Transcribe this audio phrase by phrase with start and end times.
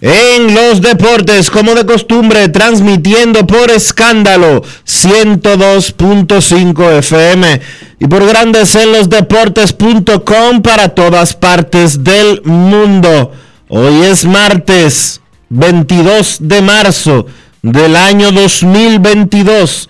[0.00, 7.60] en los Deportes, como de costumbre, transmitiendo por escándalo 102.5 FM
[7.98, 13.32] y por Grandes en los Deportes.com para todas partes del mundo.
[13.68, 17.26] Hoy es martes 22 de marzo
[17.62, 19.88] del año 2022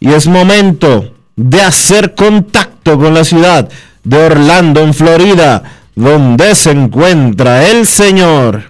[0.00, 3.68] y es momento de hacer contacto con la ciudad
[4.04, 5.62] de Orlando, en Florida,
[5.94, 8.69] donde se encuentra el señor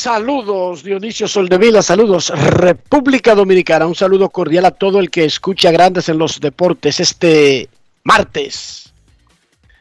[0.00, 6.08] Saludos Dionisio Soldevila, saludos República Dominicana, un saludo cordial a todo el que escucha Grandes
[6.08, 7.68] en los Deportes este
[8.02, 8.94] martes.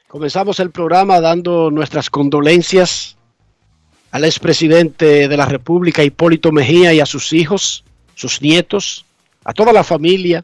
[0.09, 3.15] Comenzamos el programa dando nuestras condolencias
[4.11, 9.05] al expresidente de la República Hipólito Mejía y a sus hijos, sus nietos,
[9.45, 10.43] a toda la familia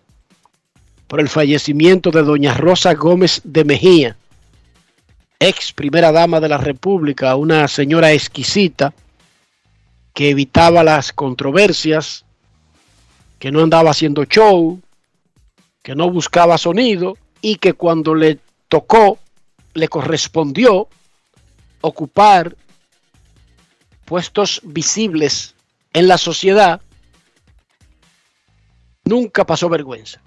[1.07, 4.16] por el fallecimiento de doña Rosa Gómez de Mejía,
[5.38, 8.94] ex primera dama de la República, una señora exquisita
[10.15, 12.23] que evitaba las controversias,
[13.37, 14.79] que no andaba haciendo show,
[15.83, 18.39] que no buscaba sonido y que cuando le
[18.69, 19.19] tocó,
[19.73, 20.87] le correspondió
[21.81, 22.55] ocupar
[24.05, 25.53] puestos visibles
[25.91, 26.79] en la sociedad,
[29.03, 30.21] nunca pasó vergüenza.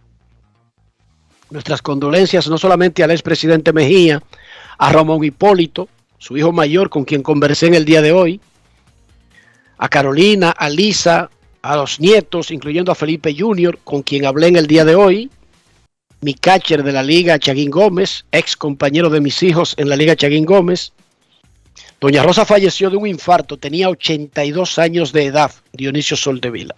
[1.48, 4.22] Nuestras condolencias no solamente al expresidente Mejía,
[4.76, 5.88] a Ramón Hipólito,
[6.18, 8.38] su hijo mayor con quien conversé en el día de hoy,
[9.78, 11.30] a Carolina, a Lisa,
[11.62, 15.30] a los nietos, incluyendo a Felipe Jr., con quien hablé en el día de hoy,
[16.20, 20.16] mi catcher de la liga, Chaguín Gómez, ex compañero de mis hijos en la liga
[20.16, 20.92] Chaguín Gómez.
[22.00, 26.74] Doña Rosa falleció de un infarto, tenía 82 años de edad, Dionisio Soldevila.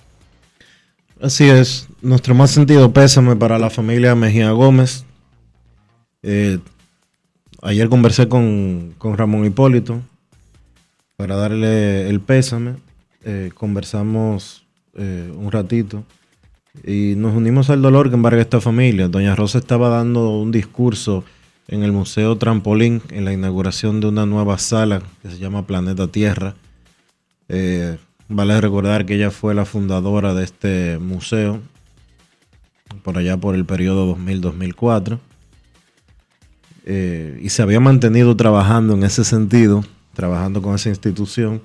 [1.22, 5.04] Así es, nuestro más sentido pésame para la familia Mejía Gómez.
[6.22, 6.58] Eh,
[7.62, 10.00] ayer conversé con, con Ramón Hipólito
[11.16, 12.76] para darle el pésame.
[13.24, 14.64] Eh, conversamos
[14.94, 16.04] eh, un ratito
[16.84, 19.08] y nos unimos al dolor que embarga esta familia.
[19.08, 21.24] Doña Rosa estaba dando un discurso
[21.68, 26.08] en el Museo Trampolín en la inauguración de una nueva sala que se llama Planeta
[26.08, 26.54] Tierra.
[27.48, 27.98] Eh,
[28.28, 31.60] vale recordar que ella fue la fundadora de este museo
[33.02, 35.18] por allá por el periodo 2000-2004
[36.86, 39.84] eh, y se había mantenido trabajando en ese sentido,
[40.14, 41.62] trabajando con esa institución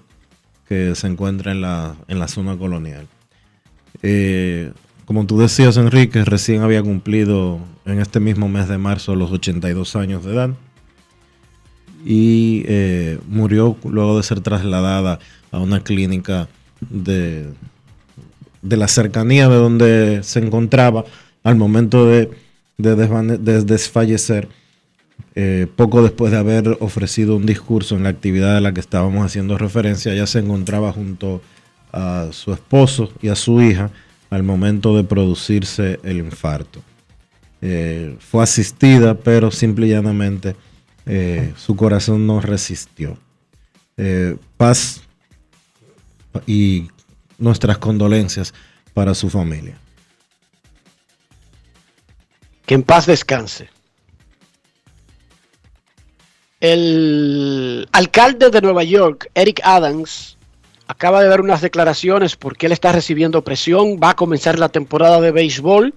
[0.68, 3.08] que se encuentra en la, en la zona colonial.
[4.02, 4.72] Eh,
[5.06, 9.96] como tú decías, Enrique, recién había cumplido en este mismo mes de marzo los 82
[9.96, 10.50] años de edad
[12.06, 15.20] y eh, murió luego de ser trasladada
[15.52, 16.48] a una clínica
[16.82, 17.48] de,
[18.62, 21.06] de la cercanía de donde se encontraba
[21.44, 22.32] al momento de,
[22.78, 24.50] de, desfallecer,
[25.36, 29.26] eh, poco después de haber ofrecido un discurso en la actividad a la que estábamos
[29.26, 31.42] haciendo referencia, ella se encontraba junto
[31.92, 33.92] a su esposo y a su hija
[34.30, 36.82] al momento de producirse el infarto.
[37.62, 40.56] Eh, fue asistida, pero simple y llanamente
[41.06, 43.18] eh, su corazón no resistió.
[44.58, 45.02] Paz
[46.46, 46.90] y
[47.38, 48.54] nuestras condolencias
[48.94, 49.78] para su familia.
[52.66, 53.70] Que en paz descanse.
[56.68, 60.36] El alcalde de Nueva York, Eric Adams,
[60.88, 65.22] acaba de dar unas declaraciones porque él está recibiendo presión, va a comenzar la temporada
[65.22, 65.94] de béisbol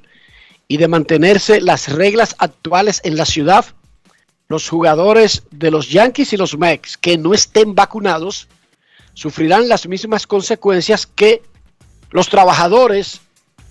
[0.69, 3.65] y de mantenerse las reglas actuales en la ciudad,
[4.49, 8.47] los jugadores de los Yankees y los Mets que no estén vacunados
[9.15, 11.41] sufrirán las mismas consecuencias que
[12.11, 13.23] los trabajadores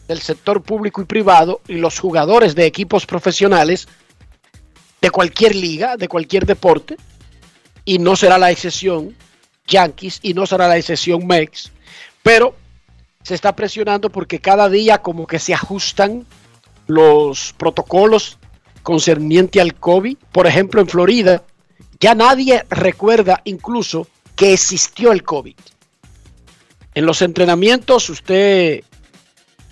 [0.07, 3.87] del sector público y privado y los jugadores de equipos profesionales
[5.01, 6.97] de cualquier liga, de cualquier deporte,
[7.85, 9.15] y no será la excepción
[9.67, 11.71] Yankees y no será la excepción Mex,
[12.23, 12.55] pero
[13.21, 16.25] se está presionando porque cada día como que se ajustan
[16.87, 18.37] los protocolos
[18.83, 20.17] concerniente al COVID.
[20.31, 21.43] Por ejemplo, en Florida
[21.99, 25.55] ya nadie recuerda incluso que existió el COVID.
[26.93, 28.83] En los entrenamientos usted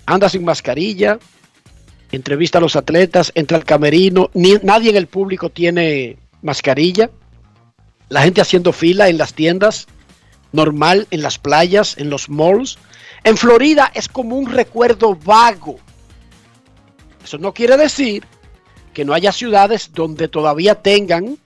[0.04, 1.18] anda sin mascarilla,
[2.12, 7.10] entrevista a los atletas, entra al camerino, ni, nadie en el público tiene mascarilla,
[8.08, 9.86] la gente haciendo fila en las tiendas,
[10.52, 12.78] normal en las playas, en los malls.
[13.24, 15.78] En Florida es como un recuerdo vago.
[17.24, 18.24] Eso no quiere decir
[18.94, 21.38] que no haya ciudades donde todavía tengan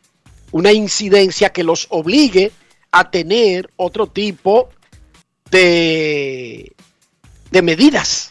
[0.53, 2.53] una incidencia que los obligue
[2.93, 4.69] a tener otro tipo
[5.51, 6.73] de,
[7.51, 8.30] de medidas.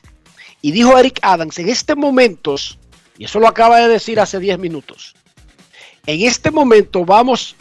[0.61, 2.56] Y dijo Eric Adams, en este momento,
[3.17, 5.15] y eso lo acaba de decir hace 10 minutos,
[6.06, 7.56] en este momento vamos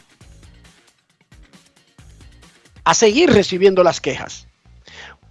[2.85, 4.47] a seguir recibiendo las quejas.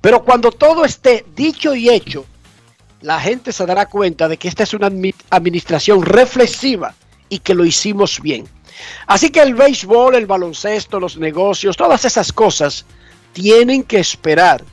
[0.01, 2.25] Pero cuando todo esté dicho y hecho,
[3.01, 4.91] la gente se dará cuenta de que esta es una
[5.29, 6.93] administración reflexiva
[7.29, 8.47] y que lo hicimos bien.
[9.07, 12.85] Así que el béisbol, el baloncesto, los negocios, todas esas cosas
[13.33, 14.63] tienen que esperar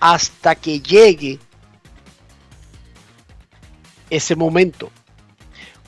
[0.00, 1.38] hasta que llegue
[4.10, 4.90] ese momento.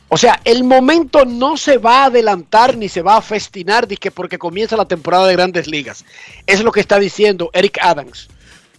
[0.08, 4.11] O sea, el momento no se va a adelantar ni se va a festinar que
[4.11, 6.05] porque comienza la temporada de grandes ligas.
[6.46, 8.28] Es lo que está diciendo Eric Adams.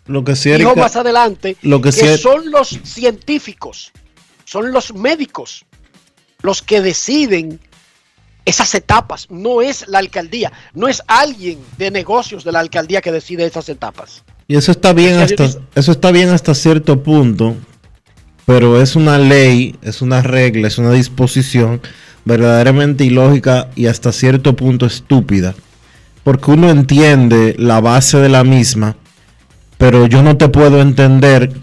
[0.08, 3.94] Lo que sí, Dijo más adelante lo que, son los científicos,
[4.44, 5.64] son los médicos
[6.42, 7.60] los que deciden
[8.44, 9.28] esas etapas.
[9.30, 13.70] No es la alcaldía, no es alguien de negocios de la alcaldía que decide esas
[13.70, 14.24] etapas.
[14.48, 17.56] Y eso está bien hasta, eso está bien hasta cierto punto,
[18.54, 21.80] pero es una ley, es una regla, es una disposición
[22.26, 25.56] verdaderamente ilógica y hasta cierto punto estúpida,
[26.26, 28.98] porque uno entiende la base de la misma,
[29.78, 31.54] pero yo no te puedo entender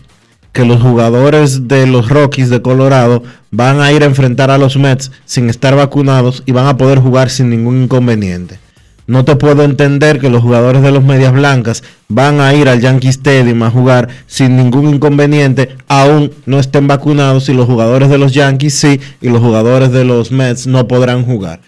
[0.54, 4.78] que los jugadores de los Rockies de Colorado van a ir a enfrentar a los
[4.78, 8.60] Mets sin estar vacunados y van a poder jugar sin ningún inconveniente.
[9.08, 12.82] No te puedo entender que los jugadores de los Medias Blancas van a ir al
[12.82, 18.18] Yankee Stadium a jugar sin ningún inconveniente, aún no estén vacunados y los jugadores de
[18.18, 21.62] los Yankees sí y los jugadores de los Mets no podrán jugar.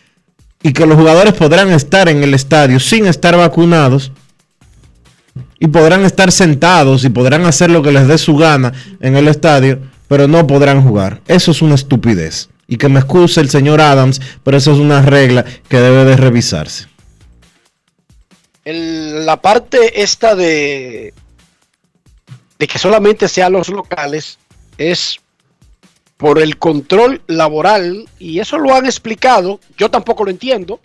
[0.63, 4.13] Y que los jugadores podrán estar en el estadio sin estar vacunados
[5.59, 9.29] y podrán estar sentados y podrán hacer lo que les dé su gana en el
[9.29, 9.79] estadio,
[10.09, 11.23] pero no podrán jugar.
[11.27, 12.51] Eso es una estupidez.
[12.69, 16.19] Y que me excuse el señor Adams, pero eso es una regla que debe de
[16.19, 16.90] revisarse
[18.73, 21.15] la parte esta de,
[22.59, 24.39] de que solamente sean los locales
[24.77, 25.21] es
[26.17, 30.81] por el control laboral y eso lo han explicado, yo tampoco lo entiendo,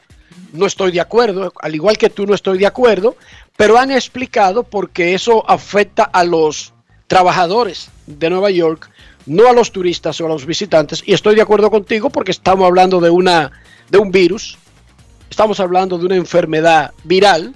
[0.54, 3.18] no estoy de acuerdo, al igual que tú no estoy de acuerdo,
[3.58, 6.74] pero han explicado porque eso afecta a los
[7.08, 8.90] trabajadores de Nueva York,
[9.26, 12.66] no a los turistas o a los visitantes, y estoy de acuerdo contigo porque estamos
[12.66, 13.52] hablando de una
[13.90, 14.58] de un virus,
[15.30, 17.54] estamos hablando de una enfermedad viral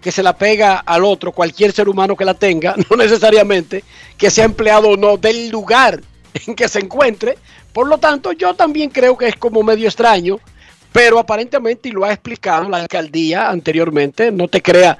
[0.00, 3.84] que se la pega al otro, cualquier ser humano que la tenga, no necesariamente
[4.16, 6.00] que sea empleado o no del lugar
[6.46, 7.38] en que se encuentre.
[7.72, 10.38] Por lo tanto, yo también creo que es como medio extraño,
[10.92, 14.98] pero aparentemente, y lo ha explicado la alcaldía anteriormente, no te crea,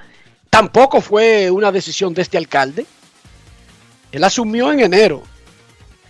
[0.50, 2.86] tampoco fue una decisión de este alcalde.
[4.12, 5.22] Él asumió en enero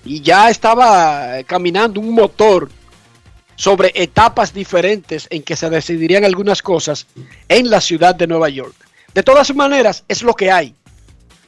[0.05, 2.71] y ya estaba caminando un motor
[3.59, 7.09] sobre etapas diferentes en que se decidirían algunas cosas
[7.49, 8.75] en la ciudad de Nueva York.
[9.13, 10.77] De todas maneras, es lo que hay.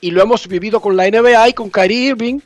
[0.00, 2.40] Y lo hemos vivido con la NBA y con Kyrie Irving.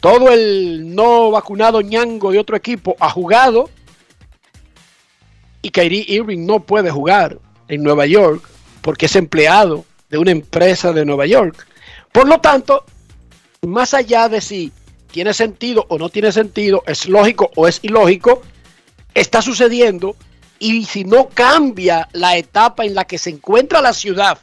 [0.00, 3.68] Todo el no vacunado ñango de otro equipo ha jugado.
[5.60, 8.48] Y Kyrie Irving no puede jugar en Nueva York
[8.80, 11.66] porque es empleado de una empresa de Nueva York.
[12.10, 12.86] Por lo tanto,
[13.66, 14.72] más allá de si
[15.10, 18.40] tiene sentido o no tiene sentido, es lógico o es ilógico,
[19.14, 20.16] está sucediendo
[20.58, 24.38] y si no cambia la etapa en la que se encuentra la ciudad,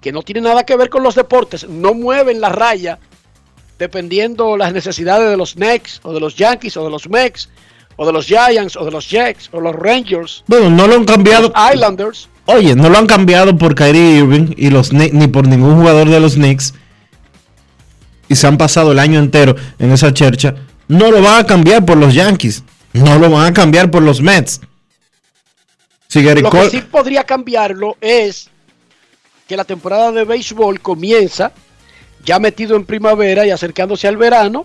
[0.00, 2.98] que no tiene nada que ver con los deportes, no mueven la raya
[3.78, 7.48] dependiendo las necesidades de los Knicks o de los Yankees o de los Mex
[7.96, 10.44] o de los Giants o de los Jets o los Rangers.
[10.46, 11.52] Bueno, no lo han cambiado.
[11.54, 12.28] Los Islanders.
[12.46, 16.20] Oye, no lo han cambiado por Kyrie Irving y los ni por ningún jugador de
[16.20, 16.74] los Knicks.
[18.28, 20.54] Y se han pasado el año entero en esa chercha.
[20.88, 22.62] No lo van a cambiar por los Yankees.
[22.94, 24.60] No lo van a cambiar por los Mets.
[26.08, 28.48] Si lo que sí podría cambiarlo es
[29.48, 31.52] que la temporada de béisbol comienza
[32.24, 34.64] ya metido en primavera y acercándose al verano.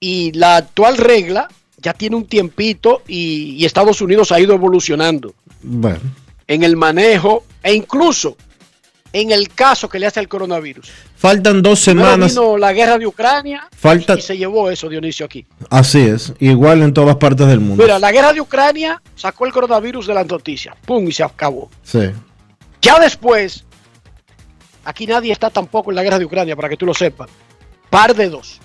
[0.00, 5.34] Y la actual regla ya tiene un tiempito y, Estados Unidos ha ido evolucionando.
[5.62, 6.00] Bueno.
[6.48, 8.36] En el manejo e incluso
[9.12, 10.90] en el caso que le hace el coronavirus.
[11.16, 12.30] Faltan dos semanas.
[12.30, 14.14] vino la guerra de Ucrania Falta...
[14.14, 15.46] y se llevó eso, Dionisio, aquí.
[15.70, 17.82] Así es, igual en todas partes del mundo.
[17.82, 20.74] Mira, la guerra de Ucrania sacó el coronavirus de las noticias.
[20.84, 21.06] ¡Pum!
[21.06, 21.70] Y se acabó.
[21.82, 22.10] Sí.
[22.80, 23.64] Ya después,
[24.84, 27.28] aquí nadie está tampoco en la guerra de Ucrania, para que tú lo sepas.
[27.90, 28.60] Par de dos.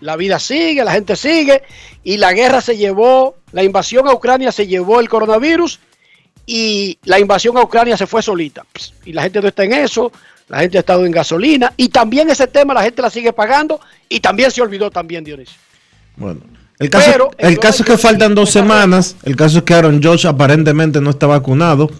[0.00, 1.62] La vida sigue, la gente sigue,
[2.04, 5.80] y la guerra se llevó, la invasión a Ucrania se llevó el coronavirus
[6.50, 8.64] y la invasión a Ucrania se fue solita.
[9.04, 10.10] Y la gente no está en eso,
[10.48, 13.78] la gente ha estado en gasolina y también ese tema la gente la sigue pagando
[14.08, 15.58] y también se olvidó también Dionisio.
[16.16, 16.40] Bueno,
[16.78, 20.26] el caso, el caso es que faltan dos semanas, el caso es que Aaron Josh
[20.26, 21.90] aparentemente no está vacunado.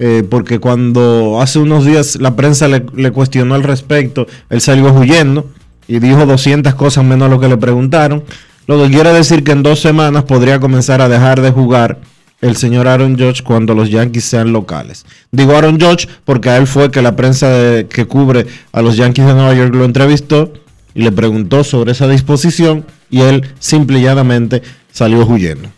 [0.00, 4.92] Eh, porque cuando hace unos días la prensa le, le, cuestionó al respecto, él salió
[4.92, 5.50] huyendo
[5.88, 8.24] y dijo 200 cosas menos a lo que le preguntaron.
[8.68, 11.98] Lo que quiere decir que en dos semanas podría comenzar a dejar de jugar
[12.40, 15.04] el señor Aaron Judge cuando los Yankees sean locales.
[15.30, 17.48] Digo Aaron Judge porque a él fue que la prensa
[17.88, 20.52] que cubre a los Yankees de Nueva York lo entrevistó
[20.94, 25.70] y le preguntó sobre esa disposición y él simple y llanamente salió huyendo.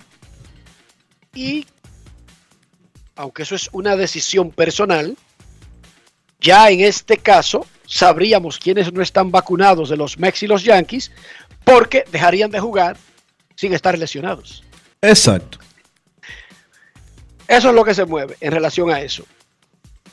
[1.34, 1.66] Y
[3.16, 5.16] aunque eso es una decisión personal,
[6.40, 11.10] ya en este caso sabríamos quiénes no están vacunados de los Mex y los Yankees
[11.64, 12.96] porque dejarían de jugar
[13.56, 14.64] sin estar lesionados.
[15.02, 15.58] Exacto.
[17.50, 19.24] Eso es lo que se mueve en relación a eso.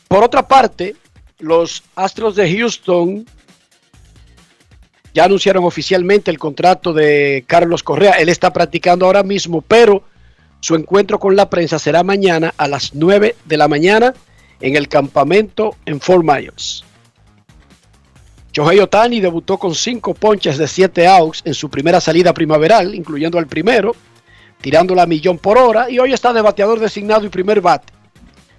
[0.08, 0.96] Por otra parte,
[1.38, 3.28] los Astros de Houston
[5.14, 8.14] ya anunciaron oficialmente el contrato de Carlos Correa.
[8.14, 10.02] Él está practicando ahora mismo, pero
[10.62, 14.16] su encuentro con la prensa será mañana a las 9 de la mañana
[14.60, 16.84] en el campamento en Fort Myers.
[18.52, 23.38] Shohei Otani debutó con cinco ponches de 7 outs en su primera salida primaveral, incluyendo
[23.38, 23.96] el primero
[24.62, 27.94] tirando la millón por hora y hoy está de bateador designado y primer bate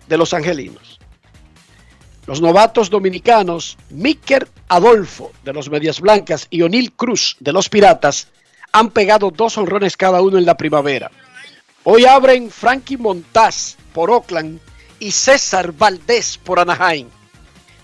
[0.06, 0.98] de los angelinos.
[2.26, 8.28] Los novatos dominicanos Miker Adolfo de los Medias Blancas y O'Neill Cruz de los Piratas
[8.72, 11.10] han pegado dos honrones cada uno en la primavera.
[11.84, 14.60] Hoy abren Frankie Montaz por Oakland
[15.00, 17.08] y César Valdés por Anaheim.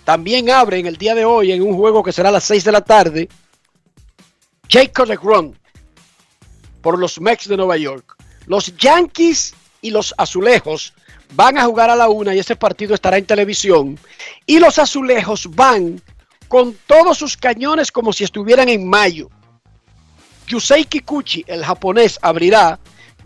[0.05, 2.73] También abren el día de hoy en un juego que será a las 6 de
[2.73, 3.29] la tarde
[4.69, 5.55] Jacob DeGrom
[6.85, 8.15] por los Mets de Nueva York.
[8.47, 10.93] Los Yankees y los Azulejos
[11.33, 13.99] van a jugar a la una y ese partido estará en televisión.
[14.45, 16.01] Y los Azulejos van
[16.47, 19.31] con todos sus cañones como si estuvieran en mayo.
[20.47, 22.79] Yusei Kikuchi, el japonés, abrirá.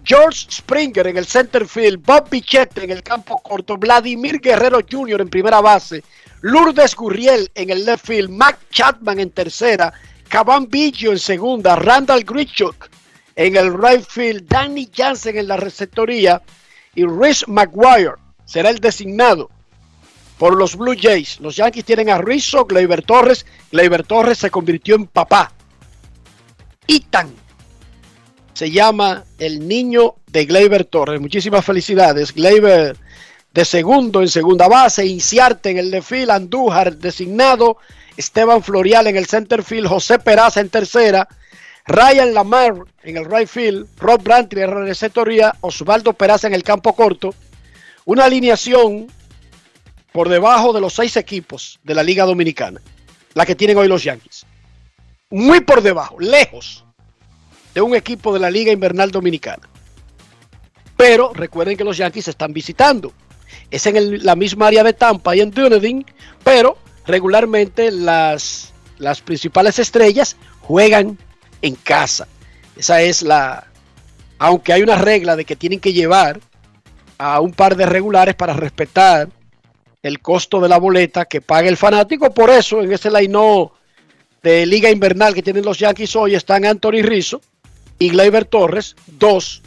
[0.05, 5.21] George Springer en el center field, Bob Bichette en el campo corto, Vladimir Guerrero Jr.
[5.21, 6.05] en primera base,
[6.43, 9.93] Lourdes Gurriel en el left field, Mac Chapman en tercera,
[10.29, 12.88] Caban Biggio en segunda, Randall Grichuk
[13.38, 16.42] en el right field, Danny Jansen en la receptoría
[16.97, 18.14] y Rich McGuire
[18.45, 19.49] será el designado
[20.38, 21.38] por los Blue Jays.
[21.38, 23.47] Los Yankees tienen a Rizzo, Gleyber Torres.
[23.71, 25.52] Gleyber Torres se convirtió en papá.
[26.88, 27.33] Ethan
[28.54, 31.21] se llama el niño de Gleyber Torres.
[31.21, 32.35] Muchísimas felicidades.
[32.35, 32.97] Gleyber
[33.54, 37.76] de segundo en segunda base, Inciarte en el de field, Andújar designado,
[38.16, 41.28] Esteban Florial en el center field, José Peraza en tercera,
[41.88, 46.62] Ryan Lamar en el right field, Rob Brantley en la receptoría, Osvaldo Peraza en el
[46.62, 47.35] campo corto.
[48.04, 49.07] Una alineación
[50.12, 52.80] por debajo de los seis equipos de la Liga Dominicana,
[53.33, 54.45] la que tienen hoy los Yankees.
[55.30, 56.85] Muy por debajo, lejos
[57.73, 59.66] de un equipo de la Liga Invernal Dominicana.
[60.95, 63.14] Pero recuerden que los Yankees están visitando.
[63.71, 66.04] Es en la misma área de Tampa y en Dunedin,
[66.45, 66.76] pero
[67.07, 71.18] regularmente las, las principales estrellas juegan
[71.62, 72.27] en casa.
[72.77, 73.67] Esa es la...
[74.38, 76.41] Aunque hay una regla de que tienen que llevar
[77.19, 79.29] a un par de regulares para respetar
[80.03, 83.37] el costo de la boleta que paga el fanático, por eso en ese line
[84.43, 87.41] de liga invernal que tienen los Yankees hoy están Anthony Rizzo
[87.99, 89.62] y Gleyber Torres, dos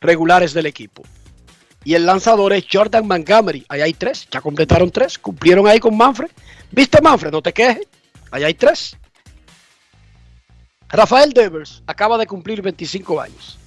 [0.00, 1.02] regulares del equipo.
[1.84, 3.64] Y el lanzador es Jordan Montgomery.
[3.68, 6.30] Ahí hay tres, ya completaron tres, cumplieron ahí con Manfred.
[6.70, 7.32] ¿Viste Manfred?
[7.32, 7.86] No te quejes.
[8.30, 8.96] Ahí hay tres.
[10.92, 13.58] Rafael Devers acaba de cumplir 25 años.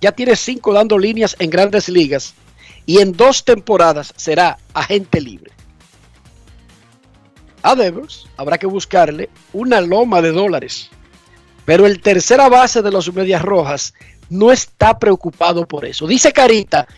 [0.00, 2.34] Ya tiene cinco dando líneas en grandes ligas
[2.84, 5.52] y en dos temporadas será agente libre.
[7.62, 10.90] A Devers habrá que buscarle una loma de dólares.
[11.64, 13.94] Pero el tercera base de los Medias Rojas
[14.28, 16.08] no está preocupado por eso.
[16.08, 16.88] Dice Carita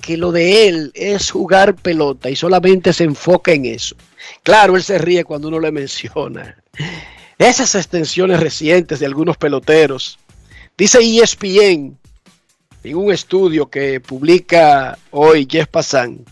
[0.00, 3.96] que lo de él es jugar pelota y solamente se enfoca en eso.
[4.42, 6.56] Claro, él se ríe cuando uno le menciona
[7.38, 10.18] esas extensiones recientes de algunos peloteros.
[10.76, 11.98] Dice ESPN
[12.82, 16.24] en un estudio que publica hoy Jeff Passan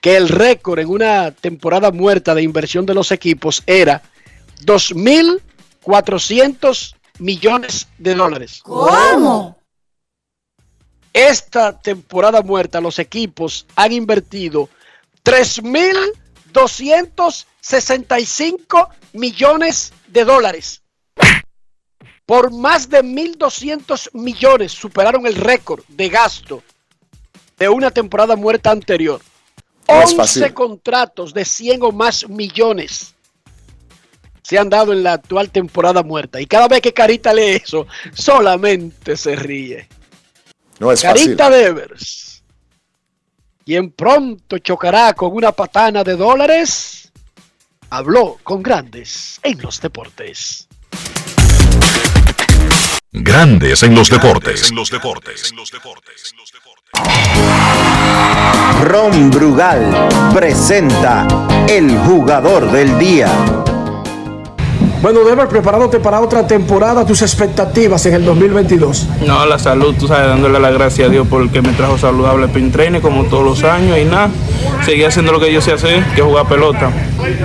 [0.00, 4.00] que el récord en una temporada muerta de inversión de los equipos era
[4.64, 8.60] 2.400 millones de dólares.
[8.62, 9.58] ¿Cómo?
[11.12, 14.70] Esta temporada muerta los equipos han invertido
[16.52, 20.82] 3.265 millones de dólares.
[22.26, 26.62] Por más de 1.200 millones superaron el récord de gasto
[27.58, 29.20] de una temporada muerta anterior.
[29.88, 30.54] No es 11 fácil.
[30.54, 33.16] contratos de 100 o más millones
[34.42, 36.40] se han dado en la actual temporada muerta.
[36.40, 39.88] Y cada vez que Carita lee eso, solamente se ríe.
[40.80, 41.36] No es fácil.
[41.36, 42.29] Carita Devers.
[43.70, 47.12] Quien pronto chocará con una patana de dólares,
[47.90, 50.66] habló con grandes en los deportes.
[53.12, 54.70] Grandes en los deportes.
[54.70, 55.54] En los deportes.
[58.82, 61.28] Ron Brugal presenta
[61.68, 63.30] el jugador del día.
[65.02, 69.06] Bueno, Deber, preparándote para otra temporada, tus expectativas en el 2022.
[69.26, 72.70] No, la salud, tú sabes, dándole la gracia a Dios porque me trajo saludable pin
[73.00, 74.28] como todos los años y nada,
[74.84, 76.90] seguí haciendo lo que yo sé hacer, que jugar pelota.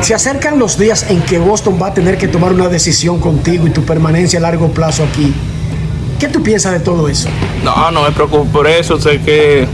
[0.02, 3.66] Se acercan los días en que Boston va a tener que tomar una decisión contigo
[3.68, 5.34] y tu permanencia a largo plazo aquí.
[6.20, 7.30] ¿Qué tú piensas de todo eso?
[7.64, 9.66] No, no me preocupo por eso, sé que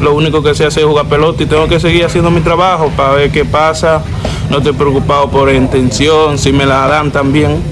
[0.00, 2.90] lo único que sé hacer es jugar pelota y tengo que seguir haciendo mi trabajo
[2.96, 4.02] para ver qué pasa.
[4.50, 7.62] No estoy preocupado por intención, si me la dan también,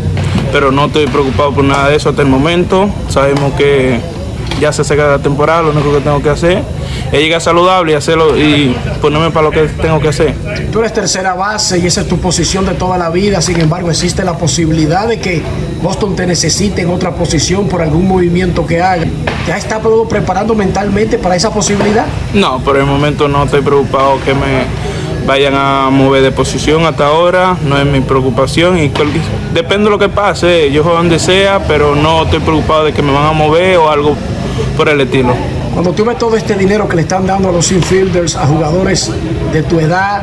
[0.52, 2.88] pero no estoy preocupado por nada de eso hasta el momento.
[3.08, 4.00] Sabemos que
[4.60, 6.62] ya se acerca la temporada, lo único que tengo que hacer
[7.10, 10.34] es llegar saludable y hacerlo y ponerme para lo que tengo que hacer.
[10.70, 13.90] Tú eres tercera base y esa es tu posición de toda la vida, sin embargo
[13.90, 15.42] existe la posibilidad de que
[15.82, 19.06] Boston te necesite en otra posición por algún movimiento que haga.
[19.46, 22.06] ¿Ya está preparando mentalmente para esa posibilidad?
[22.32, 24.64] No, por el momento no estoy preocupado que me
[25.26, 28.90] vayan a mover de posición hasta ahora, no es mi preocupación y
[29.54, 33.02] depende de lo que pase, yo juego donde sea, pero no estoy preocupado de que
[33.02, 34.16] me van a mover o algo
[34.76, 35.34] por el estilo.
[35.72, 39.10] Cuando tú ves todo este dinero que le están dando a los infielders, a jugadores
[39.52, 40.22] de tu edad,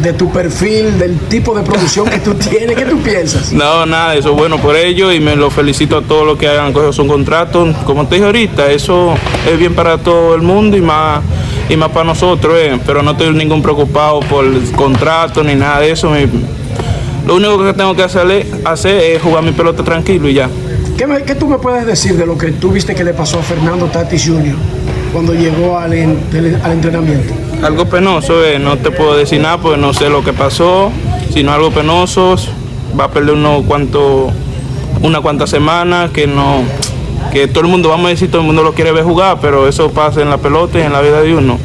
[0.00, 3.52] de tu perfil, del tipo de producción que tú tienes, ¿qué tú piensas?
[3.52, 6.46] No, nada, eso es bueno por ellos y me lo felicito a todos los que
[6.48, 7.74] hagan cosas son contratos.
[7.84, 9.14] Como te dije ahorita, eso
[9.50, 11.20] es bien para todo el mundo y más
[11.68, 12.78] y más para nosotros, eh.
[12.86, 16.10] pero no estoy ningún preocupado por el contrato ni nada de eso.
[16.10, 16.26] Mi-
[17.26, 20.48] lo único que tengo que hacer, hacer es jugar mi pelota tranquilo y ya.
[20.96, 23.38] ¿Qué, me- qué tú me puedes decir de lo que tú viste que le pasó
[23.40, 24.54] a Fernando Tatis Jr.
[25.12, 27.32] cuando llegó al, en- del- al entrenamiento?
[27.62, 30.90] Algo penoso, eh, no te puedo decir nada porque no sé lo que pasó,
[31.32, 32.36] sino algo penoso,
[32.98, 34.30] va a perder uno cuanto,
[35.02, 36.62] una cuantas semanas, que no,
[37.32, 39.66] que todo el mundo, vamos a decir, todo el mundo lo quiere ver jugar, pero
[39.68, 41.58] eso pasa en la pelota y en la vida de uno,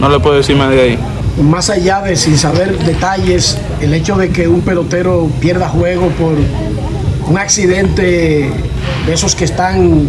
[0.00, 0.98] no le puedo decir más de ahí.
[1.42, 6.34] Más allá de sin saber detalles, el hecho de que un pelotero pierda juego por
[7.28, 8.50] un accidente
[9.06, 10.08] de esos que están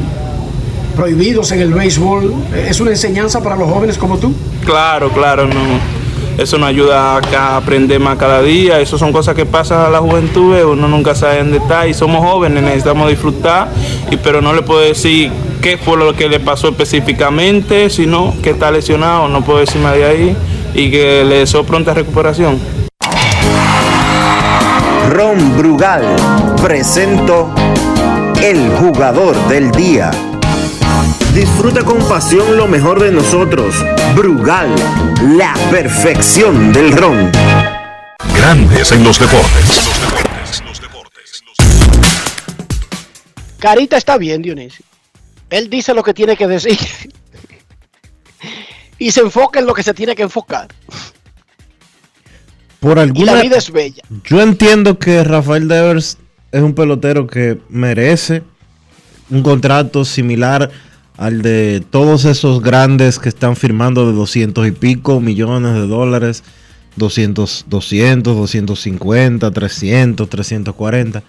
[0.95, 2.33] prohibidos en el béisbol,
[2.67, 4.33] ¿es una enseñanza para los jóvenes como tú?
[4.65, 5.97] Claro, claro, no.
[6.37, 8.79] Eso nos ayuda a aprender más cada día.
[8.79, 10.55] Eso son cosas que pasan a la juventud.
[10.55, 11.95] eh, Uno nunca sabe en detalle.
[11.95, 13.69] Somos jóvenes, necesitamos disfrutar.
[14.11, 15.31] Y, pero no le puedo decir
[15.63, 19.27] qué fue lo que le pasó específicamente, sino que está lesionado.
[19.27, 20.37] No puedo decir más de ahí.
[20.75, 22.59] Y que le deseo pronta recuperación.
[25.09, 26.03] Ron Brugal
[26.61, 27.49] presento
[28.41, 30.11] el jugador del día.
[31.33, 33.75] Disfruta con pasión lo mejor de nosotros.
[34.15, 34.73] Brugal,
[35.37, 37.31] la perfección del ron.
[38.35, 39.89] Grandes en los deportes.
[43.59, 44.85] Carita está bien, Dionisio.
[45.49, 46.77] Él dice lo que tiene que decir.
[48.99, 50.67] y se enfoca en lo que se tiene que enfocar.
[52.79, 54.03] Por Y alguna, la vida es bella.
[54.23, 56.17] Yo entiendo que Rafael Devers
[56.51, 58.43] es un pelotero que merece
[59.29, 60.71] un contrato similar
[61.17, 66.43] al de todos esos grandes que están firmando de 200 y pico millones de dólares,
[66.95, 71.23] 200, 200, 250, 300, 340.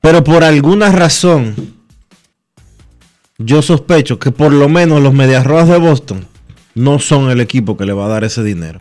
[0.00, 1.54] Pero por alguna razón,
[3.38, 6.26] yo sospecho que por lo menos los Medias Rojas de Boston
[6.74, 8.80] no son el equipo que le va a dar ese dinero.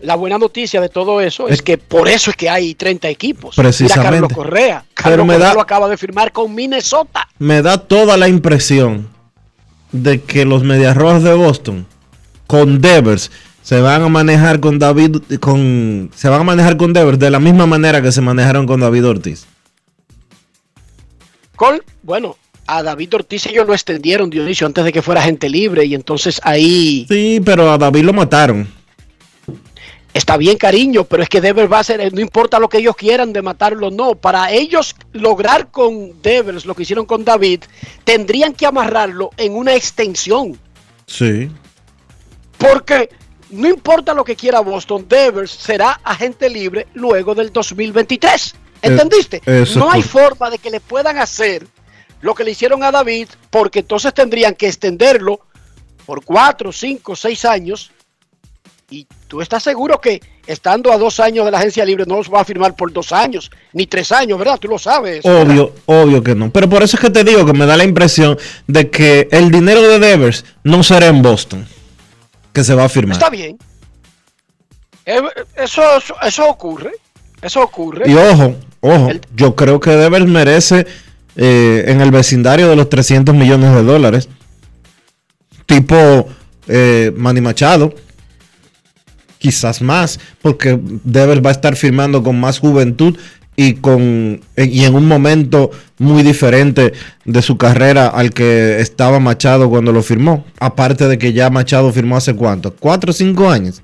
[0.00, 3.08] La buena noticia de todo eso es, Es- que por eso es que hay 30
[3.08, 3.56] equipos.
[3.56, 4.10] Precisamente.
[4.10, 4.84] Mira Carlos Correa.
[4.86, 7.28] Pero Carlos me Correa da- lo acaba de firmar con Minnesota.
[7.38, 9.08] me da toda la impresión
[9.92, 11.86] de que los Medias Rojas de Boston
[12.46, 13.30] con Devers
[13.62, 17.38] se van a manejar con David con se van a manejar con Devers de la
[17.40, 19.46] misma manera que se manejaron con David Ortiz.
[21.56, 25.84] Con, bueno, a David Ortiz ellos lo extendieron, Dionisio, antes de que fuera gente libre.
[25.84, 28.68] Y entonces ahí Sí, pero a David lo mataron.
[30.14, 32.96] Está bien, cariño, pero es que Devers va a ser, no importa lo que ellos
[32.96, 34.14] quieran de matarlo, no.
[34.14, 37.64] Para ellos lograr con Devers lo que hicieron con David,
[38.04, 40.58] tendrían que amarrarlo en una extensión.
[41.06, 41.50] Sí.
[42.56, 43.08] Porque
[43.50, 48.54] no importa lo que quiera Boston, Devers será agente libre luego del 2023.
[48.82, 49.38] ¿Entendiste?
[49.46, 51.66] Eh, eso no hay forma de que le puedan hacer
[52.20, 55.40] lo que le hicieron a David, porque entonces tendrían que extenderlo
[56.04, 57.90] por cuatro, cinco, seis años.
[58.90, 62.32] Y tú estás seguro que estando a dos años de la agencia libre no los
[62.32, 64.58] va a firmar por dos años, ni tres años, ¿verdad?
[64.58, 65.20] Tú lo sabes.
[65.26, 66.50] Obvio, obvio que no.
[66.50, 69.50] Pero por eso es que te digo que me da la impresión de que el
[69.50, 71.66] dinero de Devers no será en Boston.
[72.54, 73.16] Que se va a firmar.
[73.18, 73.58] Está bien.
[75.04, 75.20] Eh,
[75.56, 76.92] Eso, eso, eso ocurre.
[77.42, 78.10] Eso ocurre.
[78.10, 80.86] Y ojo, ojo, El- yo creo que Devers merece
[81.36, 84.28] eh, en el vecindario de los 300 millones de dólares.
[85.66, 86.26] Tipo
[86.66, 87.92] eh, Manny Machado.
[89.38, 93.16] Quizás más, porque Devers va a estar firmando con más juventud
[93.54, 96.92] y, con, y en un momento muy diferente
[97.24, 100.44] de su carrera al que estaba Machado cuando lo firmó.
[100.60, 103.82] Aparte de que ya Machado firmó hace cuánto, cuatro o cinco años.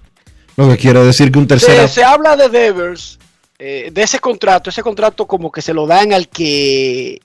[0.57, 1.89] Lo que quiere decir que un tercero...
[1.89, 3.19] Se, se habla de Devers,
[3.59, 7.21] eh, de ese contrato, ese contrato como que se lo dan al que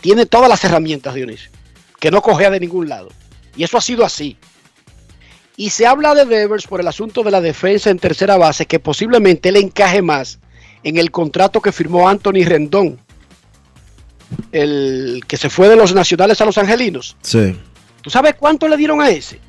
[0.00, 1.50] tiene todas las herramientas, Dionisio,
[1.98, 3.08] que no cogea de ningún lado.
[3.56, 4.36] Y eso ha sido así.
[5.60, 8.78] Y se habla de Devers por el asunto de la defensa en tercera base, que
[8.78, 10.38] posiblemente le encaje más
[10.84, 13.00] en el contrato que firmó Anthony Rendón,
[14.52, 17.16] el que se fue de los nacionales a los angelinos.
[17.22, 17.56] Sí.
[18.02, 19.40] ¿Tú sabes cuánto le dieron a ese?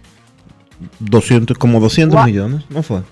[0.98, 3.04] 200, como 200 Gua- millones, ¿no fue?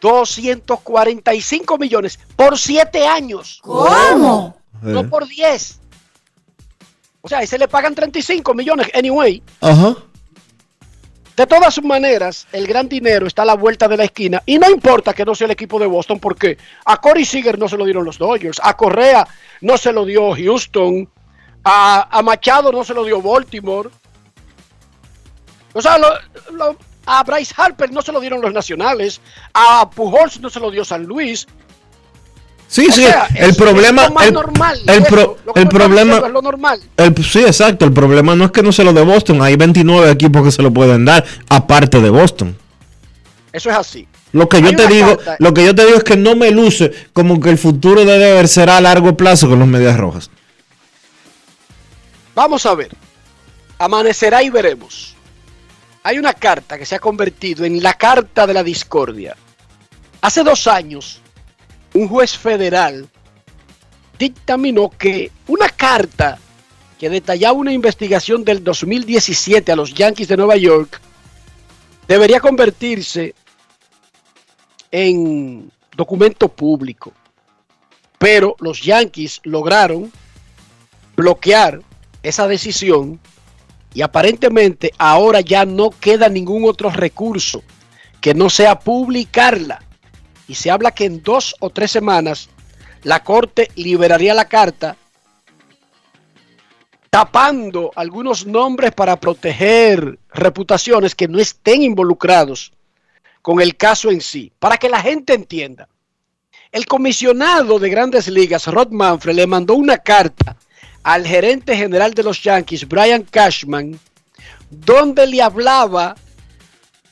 [0.00, 3.60] 245 millones por 7 años.
[3.62, 4.56] ¿Cómo?
[4.82, 5.78] no por 10.
[7.20, 9.40] O sea, ahí se le pagan 35 millones, anyway.
[9.60, 9.96] Ajá.
[11.38, 14.68] De todas maneras, el gran dinero está a la vuelta de la esquina y no
[14.68, 17.84] importa que no sea el equipo de Boston porque a Corey Seager no se lo
[17.84, 19.24] dieron los Dodgers, a Correa
[19.60, 21.08] no se lo dio Houston,
[21.62, 23.88] a, Machado no se lo dio Baltimore.
[25.74, 25.96] O sea,
[27.06, 29.20] a Bryce Harper no se lo dieron los Nacionales,
[29.54, 31.46] a Pujols no se lo dio San Luis.
[32.70, 34.02] Sí, O sí, sea, el es- problema...
[34.02, 34.78] es lo más el, normal.
[34.86, 36.02] el eso, pro- lo que el problema...
[36.02, 36.80] diciendo es lo normal.
[36.98, 37.86] el- sí, exacto.
[37.86, 39.40] El problema no es que no se lo de Boston.
[39.42, 42.56] Hay 29 equipos que se lo pueden dar, aparte de Boston.
[43.52, 44.06] Eso es así.
[44.32, 46.50] Lo que yo te digo, carta- lo que yo te digo es que no me
[46.50, 50.30] luce como que el futuro de Dever será a largo plazo con los Medias Rojas.
[52.34, 52.94] Vamos a ver.
[53.78, 55.14] Amanecerá y veremos.
[56.02, 59.36] Hay una carta que se ha convertido en la carta de la discordia.
[60.20, 61.20] Hace dos años,
[61.98, 63.08] un juez federal
[64.18, 66.38] dictaminó que una carta
[66.96, 71.00] que detallaba una investigación del 2017 a los Yankees de Nueva York
[72.06, 73.34] debería convertirse
[74.92, 77.12] en documento público.
[78.18, 80.12] Pero los Yankees lograron
[81.16, 81.80] bloquear
[82.22, 83.18] esa decisión
[83.92, 87.62] y aparentemente ahora ya no queda ningún otro recurso
[88.20, 89.82] que no sea publicarla.
[90.48, 92.48] Y se habla que en dos o tres semanas
[93.04, 94.96] la Corte liberaría la carta
[97.10, 102.72] tapando algunos nombres para proteger reputaciones que no estén involucrados
[103.42, 105.88] con el caso en sí, para que la gente entienda.
[106.70, 110.56] El comisionado de grandes ligas, Rod Manfred, le mandó una carta
[111.02, 113.98] al gerente general de los Yankees, Brian Cashman,
[114.68, 116.14] donde le hablaba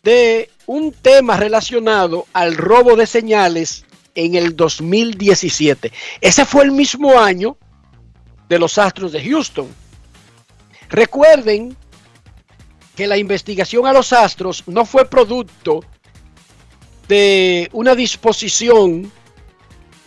[0.07, 5.91] de un tema relacionado al robo de señales en el 2017.
[6.21, 7.57] Ese fue el mismo año
[8.49, 9.67] de los Astros de Houston.
[10.91, 11.77] Recuerden
[12.95, 15.81] que la investigación a los Astros no fue producto
[17.09, 19.11] de una disposición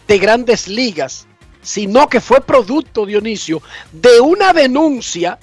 [0.08, 1.28] de grandes ligas,
[1.62, 5.38] sino que fue producto, Dionisio, de una denuncia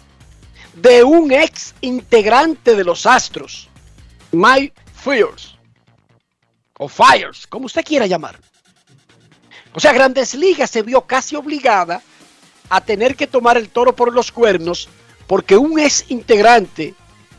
[0.75, 3.69] de un ex integrante de los Astros,
[4.33, 5.55] Mike Fires,
[6.79, 8.39] o Fires, como usted quiera llamar.
[9.73, 12.03] O sea, Grandes Ligas se vio casi obligada
[12.69, 14.89] a tener que tomar el toro por los cuernos
[15.27, 16.95] porque un ex integrante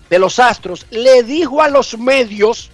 [0.10, 2.70] de los Astros le dijo a los medios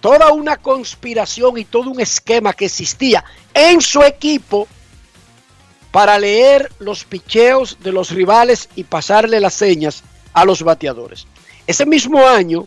[0.00, 4.66] toda una conspiración y todo un esquema que existía en su equipo
[5.90, 11.26] para leer los picheos de los rivales y pasarle las señas a los bateadores.
[11.66, 12.66] Ese mismo año,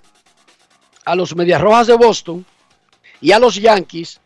[1.05, 2.45] a los Medias Rojas de Boston
[3.21, 4.19] y a los Yankees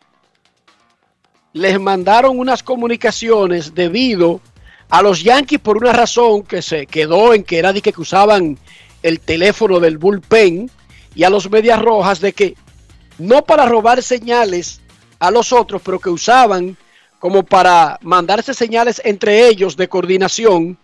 [1.52, 4.40] les mandaron unas comunicaciones debido
[4.90, 8.58] a los Yankees por una razón que se quedó en que era de que usaban
[9.02, 10.70] el teléfono del bullpen
[11.14, 12.54] y a los Medias Rojas de que
[13.18, 14.80] no para robar señales
[15.18, 16.76] a los otros, pero que usaban
[17.18, 20.78] como para mandarse señales entre ellos de coordinación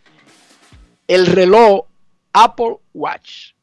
[1.06, 1.84] el reloj
[2.32, 3.53] Apple Watch.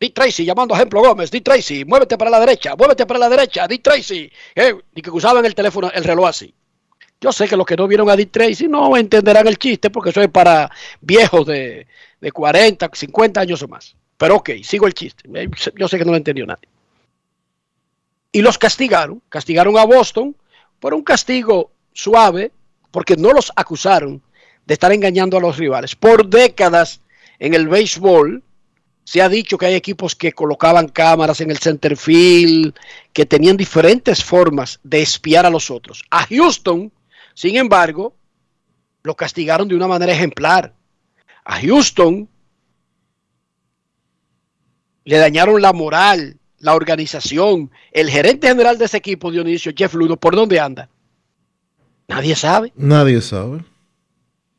[0.00, 3.28] Dick Tracy llamando a Ejemplo Gómez, Dick Tracy, muévete para la derecha, muévete para la
[3.28, 4.30] derecha, Dick Tracy.
[4.54, 6.54] Eh, y que usaban el teléfono, el reloj así.
[7.20, 10.10] Yo sé que los que no vieron a Dick Tracy no entenderán el chiste porque
[10.10, 11.88] eso es para viejos de,
[12.20, 13.96] de 40, 50 años o más.
[14.16, 15.28] Pero ok, sigo el chiste.
[15.34, 16.68] Eh, yo sé que no lo entendió nadie.
[18.30, 20.36] Y los castigaron, castigaron a Boston
[20.78, 22.52] por un castigo suave
[22.92, 24.22] porque no los acusaron
[24.64, 25.96] de estar engañando a los rivales.
[25.96, 27.00] Por décadas
[27.38, 28.42] en el béisbol
[29.08, 32.74] se ha dicho que hay equipos que colocaban cámaras en el center field,
[33.14, 36.04] que tenían diferentes formas de espiar a los otros.
[36.10, 36.92] A Houston,
[37.32, 38.14] sin embargo,
[39.02, 40.74] lo castigaron de una manera ejemplar.
[41.42, 42.28] A Houston
[45.04, 50.18] le dañaron la moral, la organización, el gerente general de ese equipo, Dionisio, Jeff Ludo,
[50.18, 50.90] ¿por dónde anda?
[52.08, 52.74] Nadie sabe.
[52.76, 53.64] Nadie sabe.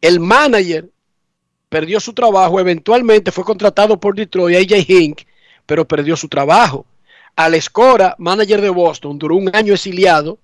[0.01, 0.89] El manager
[1.69, 5.21] perdió su trabajo, eventualmente fue contratado por Detroit, AJ Hink,
[5.65, 6.85] pero perdió su trabajo.
[7.35, 10.39] Al Escora, manager de Boston, duró un año exiliado,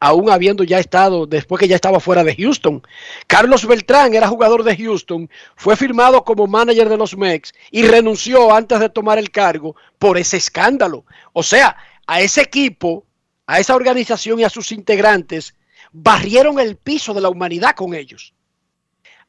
[0.00, 2.82] aún habiendo ya estado, después que ya estaba fuera de Houston.
[3.26, 8.54] Carlos Beltrán era jugador de Houston, fue firmado como manager de los Mex y renunció
[8.54, 11.04] antes de tomar el cargo por ese escándalo.
[11.32, 11.76] O sea,
[12.06, 13.06] a ese equipo,
[13.46, 15.54] a esa organización y a sus integrantes,
[15.92, 18.34] barrieron el piso de la humanidad con ellos.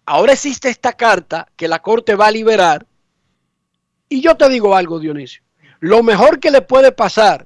[0.10, 2.88] Ahora existe esta carta que la Corte va a liberar.
[4.08, 5.44] Y yo te digo algo, Dionisio.
[5.82, 7.46] Lo mejor que le puede pasar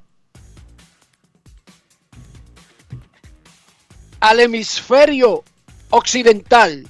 [4.20, 5.44] al hemisferio
[5.90, 6.88] occidental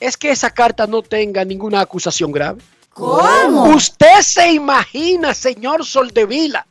[0.00, 2.60] es que esa carta no tenga ninguna acusación grave.
[2.90, 3.74] ¿Cómo?
[3.74, 6.66] Usted se imagina, señor Soldevila,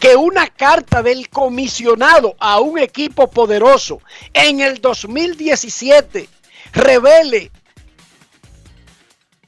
[0.00, 4.00] que una carta del comisionado a un equipo poderoso
[4.32, 6.33] en el 2017
[6.74, 7.50] revele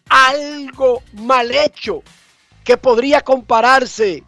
[0.08, 2.02] algo mal hecho
[2.64, 4.22] que podría compararse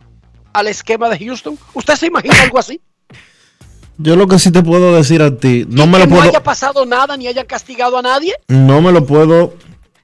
[0.53, 1.59] al esquema de Houston.
[1.75, 2.81] ¿Usted se imagina algo así?
[3.99, 6.29] Yo lo que sí te puedo decir a ti, no me que lo no puedo,
[6.31, 8.33] haya pasado nada ni hayan castigado a nadie.
[8.49, 9.55] no me lo puedo,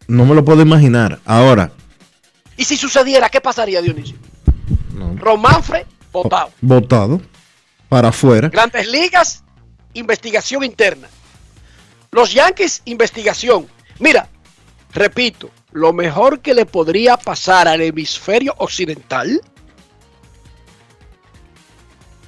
[0.08, 1.20] no me lo puedo imaginar.
[1.24, 1.70] Ahora,
[2.56, 4.16] Y si sucediera, ¿qué pasaría, Dionisio?
[5.16, 6.50] Romanfre, votado.
[6.60, 7.20] votado
[7.88, 8.48] para afuera.
[8.48, 9.44] Grandes ligas,
[9.92, 11.08] investigación interna.
[12.14, 13.66] Los Yankees, investigación.
[13.98, 14.28] Mira,
[14.92, 19.40] repito, lo mejor que le podría pasar al hemisferio occidental,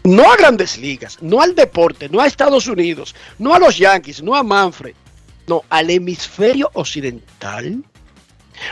[0.03, 4.25] no a grandes ligas, no al deporte, no a Estados Unidos, no a los Yankees,
[4.25, 4.96] no a Manfred,
[5.46, 7.85] no, al hemisferio occidental,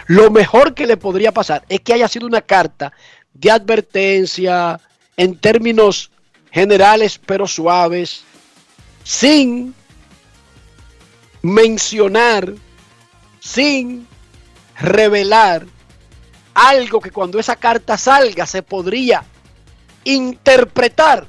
[0.08, 2.92] lo mejor que le podría pasar es que haya sido una carta
[3.32, 4.80] de advertencia
[5.16, 6.10] en términos
[6.50, 8.24] generales pero suaves,
[9.04, 9.76] sin
[11.44, 12.54] mencionar,
[13.38, 14.08] sin
[14.78, 15.66] revelar
[16.54, 19.22] algo que cuando esa carta salga se podría
[20.04, 21.28] interpretar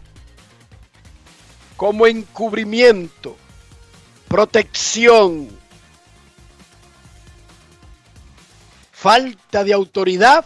[1.76, 3.36] como encubrimiento,
[4.30, 5.50] protección,
[8.94, 10.46] falta de autoridad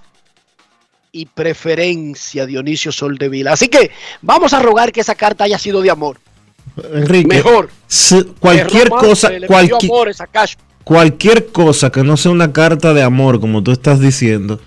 [1.11, 3.53] y preferencia, Dionisio Soldevila.
[3.53, 3.91] Así que
[4.23, 6.19] vamos a rogar que esa carta haya sido de amor.
[6.93, 7.69] Enrique, Mejor.
[8.39, 9.91] cualquier Romance cosa, cualquier,
[10.83, 14.59] cualquier cosa que no sea una carta de amor, como tú estás diciendo,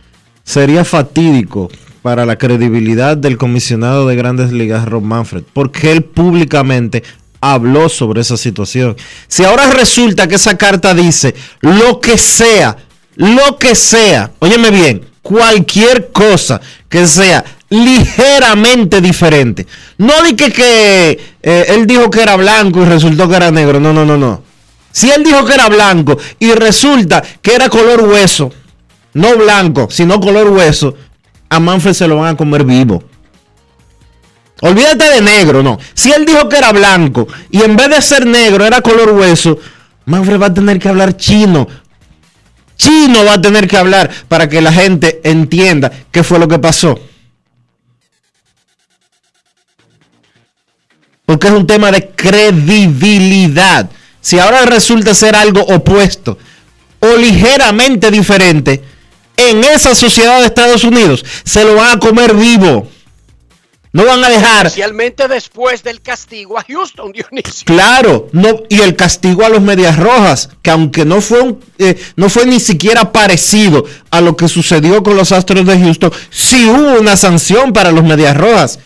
[0.44, 1.70] sería fatídico
[2.03, 7.03] para la credibilidad del comisionado de Grandes Ligas, Rob Manfred, porque él públicamente
[7.40, 8.96] habló sobre esa situación.
[9.29, 12.77] Si ahora resulta que esa carta dice lo que sea,
[13.16, 19.67] lo que sea, óyeme bien, cualquier cosa que sea ligeramente diferente.
[19.97, 23.81] No di que, eh, él dijo que era blanco y resultó que era negro.
[23.81, 24.43] No, no, no, no.
[24.93, 28.53] Si él dijo que era blanco y resulta que era color hueso,
[29.15, 30.95] no blanco, sino color hueso,
[31.49, 33.03] a Manfred se lo van a comer vivo.
[34.61, 35.79] Olvídate de negro, no.
[35.95, 39.59] Si él dijo que era blanco y en vez de ser negro era color hueso,
[40.05, 41.67] Manfred va a tener que hablar chino.
[42.77, 46.59] Chino va a tener que hablar para que la gente entienda qué fue lo que
[46.59, 46.99] pasó.
[51.33, 53.88] Porque es un tema de credibilidad.
[54.21, 56.37] Si ahora resulta ser algo opuesto
[56.99, 58.85] o ligeramente diferente,
[59.38, 62.87] en esa sociedad de Estados Unidos se lo van a comer vivo.
[63.92, 64.66] No van a dejar.
[64.66, 67.64] Especialmente después del castigo a Houston, Dionisio.
[67.64, 71.99] Claro, no, y el castigo a los Medias Rojas, que aunque no fue, un, eh,
[72.14, 76.66] no fue ni siquiera parecido a lo que sucedió con los Astros de Houston, sí
[76.66, 78.81] hubo una sanción para los Medias Rojas.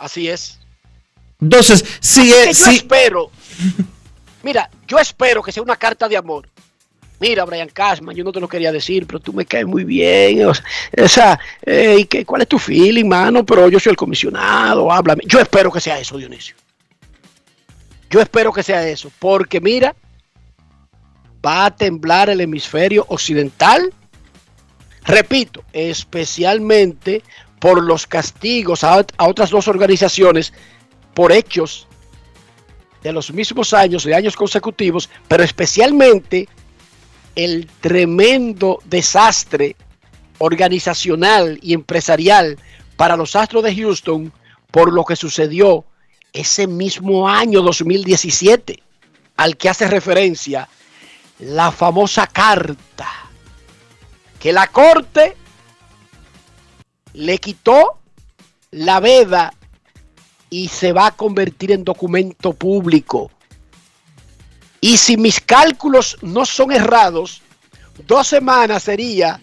[0.00, 0.53] Así es.
[1.44, 3.30] Entonces, sí, eh, que yo sí, espero.
[4.42, 6.48] Mira, yo espero que sea una carta de amor.
[7.20, 10.44] Mira, Brian Cashman, yo no te lo quería decir, pero tú me caes muy bien.
[10.46, 13.44] O sea, esa, eh, ¿y qué- ¿Cuál es tu feeling, mano?
[13.46, 15.22] Pero yo soy el comisionado, háblame.
[15.26, 16.56] Yo espero que sea eso, Dionisio.
[18.10, 19.94] Yo espero que sea eso, porque mira,
[21.44, 23.92] va a temblar el hemisferio occidental.
[25.04, 27.22] Repito, especialmente
[27.58, 30.52] por los castigos a otras dos organizaciones
[31.14, 31.86] por hechos
[33.02, 36.48] de los mismos años, de años consecutivos, pero especialmente
[37.36, 39.76] el tremendo desastre
[40.38, 42.58] organizacional y empresarial
[42.96, 44.32] para los Astros de Houston
[44.70, 45.84] por lo que sucedió
[46.32, 48.82] ese mismo año 2017
[49.36, 50.68] al que hace referencia
[51.38, 53.08] la famosa carta
[54.38, 55.36] que la corte
[57.14, 57.98] le quitó
[58.72, 59.54] la veda
[60.54, 63.28] y se va a convertir en documento público.
[64.80, 67.42] Y si mis cálculos no son errados,
[68.06, 69.40] dos semanas sería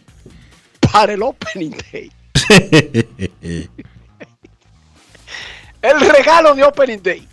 [0.79, 2.09] para el Opening Day.
[5.81, 7.27] El regalo de Opening Day.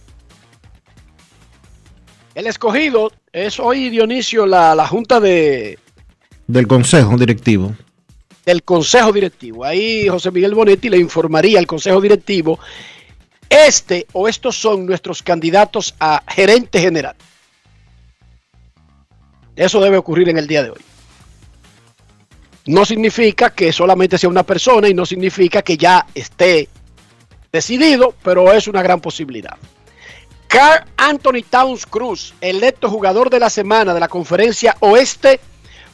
[2.34, 5.78] El escogido es hoy, Dionisio, la, la junta de,
[6.48, 7.76] del consejo directivo.
[8.44, 9.64] del consejo directivo.
[9.64, 12.58] Ahí José Miguel Bonetti le informaría al consejo directivo,
[13.48, 17.16] este o estos son nuestros candidatos a gerente general.
[19.56, 20.80] Eso debe ocurrir en el día de hoy.
[22.66, 26.68] No significa que solamente sea una persona y no significa que ya esté
[27.50, 29.56] decidido, pero es una gran posibilidad.
[30.48, 35.40] Carl Anthony Towns Cruz, electo jugador de la semana de la conferencia oeste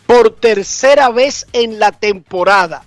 [0.07, 2.85] por tercera vez en la temporada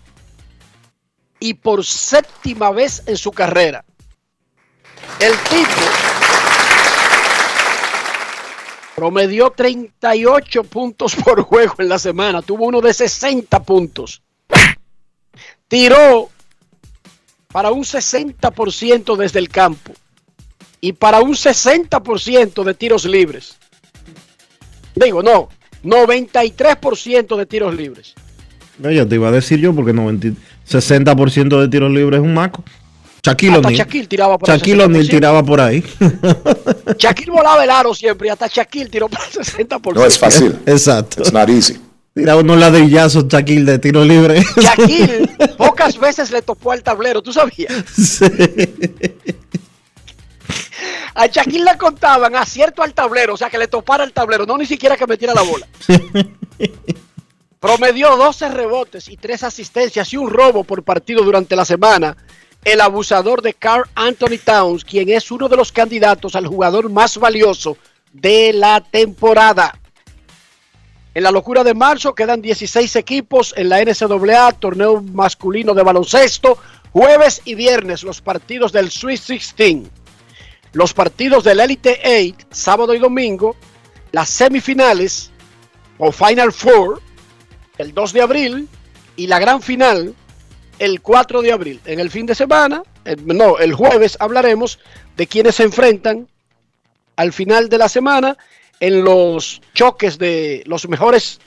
[1.39, 3.84] y por séptima vez en su carrera.
[5.19, 5.81] El tipo
[8.95, 14.21] promedió 38 puntos por juego en la semana, tuvo uno de 60 puntos.
[15.67, 16.29] Tiró
[17.51, 19.93] para un 60% desde el campo
[20.81, 23.57] y para un 60% de tiros libres.
[24.95, 25.49] Digo, no,
[25.83, 28.15] 93% de tiros libres.
[28.79, 30.29] Ya te iba a decir yo porque 90
[30.67, 32.63] 60% de tiros libres es un maco.
[33.27, 33.75] Shaquille O'Neal.
[33.75, 35.09] Shaquille tiraba por el Shaquille O'Neal 60%.
[35.09, 35.83] tiraba por ahí.
[36.97, 39.93] Shaquille volaba el aro siempre y hasta Shaquille tiró para el 60%.
[39.93, 40.57] No es fácil.
[40.65, 41.21] Exacto.
[41.21, 41.79] It's not easy.
[42.13, 44.43] Tiraba unos ladrillazos Shaquille de tiro libre.
[44.57, 47.73] Shaquille pocas veces le topó al tablero, ¿tú sabías?
[47.95, 48.25] Sí.
[51.13, 54.57] A Shaquille le contaban acierto al tablero, o sea que le topara el tablero, no
[54.57, 55.67] ni siquiera que metiera la bola.
[57.59, 62.15] Promedió 12 rebotes y 3 asistencias y un robo por partido durante la semana.
[62.67, 67.17] El abusador de Carl Anthony Towns, quien es uno de los candidatos al jugador más
[67.17, 67.77] valioso
[68.12, 69.80] de la temporada.
[71.13, 76.57] En la locura de marzo quedan 16 equipos en la NCAA, torneo masculino de baloncesto,
[76.91, 79.88] jueves y viernes los partidos del Sweet 16,
[80.74, 82.01] los partidos del Elite
[82.36, 83.55] 8, sábado y domingo,
[84.11, 85.32] las semifinales
[85.99, 87.01] o Final Four,
[87.78, 88.68] el 2 de abril,
[89.15, 90.13] y la gran final,
[90.80, 91.82] el 4 de abril.
[91.86, 92.84] En el fin de semana,
[93.25, 94.80] no, el jueves hablaremos
[95.15, 96.28] de quienes se enfrentan
[97.15, 98.38] al final de la semana
[98.80, 101.39] en los choques de los mejores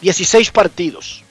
[0.00, 1.22] 16 partidos.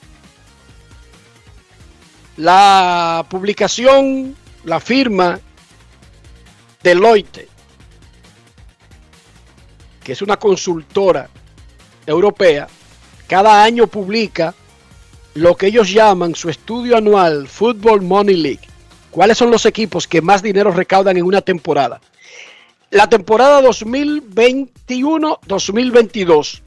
[2.37, 5.39] La publicación, la firma
[6.83, 7.47] Deloitte,
[10.03, 11.29] que es una consultora
[12.05, 12.67] europea,
[13.27, 14.53] cada año publica
[15.35, 18.67] lo que ellos llaman su estudio anual Football Money League.
[19.11, 21.99] ¿Cuáles son los equipos que más dinero recaudan en una temporada?
[22.89, 26.61] La temporada 2021-2022,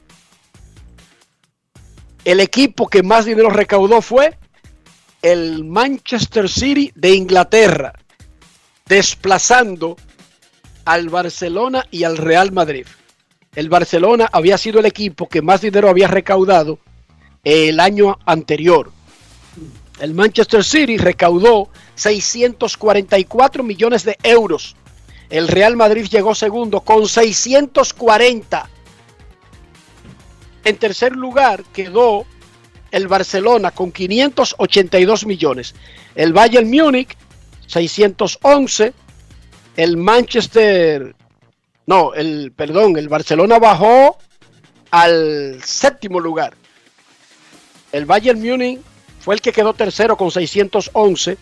[2.25, 4.37] el equipo que más dinero recaudó fue
[5.23, 7.93] el Manchester City de Inglaterra,
[8.85, 9.97] desplazando
[10.85, 12.85] al Barcelona y al Real Madrid.
[13.55, 16.77] El Barcelona había sido el equipo que más dinero había recaudado
[17.43, 18.91] el año anterior.
[19.99, 24.75] El Manchester City recaudó 644 millones de euros.
[25.29, 28.69] El Real Madrid llegó segundo con 640.
[30.63, 32.25] En tercer lugar quedó
[32.91, 35.75] el Barcelona con 582 millones.
[36.15, 37.15] El Bayern Múnich
[37.67, 38.93] 611
[39.79, 41.15] el Manchester,
[41.85, 44.17] no, el, perdón, el Barcelona bajó
[44.91, 46.53] al séptimo lugar.
[47.91, 48.79] El Bayern Múnich
[49.19, 51.37] fue el que quedó tercero con 611.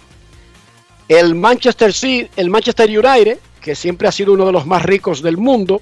[1.08, 5.22] El Manchester City, el Manchester United, que siempre ha sido uno de los más ricos
[5.22, 5.82] del mundo,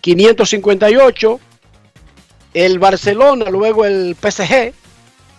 [0.00, 1.40] 558.
[2.54, 4.72] El Barcelona, luego el PSG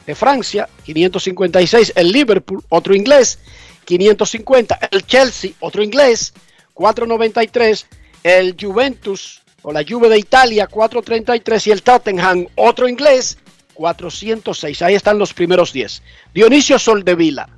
[0.06, 1.94] de Francia, 556.
[1.96, 3.40] El Liverpool, otro inglés,
[3.86, 4.80] 550.
[4.92, 6.34] El Chelsea, otro inglés,
[6.74, 7.88] 493,
[8.24, 13.38] el Juventus o la Juve de Italia 433 y el Tottenham, otro inglés,
[13.74, 14.82] 406.
[14.82, 16.02] Ahí están los primeros 10.
[16.34, 17.50] Dionisio Soldevila,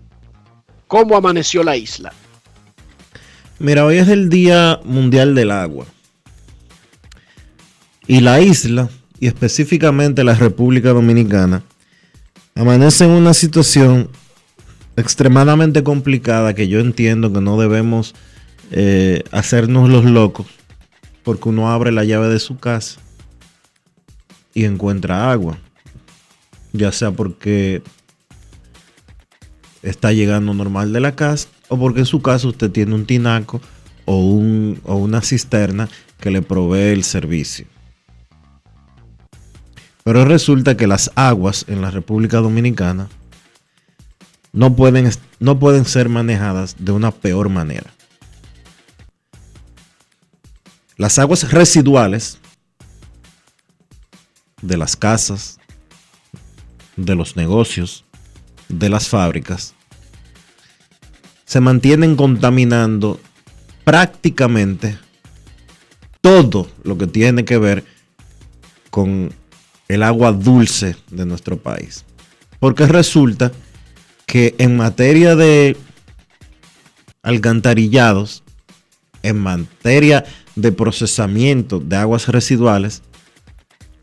[0.88, 2.14] ¿cómo amaneció la isla?
[3.60, 5.86] Mira, hoy es el Día Mundial del Agua.
[8.08, 8.90] Y la isla,
[9.20, 11.64] y específicamente la República Dominicana,
[12.56, 14.10] amanece en una situación
[14.98, 18.14] extremadamente complicada que yo entiendo que no debemos
[18.72, 20.48] eh, hacernos los locos
[21.24, 23.00] porque uno abre la llave de su casa
[24.54, 25.58] y encuentra agua.
[26.74, 27.82] Ya sea porque
[29.82, 33.62] está llegando normal de la casa o porque en su casa usted tiene un tinaco
[34.06, 35.88] o, un, o una cisterna
[36.20, 37.68] que le provee el servicio.
[40.04, 43.08] Pero resulta que las aguas en la República Dominicana
[44.52, 45.10] no pueden,
[45.40, 47.94] no pueden ser manejadas de una peor manera.
[50.98, 52.38] Las aguas residuales
[54.62, 55.60] de las casas,
[56.96, 58.06] de los negocios,
[58.70, 59.74] de las fábricas,
[61.46, 63.20] se mantienen contaminando
[63.84, 64.98] prácticamente
[66.22, 67.84] todo lo que tiene que ver
[68.90, 69.34] con
[69.88, 72.06] el agua dulce de nuestro país.
[72.60, 73.52] Porque resulta
[74.26, 75.78] que en materia de
[77.22, 78.44] alcantarillados,
[79.22, 80.26] en materia
[80.56, 83.02] de procesamiento de aguas residuales,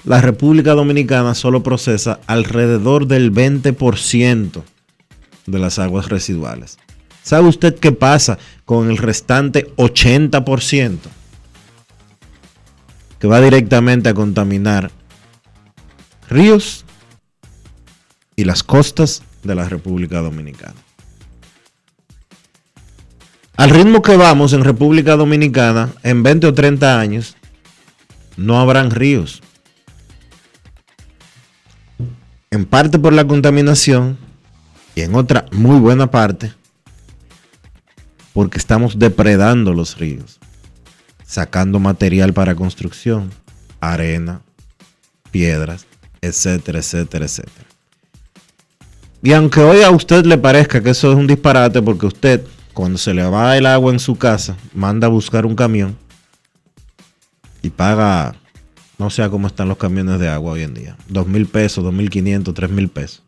[0.05, 4.63] la República Dominicana solo procesa alrededor del 20%
[5.47, 6.79] de las aguas residuales.
[7.23, 10.99] ¿Sabe usted qué pasa con el restante 80%?
[13.19, 14.91] Que va directamente a contaminar
[16.29, 16.87] ríos
[18.37, 20.77] y las costas de la República Dominicana.
[23.57, 27.37] Al ritmo que vamos en República Dominicana, en 20 o 30 años,
[28.39, 29.43] no habrán ríos.
[32.53, 34.19] En parte por la contaminación
[34.97, 36.53] y en otra muy buena parte
[38.33, 40.41] porque estamos depredando los ríos,
[41.25, 43.31] sacando material para construcción,
[43.81, 44.43] arena,
[45.31, 45.87] piedras,
[46.21, 47.67] etcétera, etcétera, etcétera.
[49.23, 52.45] Y aunque hoy a usted le parezca que eso es un disparate porque usted
[52.75, 55.97] cuando se le va el agua en su casa, manda a buscar un camión
[57.63, 58.35] y paga,
[59.01, 61.93] no sé cómo están los camiones de agua hoy en día, dos mil pesos, dos
[61.93, 63.23] mil quinientos, tres mil pesos.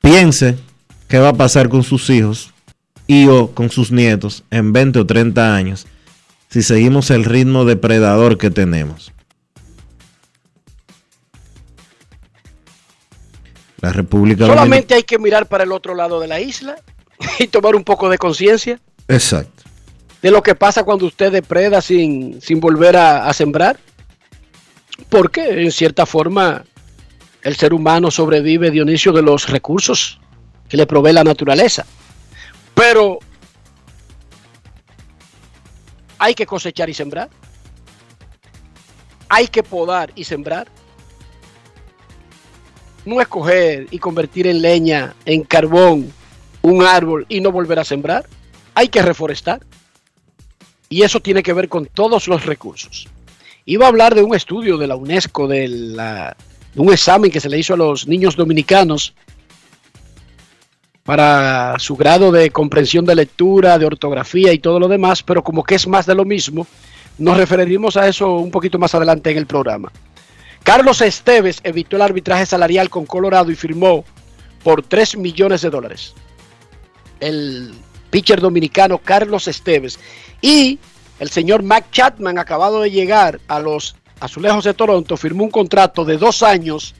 [0.00, 0.56] Piense
[1.08, 2.54] qué va a pasar con sus hijos
[3.08, 5.88] y o con sus nietos en 20 o 30 años
[6.48, 9.12] si seguimos el ritmo depredador que tenemos.
[13.80, 16.76] La República Solamente hay que mirar para el otro lado de la isla
[17.40, 18.80] y tomar un poco de conciencia.
[19.08, 19.67] Exacto.
[20.22, 23.78] De lo que pasa cuando usted depreda sin, sin volver a, a sembrar.
[25.08, 26.64] Porque en cierta forma
[27.42, 30.20] el ser humano sobrevive, Dionisio, de los recursos
[30.68, 31.86] que le provee la naturaleza.
[32.74, 33.18] Pero
[36.18, 37.30] hay que cosechar y sembrar.
[39.28, 40.68] Hay que podar y sembrar
[43.08, 46.12] no escoger y convertir en leña, en carbón,
[46.62, 48.26] un árbol y no volver a sembrar.
[48.74, 49.60] Hay que reforestar.
[50.88, 53.08] Y eso tiene que ver con todos los recursos.
[53.64, 56.36] Iba a hablar de un estudio de la UNESCO de la
[56.76, 59.14] un examen que se le hizo a los niños dominicanos
[61.04, 65.64] para su grado de comprensión de lectura, de ortografía y todo lo demás, pero como
[65.64, 66.66] que es más de lo mismo,
[67.16, 69.90] nos referiremos a eso un poquito más adelante en el programa.
[70.62, 74.04] Carlos Esteves evitó el arbitraje salarial con Colorado y firmó
[74.62, 76.14] por 3 millones de dólares.
[77.20, 77.72] El
[78.10, 79.98] pitcher dominicano Carlos Esteves.
[80.40, 80.78] Y
[81.18, 86.04] el señor Mac Chapman, acabado de llegar a los Azulejos de Toronto, firmó un contrato
[86.04, 86.94] de dos años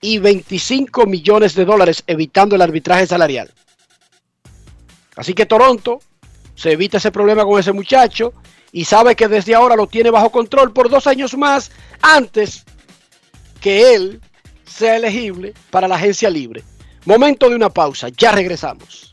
[0.00, 3.52] y 25 millones de dólares evitando el arbitraje salarial.
[5.16, 6.00] Así que Toronto
[6.54, 8.32] se evita ese problema con ese muchacho
[8.72, 11.70] y sabe que desde ahora lo tiene bajo control por dos años más
[12.00, 12.64] antes
[13.60, 14.20] que él
[14.64, 16.62] sea elegible para la agencia libre.
[17.04, 19.12] Momento de una pausa, ya regresamos.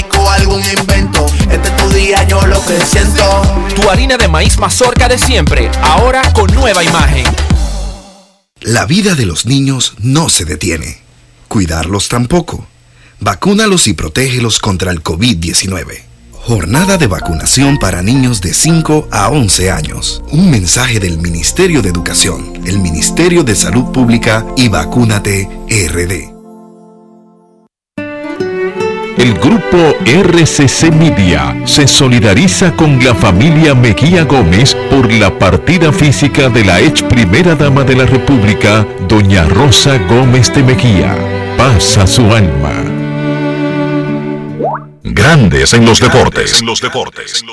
[0.31, 1.25] algún invento.
[1.49, 3.23] Este es tu día, yo lo que siento.
[3.75, 7.25] Tu harina de maíz mazorca de siempre, ahora con nueva imagen.
[8.61, 11.01] La vida de los niños no se detiene.
[11.47, 12.67] Cuidarlos tampoco.
[13.19, 16.03] Vacúnalos y protégelos contra el COVID-19.
[16.31, 20.23] Jornada de vacunación para niños de 5 a 11 años.
[20.31, 26.30] Un mensaje del Ministerio de Educación, el Ministerio de Salud Pública y Vacúnate RD.
[29.17, 36.49] El grupo RCC Media se solidariza con la familia Mejía Gómez por la partida física
[36.49, 41.15] de la ex primera dama de la República, doña Rosa Gómez de Mejía.
[41.57, 42.83] Pasa su alma.
[45.03, 46.61] Grandes en los deportes.
[46.61, 47.43] En los deportes.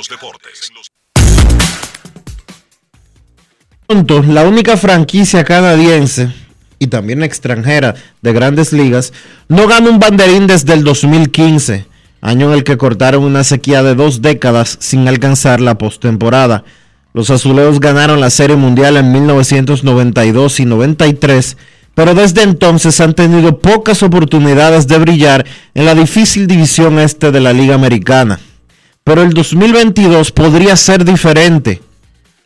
[3.86, 6.47] Toronto, la única franquicia canadiense
[6.78, 9.12] y también extranjera de grandes ligas,
[9.48, 11.86] no gana un banderín desde el 2015,
[12.20, 16.64] año en el que cortaron una sequía de dos décadas sin alcanzar la postemporada.
[17.14, 21.56] Los azuleos ganaron la Serie Mundial en 1992 y 93,
[21.94, 27.40] pero desde entonces han tenido pocas oportunidades de brillar en la difícil división este de
[27.40, 28.38] la Liga Americana.
[29.02, 31.80] Pero el 2022 podría ser diferente.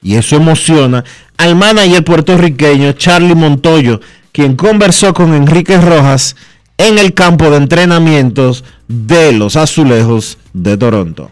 [0.00, 1.04] Y eso emociona
[1.36, 4.00] al manager puertorriqueño Charlie Montoyo,
[4.32, 6.36] quien conversó con Enrique Rojas
[6.78, 11.30] en el campo de entrenamientos de los Azulejos de Toronto.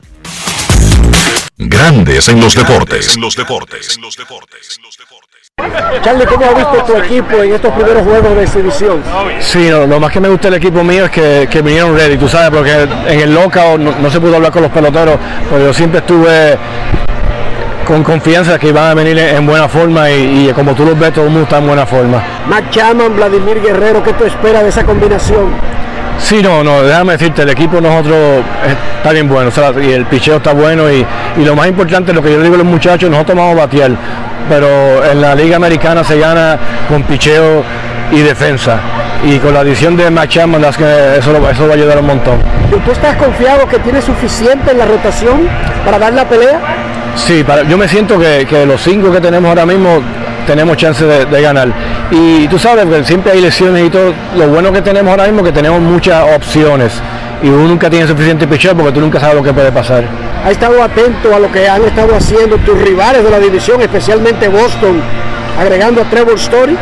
[1.56, 3.14] Grandes en los deportes.
[3.16, 3.98] En los deportes.
[6.02, 9.02] Charlie, ¿cómo ha visto tu equipo en estos primeros juegos de exhibición?
[9.40, 12.16] Sí, no, lo más que me gusta del equipo mío es que, que vinieron ready,
[12.16, 15.18] tú sabes, porque en el lockout no, no se pudo hablar con los peloteros,
[15.50, 16.56] pero yo siempre estuve
[17.86, 21.12] con confianza que iban a venir en buena forma y, y como tú los ves,
[21.12, 22.22] todo el mundo está en buena forma.
[22.48, 25.50] Matt Chapman, Vladimir Guerrero, ¿qué tú esperas de esa combinación?
[26.18, 28.44] Sí, no, no, déjame decirte, el equipo nosotros
[28.98, 31.04] está bien bueno, o sea, y el picheo está bueno y,
[31.36, 33.92] y, lo más importante, lo que yo digo a los muchachos, nosotros vamos a batear,
[34.48, 34.68] pero
[35.10, 36.58] en la Liga Americana se gana
[36.88, 37.64] con picheo
[38.12, 38.80] y defensa.
[39.24, 40.86] Y con la adición de Matt Chapman, eso,
[41.18, 42.38] eso va a ayudar un montón.
[42.84, 45.46] ¿Tú estás confiado que tiene suficiente en la rotación
[45.84, 46.58] para dar la pelea?
[47.16, 50.00] Sí, para, yo me siento que, que, los cinco que tenemos ahora mismo
[50.46, 51.68] tenemos chance de, de, ganar.
[52.10, 54.12] Y tú sabes que siempre hay lesiones y todo.
[54.36, 56.92] Lo bueno que tenemos ahora mismo es que tenemos muchas opciones.
[57.42, 60.04] Y uno nunca tiene suficiente picheo porque tú nunca sabes lo que puede pasar.
[60.44, 64.48] ¿Ha estado atento a lo que han estado haciendo tus rivales de la división, especialmente
[64.48, 65.00] Boston,
[65.58, 66.76] agregando a Trevor Story?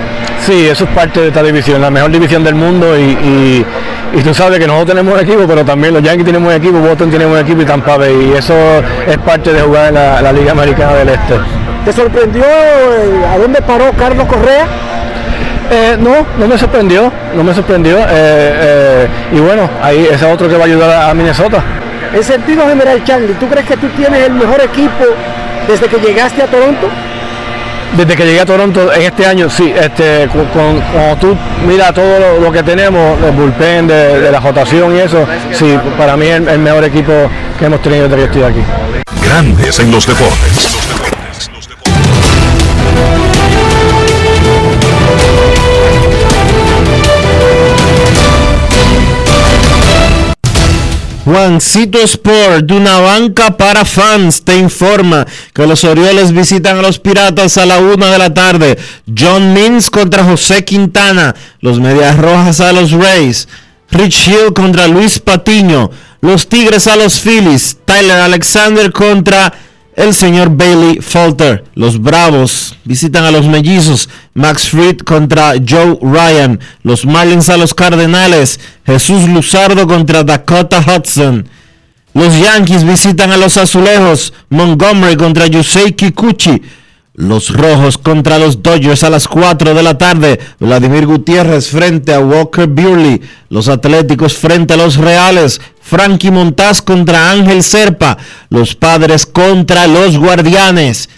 [0.46, 3.66] Sí, eso es parte de esta división, la mejor división del mundo y, y,
[4.14, 6.78] y, tú sabes que nosotros tenemos un equipo, pero también los Yankees tienen un equipo,
[6.78, 8.54] Boston tiene un equipo y Tampa Bay y eso
[9.06, 11.34] es parte de jugar en la, la Liga Americana del Este.
[11.84, 14.66] ¿Te sorprendió eh, a dónde paró Carlos Correa?
[15.70, 17.98] Eh, no, no me sorprendió, no me sorprendió.
[18.08, 21.62] Eh, y bueno, ahí ese otro que va a ayudar a, a Minnesota.
[22.12, 25.04] En sentido general, Charlie, ¿tú crees que tú tienes el mejor equipo
[25.66, 26.88] desde que llegaste a Toronto?
[27.96, 31.36] Desde que llegué a Toronto en este año, sí, este, con, cuando tú
[31.66, 36.16] miras todo lo, que tenemos, el bullpen, de, de, la rotación y eso, sí, para
[36.16, 37.12] mí es el, el, mejor equipo
[37.58, 38.60] que hemos tenido desde que estoy aquí.
[39.22, 41.17] Grandes en los deportes.
[51.28, 56.98] Juancito Sport, de una banca para fans, te informa que los Orioles visitan a los
[56.98, 58.78] Piratas a la una de la tarde.
[59.14, 63.46] John Means contra José Quintana, los Medias Rojas a los Rays.
[63.90, 65.90] Rich Hill contra Luis Patiño,
[66.22, 67.76] los Tigres a los Phillies.
[67.84, 69.52] Tyler Alexander contra
[69.98, 71.64] el señor Bailey Falter.
[71.74, 74.08] Los Bravos visitan a los Mellizos.
[74.32, 76.60] Max Fried contra Joe Ryan.
[76.84, 78.60] Los Marlins a los Cardenales.
[78.86, 81.48] Jesús Luzardo contra Dakota Hudson.
[82.14, 84.32] Los Yankees visitan a los Azulejos.
[84.50, 86.62] Montgomery contra Yusei Kikuchi.
[87.18, 90.38] Los Rojos contra los Dodgers a las 4 de la tarde.
[90.60, 93.20] Vladimir Gutiérrez frente a Walker Buehler.
[93.50, 95.60] Los Atléticos frente a los Reales.
[95.80, 98.18] Frankie Montaz contra Ángel Serpa.
[98.50, 101.08] Los Padres contra los Guardianes.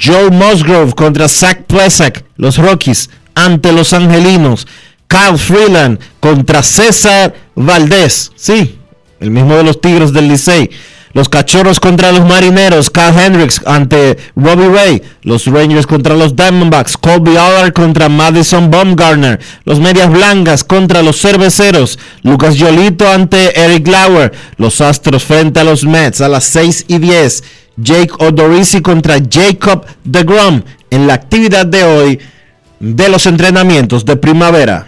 [0.00, 2.24] Joe Musgrove contra Zach Plesak.
[2.36, 4.64] Los Rockies ante los Angelinos.
[5.08, 8.30] Kyle Freeland contra César Valdés.
[8.36, 8.78] Sí,
[9.18, 10.70] el mismo de los Tigres del Licey.
[11.12, 12.90] Los Cachorros contra los Marineros.
[12.90, 15.02] Kyle Hendricks ante Robbie Ray.
[15.22, 16.96] Los Rangers contra los Diamondbacks.
[16.96, 19.40] Colby Allard contra Madison Baumgartner.
[19.64, 21.98] Los Medias Blancas contra los Cerveceros.
[22.22, 24.32] Lucas Yolito ante Eric Lauer.
[24.56, 27.44] Los Astros frente a los Mets a las 6 y 10.
[27.76, 32.18] Jake Odorizzi contra Jacob DeGrom en la actividad de hoy
[32.80, 34.87] de los entrenamientos de primavera.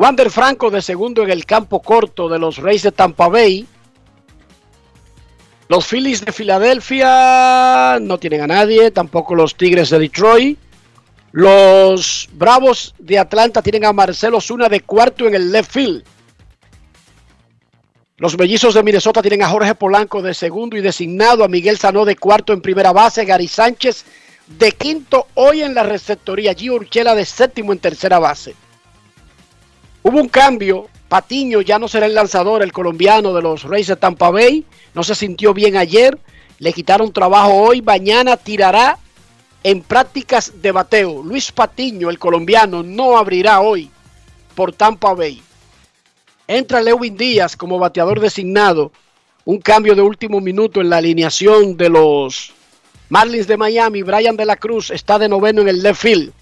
[0.02, 3.68] Wander Franco de segundo en el campo corto de los Rays de Tampa Bay.
[5.68, 10.58] Los Phillies de Filadelfia no tienen a nadie, tampoco los Tigres de Detroit.
[11.34, 16.04] Los Bravos de Atlanta tienen a Marcelo Zuna de cuarto en el left field.
[18.18, 22.06] Los Mellizos de Minnesota tienen a Jorge Polanco de segundo y designado a Miguel Sanó
[22.06, 24.04] de cuarto en primera base, Gary Sánchez
[24.48, 28.56] de quinto hoy en la receptoría, Gio Urchela de séptimo en tercera base.
[30.04, 33.96] Hubo un cambio, Patiño ya no será el lanzador, el colombiano de los Rays de
[33.96, 36.18] Tampa Bay, no se sintió bien ayer,
[36.58, 38.98] le quitaron trabajo hoy, mañana tirará
[39.64, 41.22] en prácticas de bateo.
[41.22, 43.90] Luis Patiño, el colombiano, no abrirá hoy
[44.56, 45.42] por Tampa Bay.
[46.48, 48.92] Entra Lewin Díaz como bateador designado,
[49.46, 52.54] un cambio de último minuto en la alineación de los
[53.10, 56.34] Marlins de Miami, Brian de la Cruz está de noveno en el left field.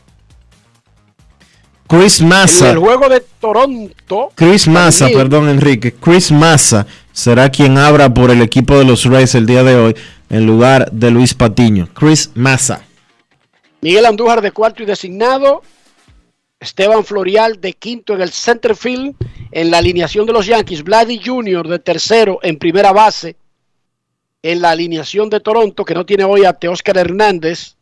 [1.89, 2.69] Chris Massa.
[2.69, 4.31] En el juego de Toronto.
[4.35, 5.91] Chris Massa, también, perdón Enrique.
[5.95, 9.95] Chris Massa será quien abra por el equipo de los Rays el día de hoy
[10.29, 11.89] en lugar de Luis Patiño.
[11.95, 12.85] Chris Massa.
[13.81, 15.63] Miguel Andújar de cuarto y designado.
[16.59, 19.15] Esteban Florial de quinto en el center field.
[19.51, 20.83] En la alineación de los Yankees.
[20.83, 21.67] Vladdy Jr.
[21.67, 23.35] de tercero en primera base.
[24.43, 27.77] En la alineación de Toronto, que no tiene hoy a Teóscar Hernández.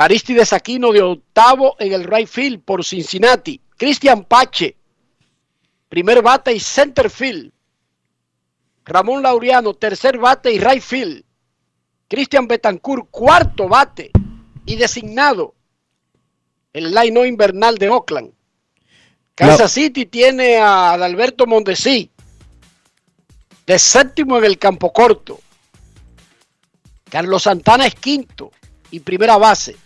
[0.00, 3.60] Aristides Aquino de octavo en el right field por Cincinnati.
[3.76, 4.76] Cristian Pache,
[5.88, 7.52] primer bate y center field.
[8.84, 11.24] Ramón Laureano, tercer bate y right field.
[12.06, 14.12] Cristian Betancourt, cuarto bate
[14.64, 15.56] y designado.
[16.72, 18.32] El line invernal de Oakland.
[19.34, 22.08] Kansas City tiene a Adalberto Mondesi,
[23.66, 25.40] de séptimo en el campo corto.
[27.10, 28.52] Carlos Santana es quinto
[28.92, 29.76] y primera base.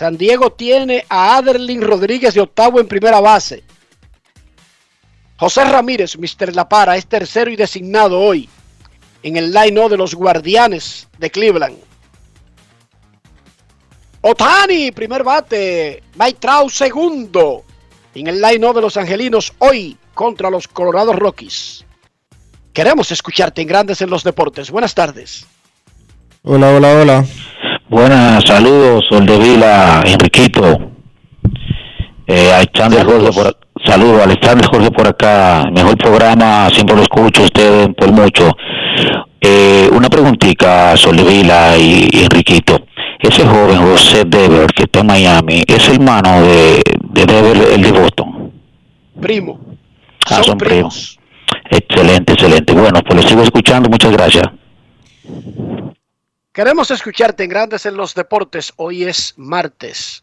[0.00, 3.62] San Diego tiene a Aderlin Rodríguez de octavo en primera base.
[5.36, 6.54] José Ramírez, Mr.
[6.54, 8.48] La Para, es tercero y designado hoy
[9.22, 11.76] en el line de los Guardianes de Cleveland.
[14.22, 16.02] Otani, primer bate.
[16.14, 17.64] Mike segundo.
[18.14, 21.84] En el line de los Angelinos hoy contra los Colorado Rockies.
[22.72, 24.70] Queremos escucharte en Grandes en los Deportes.
[24.70, 25.46] Buenas tardes.
[26.42, 27.26] Hola, hola, hola.
[27.90, 30.78] Buenas, saludos, Soldevila, Enriquito.
[32.24, 35.64] Eh, Alexander Jorge por Saludos, Alexander Jorge por acá.
[35.72, 38.48] Mejor programa, siempre lo escucho ustedes por mucho.
[39.40, 42.78] Eh, una preguntita, Soldevila y, y Enriquito.
[43.18, 47.90] Ese joven José Dever que está en Miami, ¿es hermano de, de Dever, el de
[47.90, 48.52] Boston?
[49.20, 49.58] Primo.
[50.30, 51.18] Ah, son, primos.
[51.68, 52.72] Excelente, excelente.
[52.72, 53.88] Bueno, pues lo sigo escuchando.
[53.88, 54.46] Muchas gracias.
[56.60, 58.74] Queremos escucharte en Grandes en los Deportes.
[58.76, 60.22] Hoy es martes.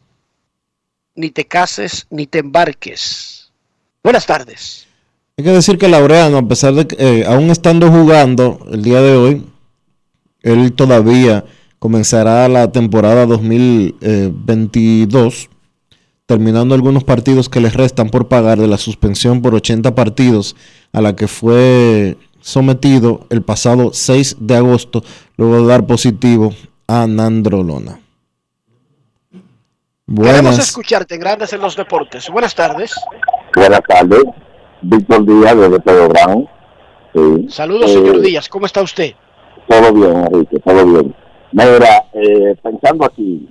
[1.16, 3.50] Ni te cases ni te embarques.
[4.04, 4.86] Buenas tardes.
[5.36, 9.02] Hay que decir que Laureano, a pesar de que, eh, aún estando jugando el día
[9.02, 9.44] de hoy,
[10.42, 11.44] él todavía
[11.80, 15.50] comenzará la temporada 2022,
[16.24, 20.54] terminando algunos partidos que les restan por pagar de la suspensión por 80 partidos
[20.92, 22.16] a la que fue
[22.48, 25.02] sometido el pasado 6 de agosto,
[25.36, 26.52] luego de dar positivo
[26.86, 28.00] a Nandrolona.
[29.30, 30.58] Queremos Buenas.
[30.58, 32.30] escucharte en Grandes en los Deportes.
[32.30, 32.94] Buenas tardes.
[33.54, 34.24] Buenas tardes,
[34.80, 36.48] Víctor Díaz desde Pedro Brown.
[37.14, 37.46] Sí.
[37.50, 38.48] Saludos, Eh, señor Díaz.
[38.48, 39.12] ¿Cómo está usted?
[39.68, 41.14] Todo bien, Enrique, todo bien.
[41.52, 43.46] Mira, eh, pensando aquí,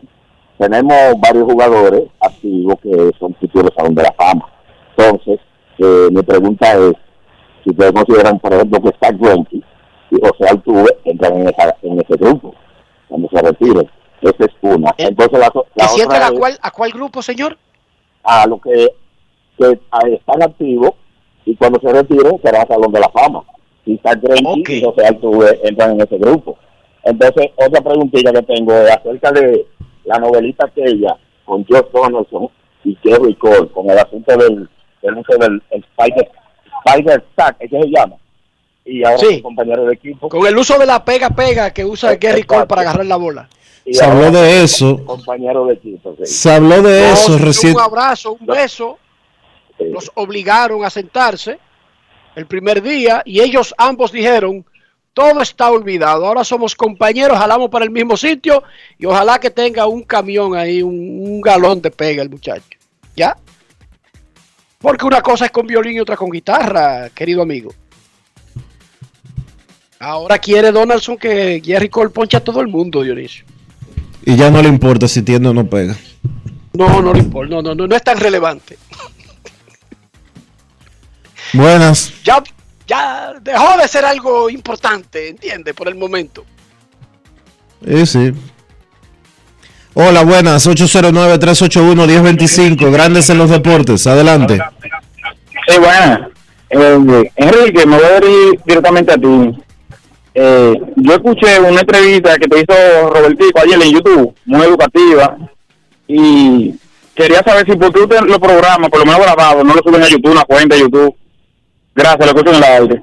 [0.57, 4.45] tenemos varios jugadores activos que son futuros Salón de la Fama.
[4.97, 5.39] Entonces,
[5.77, 6.93] eh, mi pregunta es,
[7.67, 9.61] si ustedes consideran, por ejemplo, que Star Greinke
[10.09, 12.55] y José Altuve entran en, esa, en ese grupo,
[13.09, 13.89] cuando se retiren.
[14.21, 14.95] Esa es una.
[14.97, 17.57] Entonces, la, ¿Que la si otra entran a cuál, a cuál grupo, señor?
[18.23, 18.89] a los que,
[19.57, 19.79] que
[20.13, 20.91] están activos
[21.45, 23.43] y cuando se retiren será Salón de la Fama.
[23.83, 26.57] Si Star Greinke y José Altuve entran en ese grupo.
[27.03, 29.65] Entonces, otra preguntilla que tengo es acerca de
[30.05, 32.49] la novelita aquella con George Donaldson
[32.83, 34.69] y Jerry Cole, con el asunto del,
[35.01, 36.29] del uso del el Spider,
[36.87, 38.15] Spider Sack, ¿es que se llama?
[38.85, 39.41] Y ahora Sí.
[39.41, 40.29] compañero de equipo.
[40.29, 43.49] Con el uso de la pega-pega que usa Gary Cole para agarrar la bola.
[43.85, 45.03] y Se habló de eso.
[45.05, 46.25] Compañero de equipo, sí.
[46.25, 47.73] Se habló de No, eso recién.
[47.75, 48.97] Un abrazo, un beso.
[49.79, 51.59] Los obligaron a sentarse
[52.35, 54.65] el primer día y ellos ambos dijeron,
[55.13, 58.61] todo está olvidado, ahora somos compañeros, jalamos para el mismo sitio
[58.99, 62.63] y ojalá que tenga un camión ahí, un, un galón de pega el muchacho.
[63.15, 63.35] ¿Ya?
[64.87, 67.73] Porque una cosa es con violín y otra con guitarra, querido amigo.
[69.99, 73.43] Ahora quiere Donaldson que Jerry Cole poncha a todo el mundo, Dionisio.
[74.23, 75.97] Y ya no le importa si tiene o no pega.
[76.71, 78.77] No, no le importa, no, no, no, no es tan relevante.
[81.51, 82.13] Buenas.
[82.23, 82.41] ya,
[82.87, 85.73] ya dejó de ser algo importante, ¿entiende?
[85.73, 86.45] Por el momento.
[87.85, 88.33] Sí, sí.
[89.99, 90.67] Hola, buenas.
[90.67, 92.91] 809-381-1025.
[92.91, 94.05] Grandes en los deportes.
[94.05, 94.59] Adelante.
[95.67, 96.29] Sí, bueno.
[96.69, 98.23] Eh, Enrique, me voy a ir
[98.63, 99.57] directamente a ti.
[100.35, 105.35] Eh, yo escuché una entrevista que te hizo Robertico ayer en YouTube, muy educativa,
[106.07, 106.75] y
[107.15, 110.03] quería saber si por tú te lo programas, por lo menos grabado, no lo suben
[110.03, 111.15] a YouTube, una cuenta de YouTube.
[111.95, 113.01] Gracias, lo escucho en el aire.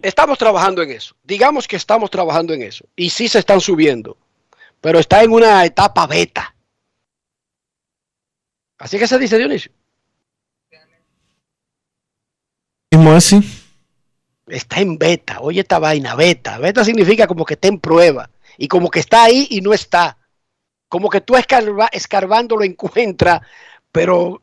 [0.00, 1.16] Estamos trabajando en eso.
[1.24, 2.84] Digamos que estamos trabajando en eso.
[2.94, 4.16] Y sí se están subiendo.
[4.80, 6.54] Pero está en una etapa beta.
[8.78, 9.72] Así que se dice, Dionisio.
[12.92, 13.40] Mismo así.
[14.46, 15.40] Está en beta.
[15.40, 16.58] Oye esta vaina, beta.
[16.58, 18.30] Beta significa como que está en prueba.
[18.56, 20.16] Y como que está ahí y no está.
[20.88, 23.42] Como que tú escarba- escarbando lo encuentras.
[23.92, 24.42] Pero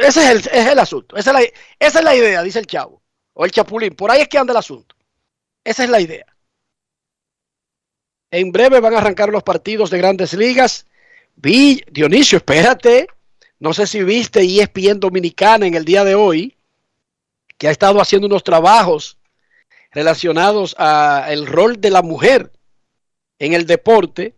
[0.00, 1.16] ese es el, es el asunto.
[1.16, 3.02] Esa es, la, esa es la idea, dice el chavo.
[3.34, 3.94] O el chapulín.
[3.94, 4.94] Por ahí es que anda el asunto.
[5.64, 6.26] Esa es la idea.
[8.32, 10.86] En breve van a arrancar los partidos de grandes ligas.
[11.36, 13.06] Dionisio, espérate.
[13.60, 16.56] No sé si viste ESPN Dominicana en el día de hoy,
[17.58, 19.18] que ha estado haciendo unos trabajos
[19.90, 22.50] relacionados a el rol de la mujer
[23.38, 24.34] en el deporte.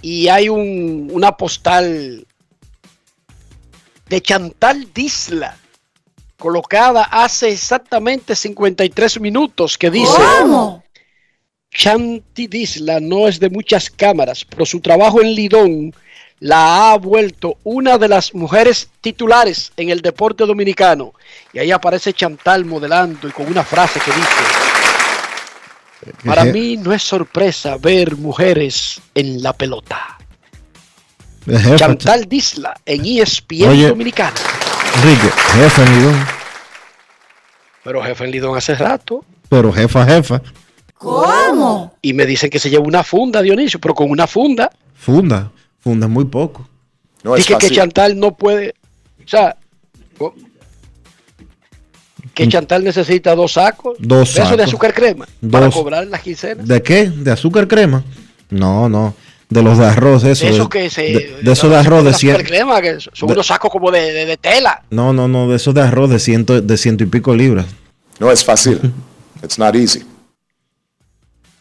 [0.00, 2.26] Y hay un, una postal
[4.08, 5.58] de Chantal Disla
[6.38, 10.18] colocada hace exactamente 53 minutos que dice.
[11.72, 15.94] Chanti Disla no es de muchas cámaras, pero su trabajo en Lidón
[16.40, 21.12] la ha vuelto una de las mujeres titulares en el deporte dominicano.
[21.52, 24.28] Y ahí aparece Chantal modelando y con una frase que dice,
[26.24, 30.18] para mí no es sorpresa ver mujeres en la pelota.
[31.76, 33.88] Chantal Disla en ESPN Oye.
[33.88, 34.34] Dominicana.
[34.96, 36.26] Enrique, jefa en Lidón.
[37.84, 39.24] Pero jefe en Lidón hace rato.
[39.48, 40.42] Pero jefa, jefa.
[41.00, 41.94] ¿Cómo?
[42.02, 44.70] Y me dicen que se lleva una funda, Dionisio, pero con una funda.
[44.94, 45.50] Funda.
[45.80, 46.68] Funda es muy poco.
[47.22, 48.74] No Dice que Chantal no puede.
[49.24, 49.56] O sea,
[52.34, 53.98] que Chantal necesita dos sacos.
[53.98, 54.06] Mm.
[54.06, 54.64] Dos de eso de sacos.
[54.68, 55.26] azúcar crema.
[55.50, 56.66] Para cobrar las quincenas.
[56.68, 57.08] ¿De qué?
[57.10, 58.04] ¿De azúcar crema?
[58.50, 59.14] No, no.
[59.48, 60.44] De los de arroz, eso.
[60.44, 61.02] De de, eso que se.
[61.02, 62.46] de, de esos de arroz de azúcar 100.
[62.46, 64.82] crema, que son de- unos sacos como de, de- de tela.
[64.90, 65.48] No, no, no.
[65.48, 67.66] De esos de arroz de ciento, de ciento y pico libras.
[68.18, 68.78] No es fácil.
[69.42, 70.04] It's not easy.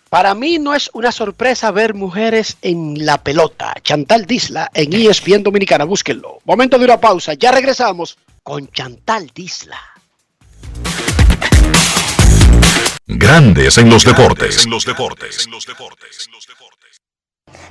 [0.10, 3.76] Para mí no es una sorpresa ver mujeres en la pelota.
[3.84, 6.40] Chantal Disla en ESPN Dominicana, búsquenlo.
[6.46, 9.78] Momento de una pausa, ya regresamos con Chantal Disla.
[13.06, 14.66] Grandes en los deportes.
[14.66, 15.48] En los deportes.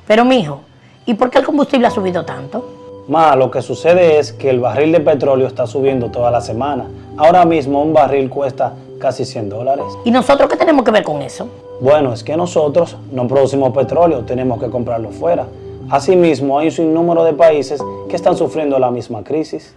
[0.07, 0.63] Pero mijo,
[1.07, 3.05] ¿y por qué el combustible ha subido tanto?
[3.09, 6.87] Ma, lo que sucede es que el barril de petróleo está subiendo toda la semana.
[7.17, 9.87] Ahora mismo un barril cuesta casi 100 dólares.
[10.05, 11.68] ¿Y nosotros qué tenemos que ver con eso?
[11.81, 15.47] Bueno, es que nosotros no producimos petróleo, tenemos que comprarlo fuera.
[15.91, 19.77] Asimismo, hay un sinnúmero de países que están sufriendo la misma crisis.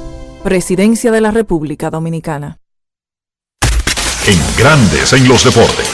[0.43, 2.57] Presidencia de la República Dominicana.
[4.25, 5.85] En Grandes en los deportes.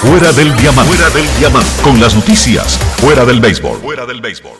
[0.00, 0.92] Fuera del diamante.
[0.92, 1.70] Fuera del diamante.
[1.80, 2.76] Con las noticias.
[2.96, 3.78] Fuera del béisbol.
[3.78, 4.50] Fuera del béisbol.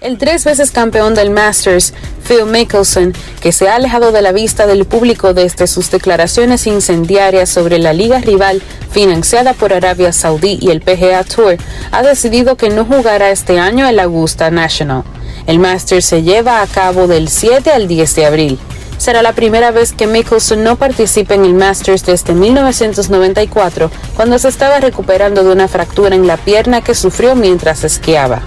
[0.00, 1.92] El tres veces campeón del Masters,
[2.28, 3.12] Phil Mickelson,
[3.42, 7.92] que se ha alejado de la vista del público desde sus declaraciones incendiarias sobre la
[7.92, 8.62] liga rival
[8.92, 11.56] financiada por Arabia Saudí y el PGA Tour,
[11.90, 15.02] ha decidido que no jugará este año el Augusta National.
[15.48, 18.58] El Masters se lleva a cabo del 7 al 10 de abril.
[18.98, 24.48] Será la primera vez que Mickelson no participe en el Masters desde 1994, cuando se
[24.48, 28.42] estaba recuperando de una fractura en la pierna que sufrió mientras esquiaba.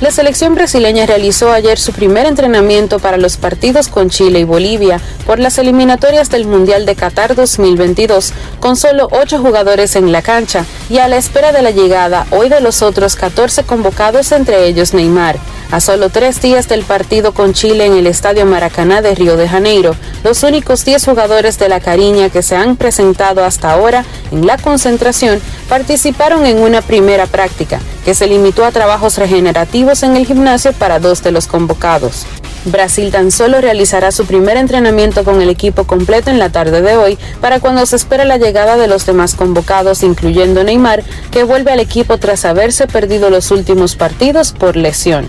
[0.00, 5.00] La selección brasileña realizó ayer su primer entrenamiento para los partidos con Chile y Bolivia
[5.24, 10.66] por las eliminatorias del Mundial de Qatar 2022, con solo ocho jugadores en la cancha
[10.90, 14.92] y a la espera de la llegada hoy de los otros 14 convocados, entre ellos
[14.92, 15.38] Neymar.
[15.72, 19.48] A solo tres días del partido con Chile en el Estadio Maracaná de Río de
[19.48, 24.46] Janeiro, los únicos 10 jugadores de la Cariña que se han presentado hasta ahora en
[24.46, 30.24] la concentración participaron en una primera práctica, que se limitó a trabajos regenerativos en el
[30.24, 32.26] gimnasio para dos de los convocados.
[32.64, 36.96] Brasil tan solo realizará su primer entrenamiento con el equipo completo en la tarde de
[36.96, 41.02] hoy, para cuando se espera la llegada de los demás convocados, incluyendo Neymar,
[41.32, 45.28] que vuelve al equipo tras haberse perdido los últimos partidos por lesión.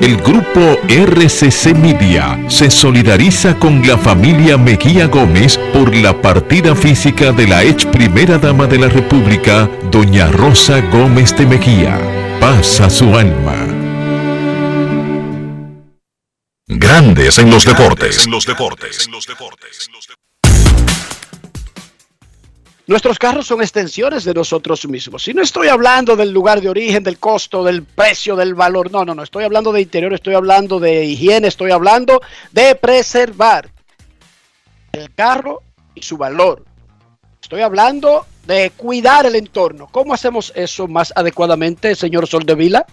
[0.00, 7.32] El grupo RCC Media se solidariza con la familia Mejía Gómez por la partida física
[7.32, 11.98] de la ex primera dama de la República, doña Rosa Gómez de Mejía.
[12.38, 13.66] Paz a su alma.
[16.66, 18.28] Grandes en los deportes.
[22.86, 25.26] Nuestros carros son extensiones de nosotros mismos.
[25.26, 28.92] Y no estoy hablando del lugar de origen, del costo, del precio, del valor.
[28.92, 29.24] No, no, no.
[29.24, 32.20] Estoy hablando de interior, estoy hablando de higiene, estoy hablando
[32.52, 33.70] de preservar
[34.92, 35.62] el carro
[35.96, 36.64] y su valor.
[37.42, 39.88] Estoy hablando de cuidar el entorno.
[39.90, 42.86] ¿Cómo hacemos eso más adecuadamente, señor Soldevila?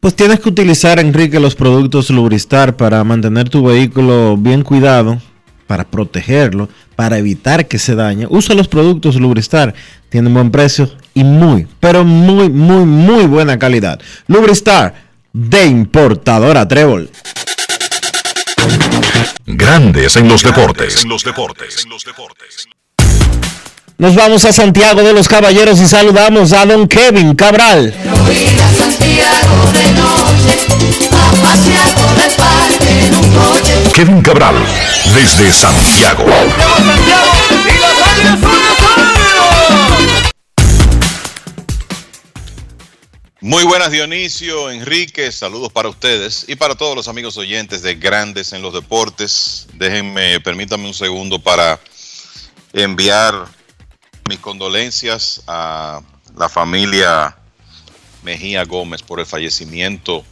[0.00, 5.18] Pues tienes que utilizar, Enrique, los productos Lubristar para mantener tu vehículo bien cuidado,
[5.66, 8.26] para protegerlo, para evitar que se dañe.
[8.28, 9.74] Usa los productos Lubristar,
[10.08, 14.00] tienen buen precio y muy, pero muy, muy, muy buena calidad.
[14.26, 14.94] Lubristar
[15.32, 17.10] de importadora Trébol.
[19.46, 21.04] Grandes en los deportes.
[23.96, 27.94] Nos vamos a Santiago de los Caballeros y saludamos a don Kevin Cabral.
[33.94, 34.56] Kevin Cabral,
[35.14, 36.24] desde Santiago.
[43.40, 48.52] Muy buenas Dionisio, Enrique, saludos para ustedes y para todos los amigos oyentes de Grandes
[48.52, 49.68] en los Deportes.
[49.74, 51.78] Déjenme, permítanme un segundo para
[52.72, 53.46] enviar
[54.28, 56.00] mis condolencias a
[56.36, 57.36] la familia
[58.24, 60.24] Mejía Gómez por el fallecimiento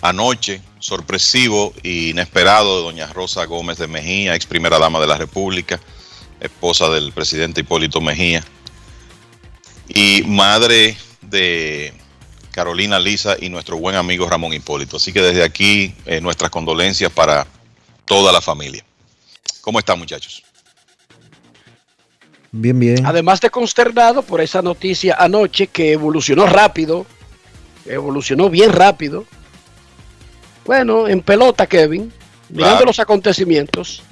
[0.00, 5.18] anoche, sorpresivo e inesperado de doña Rosa Gómez de Mejía, ex primera dama de la
[5.18, 5.80] República,
[6.40, 8.42] esposa del presidente Hipólito Mejía
[9.88, 11.92] y madre de
[12.50, 14.96] Carolina Lisa y nuestro buen amigo Ramón Hipólito.
[14.96, 17.46] Así que desde aquí eh, nuestras condolencias para
[18.04, 18.84] toda la familia.
[19.60, 20.42] ¿Cómo están muchachos?
[22.52, 23.06] Bien, bien.
[23.06, 27.06] Además de consternado por esa noticia anoche que evolucionó rápido,
[27.86, 29.26] evolucionó bien rápido.
[30.64, 32.12] Bueno, en pelota, Kevin,
[32.48, 32.86] mirando Claro.
[32.86, 34.02] los acontecimientos.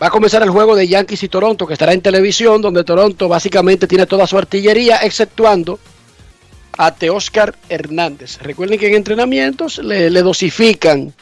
[0.00, 3.28] Va a comenzar el juego de Yankees y Toronto, que estará en televisión, donde Toronto
[3.28, 5.78] básicamente tiene toda su artillería, exceptuando
[6.76, 8.38] a Teóscar Hernández.
[8.42, 11.14] Recuerden que en entrenamientos le, le dosifican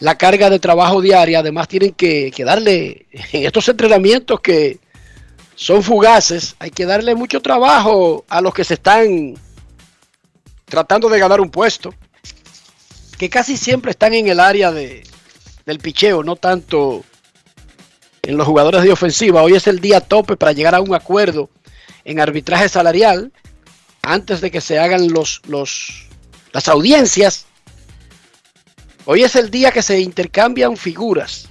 [0.00, 1.38] la carga de trabajo diaria.
[1.38, 4.80] Además, tienen que, que, darle en estos entrenamientos que
[5.54, 9.34] son fugaces, hay que darle mucho trabajo a los que se están
[10.64, 11.94] tratando de ganar un puesto,
[13.20, 15.02] que casi siempre están en el área de,
[15.66, 17.04] del picheo, no tanto
[18.22, 19.42] en los jugadores de ofensiva.
[19.42, 21.50] Hoy es el día tope para llegar a un acuerdo
[22.06, 23.30] en arbitraje salarial
[24.00, 26.06] antes de que se hagan los, los,
[26.52, 27.44] las audiencias.
[29.04, 31.46] Hoy es el día que se intercambian figuras.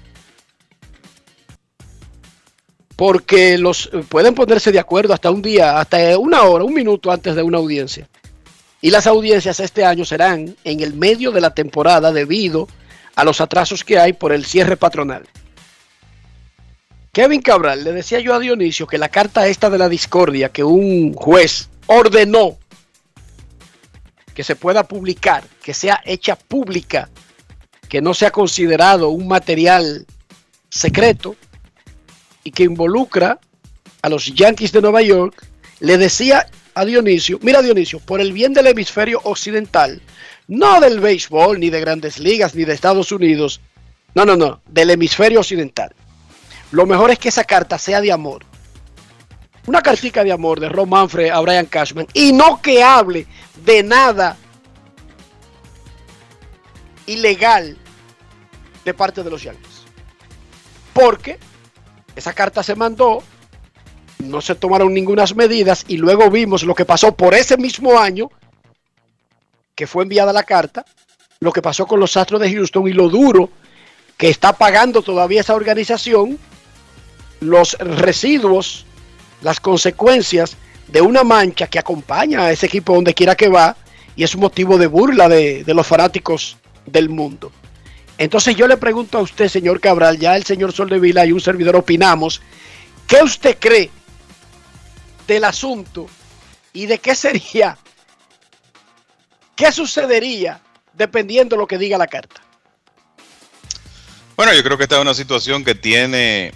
[2.95, 7.35] Porque los pueden ponerse de acuerdo hasta un día, hasta una hora, un minuto antes
[7.35, 8.09] de una audiencia.
[8.81, 12.67] Y las audiencias este año serán en el medio de la temporada debido
[13.15, 15.27] a los atrasos que hay por el cierre patronal.
[17.11, 20.63] Kevin Cabral, le decía yo a Dionisio que la carta esta de la discordia que
[20.63, 22.57] un juez ordenó
[24.33, 27.09] que se pueda publicar, que sea hecha pública,
[27.89, 30.05] que no sea considerado un material
[30.69, 31.35] secreto
[32.43, 33.39] y que involucra
[34.01, 35.45] a los Yankees de Nueva York,
[35.81, 40.01] le decía a Dionisio, mira Dionisio, por el bien del hemisferio occidental,
[40.47, 43.61] no del béisbol, ni de grandes ligas, ni de Estados Unidos,
[44.15, 45.93] no, no, no, del hemisferio occidental.
[46.71, 48.43] Lo mejor es que esa carta sea de amor.
[49.65, 53.27] Una cartica de amor de Ron Manfred a Brian Cashman y no que hable
[53.63, 54.37] de nada
[57.05, 57.77] ilegal
[58.85, 59.83] de parte de los Yankees.
[60.93, 61.39] Porque
[62.15, 63.23] esa carta se mandó,
[64.19, 68.29] no se tomaron ninguna medidas y luego vimos lo que pasó por ese mismo año
[69.75, 70.85] que fue enviada la carta,
[71.39, 73.49] lo que pasó con los Astros de Houston y lo duro
[74.17, 76.37] que está pagando todavía esa organización,
[77.39, 78.85] los residuos,
[79.41, 80.57] las consecuencias
[80.87, 83.77] de una mancha que acompaña a ese equipo donde quiera que va
[84.17, 87.53] y es un motivo de burla de, de los fanáticos del mundo.
[88.17, 91.77] Entonces yo le pregunto a usted, señor Cabral, ya el señor Soldevila y un servidor
[91.77, 92.41] opinamos,
[93.07, 93.89] ¿qué usted cree
[95.29, 96.07] del asunto
[96.73, 97.77] y de qué sería,
[99.55, 100.59] qué sucedería
[100.93, 102.41] dependiendo de lo que diga la carta?
[104.35, 106.51] Bueno, yo creo que esta es una situación que tiene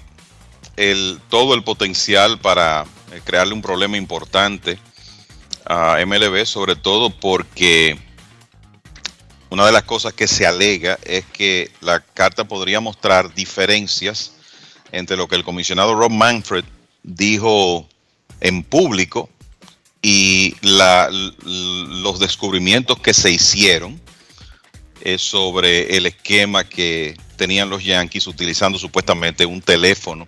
[0.76, 4.80] el, todo el potencial para eh, crearle un problema importante
[5.66, 8.00] a MLB, sobre todo porque
[9.50, 14.34] una de las cosas que se alega es que la carta podría mostrar diferencias
[14.92, 16.66] entre lo que el comisionado Rob Manfred
[17.04, 17.88] dijo
[18.44, 19.30] en público
[20.02, 24.00] y los descubrimientos que se hicieron
[25.02, 30.28] eh, sobre el esquema que tenían los Yankees utilizando supuestamente un teléfono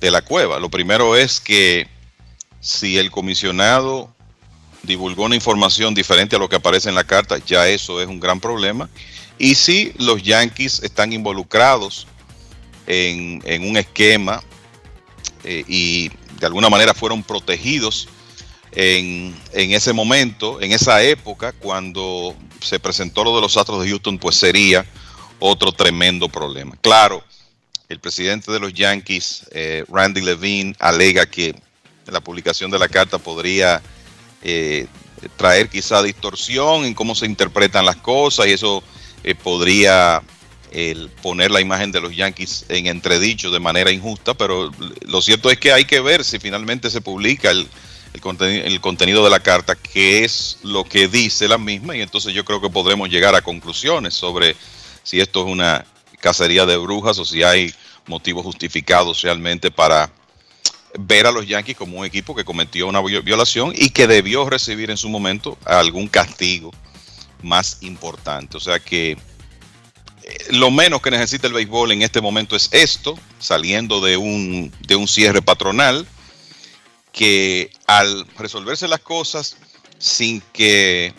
[0.00, 0.58] de la cueva.
[0.58, 1.86] Lo primero es que
[2.60, 4.12] si el comisionado
[4.82, 8.18] divulgó una información diferente a lo que aparece en la carta, ya eso es un
[8.18, 8.90] gran problema.
[9.38, 12.06] Y si los Yankees están involucrados
[12.86, 14.42] en, en un esquema
[15.44, 16.10] eh, y
[16.44, 18.06] de alguna manera fueron protegidos
[18.72, 23.88] en, en, ese momento, en esa época, cuando se presentó lo de los Astros de
[23.88, 24.84] Houston, pues sería
[25.38, 26.76] otro tremendo problema.
[26.82, 27.24] Claro,
[27.88, 31.54] el presidente de los Yankees, eh, Randy Levine, alega que
[32.08, 33.80] la publicación de la carta podría
[34.42, 34.86] eh,
[35.38, 38.82] traer quizá distorsión en cómo se interpretan las cosas y eso
[39.22, 40.20] eh, podría
[40.74, 44.72] el poner la imagen de los Yankees en entredicho de manera injusta, pero
[45.06, 47.68] lo cierto es que hay que ver si finalmente se publica el,
[48.12, 52.34] el, el, contenido de la carta, qué es lo que dice la misma, y entonces
[52.34, 54.56] yo creo que podremos llegar a conclusiones sobre
[55.04, 55.86] si esto es una
[56.20, 57.72] cacería de brujas o si hay
[58.06, 60.10] motivos justificados realmente para
[60.98, 64.90] ver a los Yankees como un equipo que cometió una violación y que debió recibir
[64.90, 66.72] en su momento algún castigo
[67.42, 68.56] más importante.
[68.56, 69.16] O sea que
[70.50, 74.96] lo menos que necesita el béisbol en este momento es esto, saliendo de un, de
[74.96, 76.06] un cierre patronal,
[77.12, 79.56] que al resolverse las cosas
[79.98, 81.14] sin que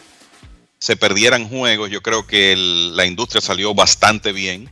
[0.79, 4.69] se perdieran juegos, yo creo que la industria salió bastante bien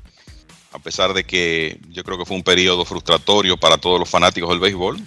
[0.73, 4.49] a pesar de que yo creo que fue un periodo frustratorio para todos los fanáticos
[4.49, 4.99] del béisbol.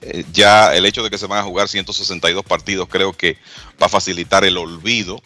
[0.00, 3.38] Eh, ya el hecho de que se van a jugar 162 partidos creo que
[3.80, 5.22] va a facilitar el olvido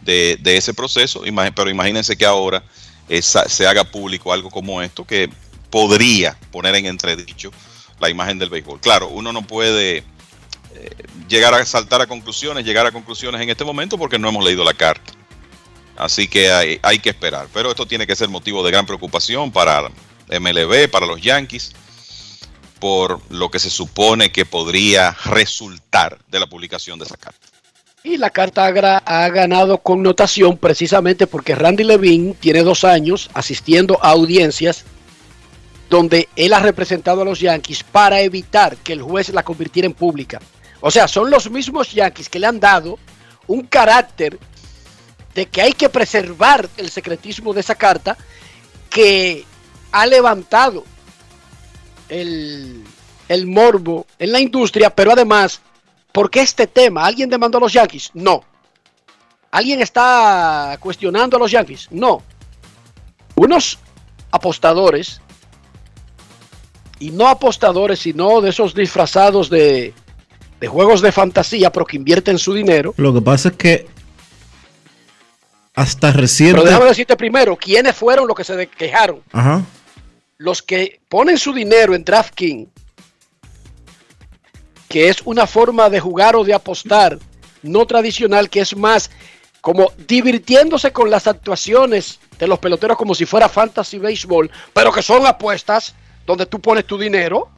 [0.00, 1.22] de, ese proceso,
[1.54, 2.62] pero imagínense que ahora
[3.08, 5.30] eh, se haga público algo como esto que
[5.70, 7.50] podría poner en entredicho
[8.00, 8.80] la imagen del béisbol.
[8.80, 10.90] Claro, uno no puede eh,
[11.28, 14.64] llegar a saltar a conclusiones, llegar a conclusiones en este momento porque no hemos leído
[14.64, 15.12] la carta.
[15.96, 17.48] Así que hay, hay, que esperar.
[17.52, 19.90] Pero esto tiene que ser motivo de gran preocupación para
[20.28, 21.72] MLB, para los Yankees,
[22.78, 27.49] por lo que se supone que podría resultar de la publicación de esa carta.
[28.02, 34.10] Y la carta ha, ganado connotación precisamente porque Randy Levine tiene dos años asistiendo a
[34.10, 34.84] audiencias
[35.90, 39.92] donde él ha representado a los Yankees para evitar que el juez la convirtiera en
[39.92, 40.40] pública.
[40.80, 42.98] O sea, son los mismos Yankees que le han dado
[43.46, 44.38] un carácter
[45.34, 48.16] de que hay que preservar el secretismo de esa carta
[48.88, 49.44] que
[49.92, 50.84] ha levantado
[52.08, 52.82] el,
[53.28, 55.60] el morbo en la industria, pero además,
[56.12, 57.04] ¿por qué este tema?
[57.04, 58.10] ¿Alguien demandó a los Yankees?
[58.14, 58.42] No.
[59.50, 61.88] ¿Alguien está cuestionando a los Yankees?
[61.90, 62.22] No.
[63.34, 63.78] Unos
[64.30, 65.20] apostadores,
[67.00, 69.92] y no apostadores, sino de esos disfrazados de,
[70.60, 72.94] de juegos de fantasía, pero que invierten su dinero.
[72.98, 73.86] Lo que pasa es que
[75.74, 76.58] hasta reciente.
[76.58, 79.22] Pero déjame decirte primero, ¿quiénes fueron los que se quejaron?
[79.32, 79.62] Ajá.
[80.36, 82.68] Los que ponen su dinero en DraftKings,
[84.90, 87.16] que es una forma de jugar o de apostar
[87.62, 89.08] no tradicional, que es más
[89.60, 95.00] como divirtiéndose con las actuaciones de los peloteros como si fuera fantasy baseball, pero que
[95.00, 95.94] son apuestas
[96.26, 97.48] donde tú pones tu dinero.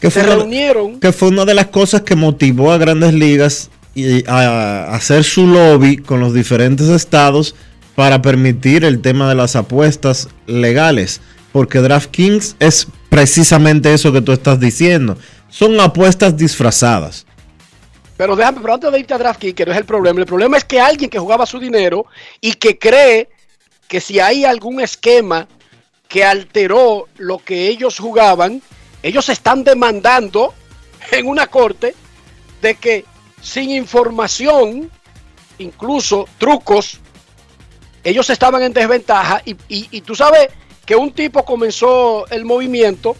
[0.00, 1.00] Que fue, reunieron.
[1.00, 3.70] que fue una de las cosas que motivó a grandes ligas
[4.28, 7.56] a hacer su lobby con los diferentes estados
[7.96, 11.20] para permitir el tema de las apuestas legales.
[11.52, 15.16] Porque DraftKings es precisamente eso que tú estás diciendo.
[15.54, 17.24] Son apuestas disfrazadas.
[18.16, 20.18] Pero déjame, pero antes de irte a DraftKings, que no es el problema.
[20.18, 22.06] El problema es que alguien que jugaba su dinero
[22.40, 23.28] y que cree
[23.86, 25.46] que si hay algún esquema
[26.08, 28.62] que alteró lo que ellos jugaban,
[29.00, 30.54] ellos están demandando
[31.12, 31.94] en una corte
[32.60, 33.04] de que
[33.40, 34.90] sin información,
[35.58, 36.98] incluso trucos,
[38.02, 40.48] ellos estaban en desventaja y, y, tú sabes
[40.84, 43.16] que un tipo comenzó el movimiento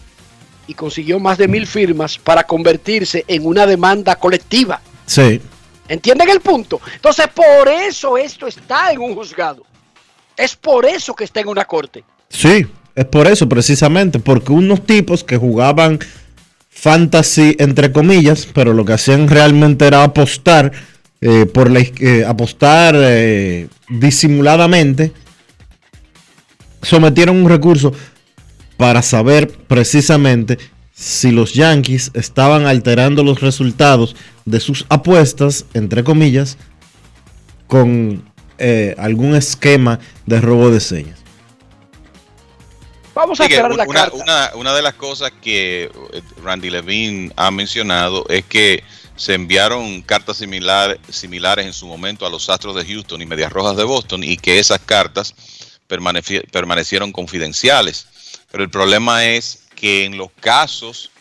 [0.67, 4.81] y consiguió más de mil firmas para convertirse en una demanda colectiva.
[5.05, 5.41] Sí.
[5.87, 6.81] ¿Entienden el punto?
[6.95, 9.63] Entonces, por eso esto está en un juzgado.
[10.35, 12.03] Es por eso que está en una corte.
[12.29, 12.65] Sí,
[12.95, 15.99] es por eso precisamente, porque unos tipos que jugaban
[16.69, 20.71] fantasy entre comillas, pero lo que hacían realmente era apostar
[21.21, 25.11] eh, por la, eh, apostar eh, disimuladamente.
[26.81, 27.93] Sometieron un recurso
[28.77, 30.57] para saber precisamente
[30.93, 34.15] si los Yankees estaban alterando los resultados
[34.45, 36.57] de sus apuestas, entre comillas,
[37.67, 38.23] con
[38.97, 41.25] algún esquema de robo de señas.
[43.15, 47.49] Vamos a esperar la una, una, una, de las cosas que eh, Randy Levine ha
[47.49, 48.83] mencionado es que
[49.15, 53.53] se enviaron cartas similar, similares en su momento a los Astros de Houston y Medias
[53.53, 55.33] Rojas de Boston y que esas cartas
[55.87, 58.07] permanecieron confidenciales.
[58.51, 61.11] Pero el problema es que en los casos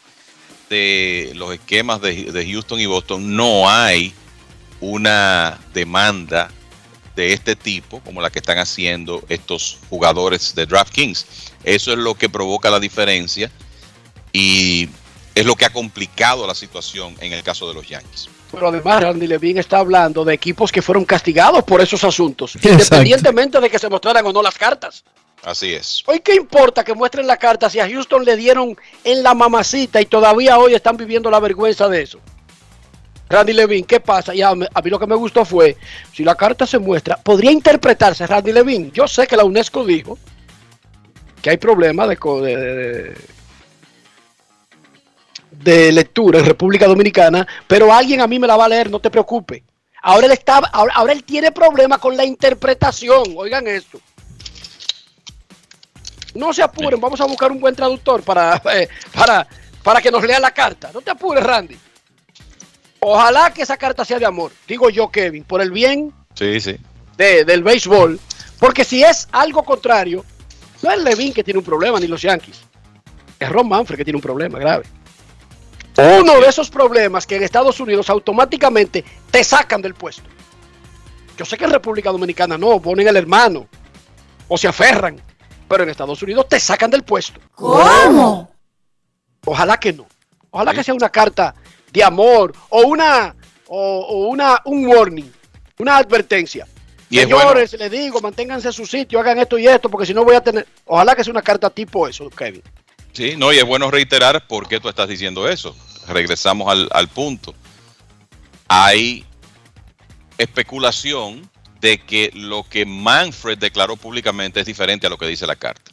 [0.70, 4.14] de los esquemas de, de Houston y Boston no hay
[4.80, 6.50] una demanda
[7.16, 11.26] de este tipo, como la que están haciendo estos jugadores de DraftKings.
[11.62, 13.50] Eso es lo que provoca la diferencia
[14.32, 14.88] y
[15.34, 18.28] es lo que ha complicado la situación en el caso de los Yankees.
[18.50, 23.60] Pero además, Randy Levine está hablando de equipos que fueron castigados por esos asuntos, independientemente
[23.60, 25.04] de que se mostraran o no las cartas.
[25.44, 26.02] Así es.
[26.06, 30.00] Hoy, ¿qué importa que muestren la carta si a Houston le dieron en la mamacita
[30.00, 32.18] y todavía hoy están viviendo la vergüenza de eso?
[33.28, 34.34] Randy Levine, ¿qué pasa?
[34.34, 35.76] Y a, mí lo que me gustó fue,
[36.12, 38.90] si la carta se muestra, podría interpretarse Randy Levine.
[38.92, 40.18] Yo sé que la UNESCO dijo
[41.42, 43.14] que hay problemas de,
[45.50, 48.98] de, lectura en República Dominicana, pero alguien a mí me la va a leer, no
[48.98, 49.62] te preocupes.
[50.02, 54.00] Ahora él, está, ahora, él tiene problemas con la interpretación, oigan esto.
[56.34, 59.46] No se apuren, vamos a buscar un buen traductor para, eh, para,
[59.82, 60.90] para que nos lea la carta.
[60.92, 61.78] No te apures, Randy.
[63.00, 66.76] Ojalá que esa carta sea de amor, digo yo, Kevin, por el bien sí, sí.
[67.16, 68.18] De, del béisbol.
[68.58, 70.24] Porque si es algo contrario,
[70.82, 72.60] no es Levin que tiene un problema, ni los Yankees.
[73.38, 74.84] Es Ron Manfred que tiene un problema grave.
[75.96, 80.24] Uno de esos problemas que en Estados Unidos automáticamente te sacan del puesto.
[81.36, 83.68] Yo sé que en República Dominicana no, ponen el hermano
[84.48, 85.20] o se aferran,
[85.74, 87.40] pero en Estados Unidos te sacan del puesto.
[87.52, 88.48] ¿Cómo?
[89.44, 90.06] Ojalá que no.
[90.50, 91.52] Ojalá que sea una carta
[91.90, 93.34] de amor o una
[93.66, 95.28] o, una un warning,
[95.78, 96.68] una advertencia.
[97.10, 100.36] Señores, les digo, manténganse en su sitio, hagan esto y esto, porque si no voy
[100.36, 100.64] a tener.
[100.84, 102.62] Ojalá que sea una carta tipo eso, Kevin.
[103.12, 105.74] Sí, no, y es bueno reiterar por qué tú estás diciendo eso.
[106.06, 107.52] Regresamos al, al punto.
[108.68, 109.24] Hay
[110.38, 111.50] especulación
[111.84, 115.92] de que lo que Manfred declaró públicamente es diferente a lo que dice la carta.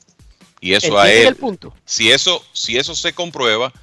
[0.62, 1.28] Y eso a él.
[1.28, 1.74] El punto?
[1.84, 3.74] Si eso, si eso se comprueba,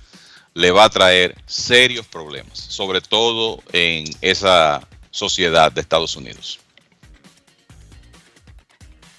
[0.55, 6.60] le va a traer serios problemas, sobre todo en esa sociedad de Estados Unidos.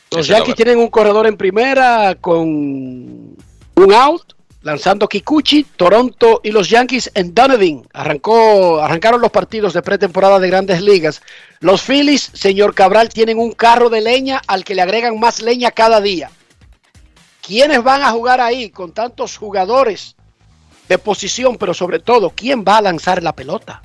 [0.10, 4.34] Los Yankees tienen un corredor en primera con un out,
[4.64, 7.88] lanzando Kikuchi, Toronto y los Yankees en Dunedin.
[7.94, 11.22] Arrancó, arrancaron los partidos de pretemporada de grandes ligas.
[11.62, 15.72] Los Phillies, señor Cabral, tienen un carro de leña al que le agregan más leña
[15.72, 16.32] cada día.
[17.46, 20.16] ¿Quiénes van a jugar ahí con tantos jugadores
[20.88, 23.82] de posición, pero sobre todo, quién va a lanzar la pelota?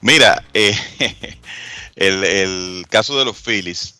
[0.00, 0.74] Mira, eh,
[1.96, 3.96] el, caso de los Phillies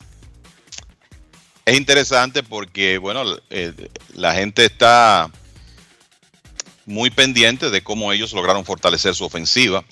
[1.66, 5.30] es interesante porque, bueno, eh, la gente está
[6.86, 9.84] muy pendiente de cómo ellos lograron fortalecer su ofensiva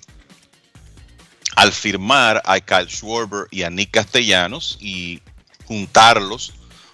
[1.57, 5.21] al firmar a Kyle Schwarber y a Nick Castellanos y
[5.67, 6.53] juntarlos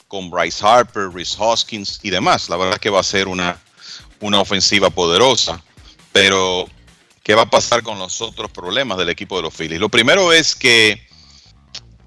[0.09, 2.49] con Bryce Harper, Rhys Hoskins y demás.
[2.49, 3.61] La verdad es que va a ser una,
[4.21, 5.63] una ofensiva poderosa,
[6.13, 6.67] pero
[7.25, 9.81] ¿qué va a pasar con los otros problemas del equipo de los Phillies?
[9.81, 11.07] Lo primero es que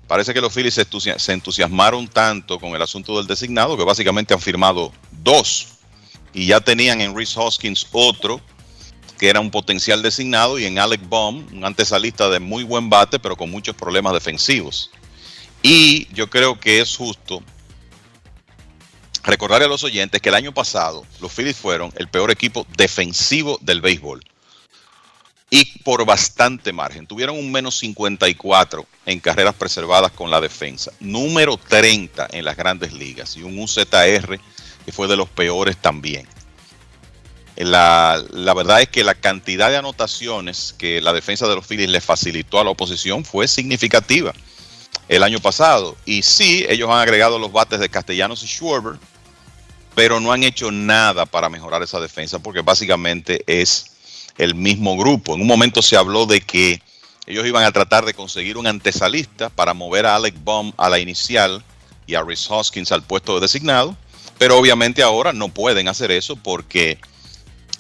[0.07, 0.80] parece que los Phillies
[1.18, 5.68] se entusiasmaron tanto con el asunto del designado que básicamente han firmado dos
[6.34, 8.40] y ya tenían en Rhys Hoskins otro
[9.18, 13.20] que era un potencial designado y en Alec Baum, un antesalista de muy buen bate
[13.20, 14.92] pero con muchos problemas defensivos.
[15.62, 17.42] Y yo creo que es justo
[19.24, 23.58] recordarle a los oyentes que el año pasado los Phillies fueron el peor equipo defensivo
[23.62, 24.24] del béisbol
[25.50, 27.08] y por bastante margen.
[27.08, 32.94] Tuvieron un menos 54 en carreras preservadas con la defensa, número 30 en las grandes
[32.94, 34.40] ligas y un UZR
[34.86, 36.28] que fue de los peores también.
[37.57, 38.23] La,
[38.53, 42.60] verdad es que la cantidad de anotaciones que la defensa de los Phillies le facilitó
[42.60, 44.34] a la oposición fue significativa
[45.07, 45.95] el año pasado.
[46.06, 48.98] Y sí, ellos han agregado los bates de Castellanos y Schwarber,
[49.94, 53.95] pero no han hecho nada para mejorar esa defensa porque básicamente es
[54.38, 55.36] el mismo grupo.
[55.36, 56.82] En un momento se habló de que
[57.26, 60.99] ellos iban a tratar de conseguir un antesalista para mover a Alec Baum a la
[60.99, 61.64] inicial
[62.06, 63.95] y a Rhys Hoskins al puesto de designado,
[64.38, 66.99] pero obviamente ahora no pueden hacer eso porque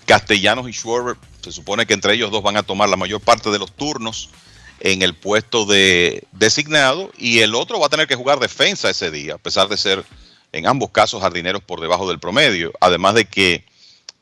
[0.05, 3.49] Castellanos y Schwarber se supone que entre ellos dos van a tomar la mayor parte
[3.49, 4.29] de los turnos
[4.79, 9.11] en el puesto de designado y el otro va a tener que jugar defensa ese
[9.11, 10.03] día, a pesar de ser
[10.51, 13.65] en ambos casos jardineros por debajo del promedio, además de que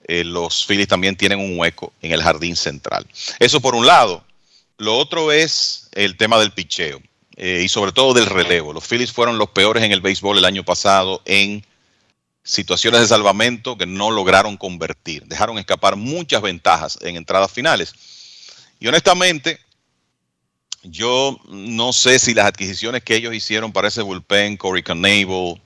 [0.06, 3.06] eh, los Phillies también tienen un hueco en el jardín central.
[3.40, 4.24] Eso por un lado.
[4.78, 7.02] Lo otro es el tema del picheo
[7.36, 8.74] eh, y sobre todo del relevo.
[8.74, 11.66] Los Phillies fueron los peores en el béisbol el año pasado en
[12.44, 15.24] situaciones de salvamento que no lograron convertir.
[15.26, 17.94] Dejaron escapar muchas ventajas en entradas finales.
[18.80, 19.60] Y honestamente,
[20.84, 25.62] yo no sé si las adquisiciones que ellos hicieron para ese bullpen, Corey Knable,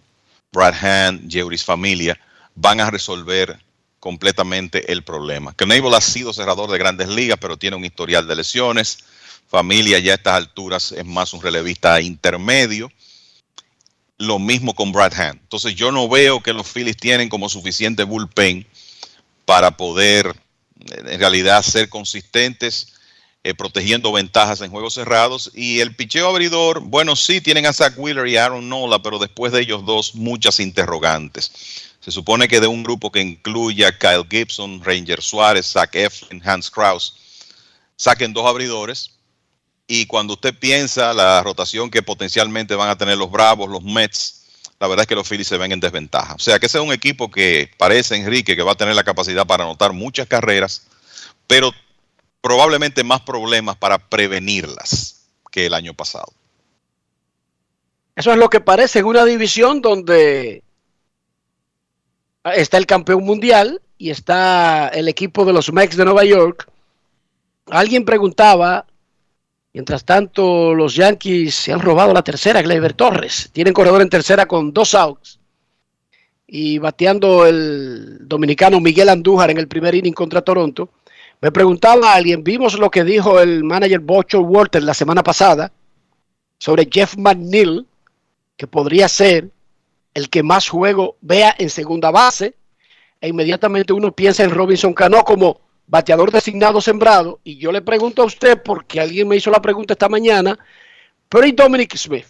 [0.51, 2.19] Brad Hand, Jeuris Familia,
[2.53, 3.59] van a resolver
[3.99, 5.53] completamente el problema.
[5.53, 8.99] Knable ha sido cerrador de grandes ligas, pero tiene un historial de lesiones.
[9.47, 12.91] Familia ya a estas alturas es más un relevista intermedio.
[14.17, 15.39] Lo mismo con Brad Hand.
[15.43, 18.65] Entonces yo no veo que los Phillies tienen como suficiente bullpen
[19.45, 20.35] para poder
[20.79, 22.93] en realidad ser consistentes
[23.43, 25.51] eh, protegiendo ventajas en juegos cerrados.
[25.53, 29.53] Y el picheo abridor, bueno, sí tienen a Zach Wheeler y Aaron Nola, pero después
[29.53, 31.51] de ellos dos muchas interrogantes.
[32.01, 36.69] Se supone que de un grupo que incluya Kyle Gibson, Ranger Suárez, Zach Eflin, Hans
[36.69, 37.15] Kraus,
[37.95, 39.11] saquen dos abridores.
[39.87, 44.45] Y cuando usted piensa la rotación que potencialmente van a tener los Bravos, los Mets,
[44.79, 46.35] la verdad es que los Phillies se ven en desventaja.
[46.35, 49.03] O sea que ese es un equipo que parece, Enrique, que va a tener la
[49.03, 50.85] capacidad para anotar muchas carreras,
[51.47, 51.71] pero
[52.41, 56.31] probablemente más problemas para prevenirlas que el año pasado.
[58.15, 60.63] Eso es lo que parece en una división donde
[62.43, 66.69] está el campeón mundial y está el equipo de los Mets de Nueva York.
[67.69, 68.85] Alguien preguntaba,
[69.77, 73.51] mientras tanto los Yankees se han robado la tercera, Gleyber Torres.
[73.53, 75.39] Tienen corredor en tercera con dos outs.
[76.47, 80.89] Y bateando el dominicano Miguel Andújar en el primer inning contra Toronto.
[81.41, 85.71] Me preguntaba alguien, vimos lo que dijo el manager Bocho Walter la semana pasada
[86.57, 87.85] sobre Jeff McNeil,
[88.55, 89.51] que podría ser
[90.15, 92.55] el que más juego vea en segunda base,
[93.21, 98.21] e inmediatamente uno piensa en Robinson Cano como bateador designado sembrado, y yo le pregunto
[98.21, 100.59] a usted, porque alguien me hizo la pregunta esta mañana,
[101.29, 102.27] pero ¿y Dominic Smith?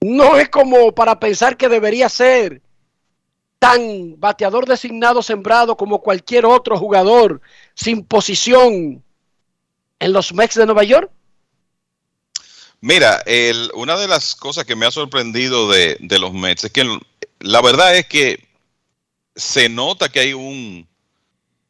[0.00, 2.60] No es como para pensar que debería ser
[3.58, 7.40] tan bateador designado sembrado como cualquier otro jugador
[7.74, 9.02] sin posición
[9.98, 11.10] en los Mets de Nueva York.
[12.80, 16.72] Mira, el, una de las cosas que me ha sorprendido de, de, los Mets es
[16.72, 16.84] que
[17.40, 18.46] la verdad es que
[19.34, 20.86] se nota que hay un,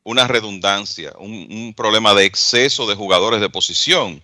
[0.05, 4.23] una redundancia, un, problema de exceso de jugadores de posición.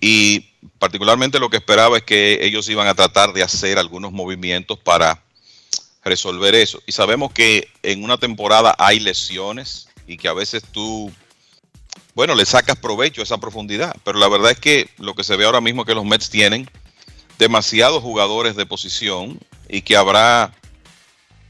[0.00, 0.40] Y
[0.78, 5.22] particularmente lo que esperaba es que ellos iban a tratar de hacer algunos movimientos para
[6.04, 6.80] resolver eso.
[6.86, 11.12] Y sabemos que en una temporada hay lesiones y que a veces tú,
[12.14, 13.94] bueno, le sacas provecho a esa profundidad.
[14.04, 16.30] Pero la verdad es que lo que se ve ahora mismo es que los Mets
[16.30, 16.68] tienen
[17.38, 19.38] demasiados jugadores de posición
[19.68, 20.54] y que habrá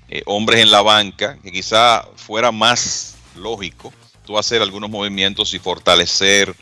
[0.09, 3.93] eh, hombres en la banca que quizá fuera más lógico
[4.25, 6.55] tú hacer algunos movimientos y fortalecer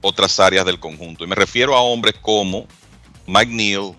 [0.00, 1.24] otras áreas del conjunto.
[1.24, 2.66] Y me refiero a hombres como
[3.26, 3.94] Mike Neal,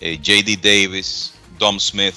[0.00, 2.14] eh, JD Davis, Dom Smith,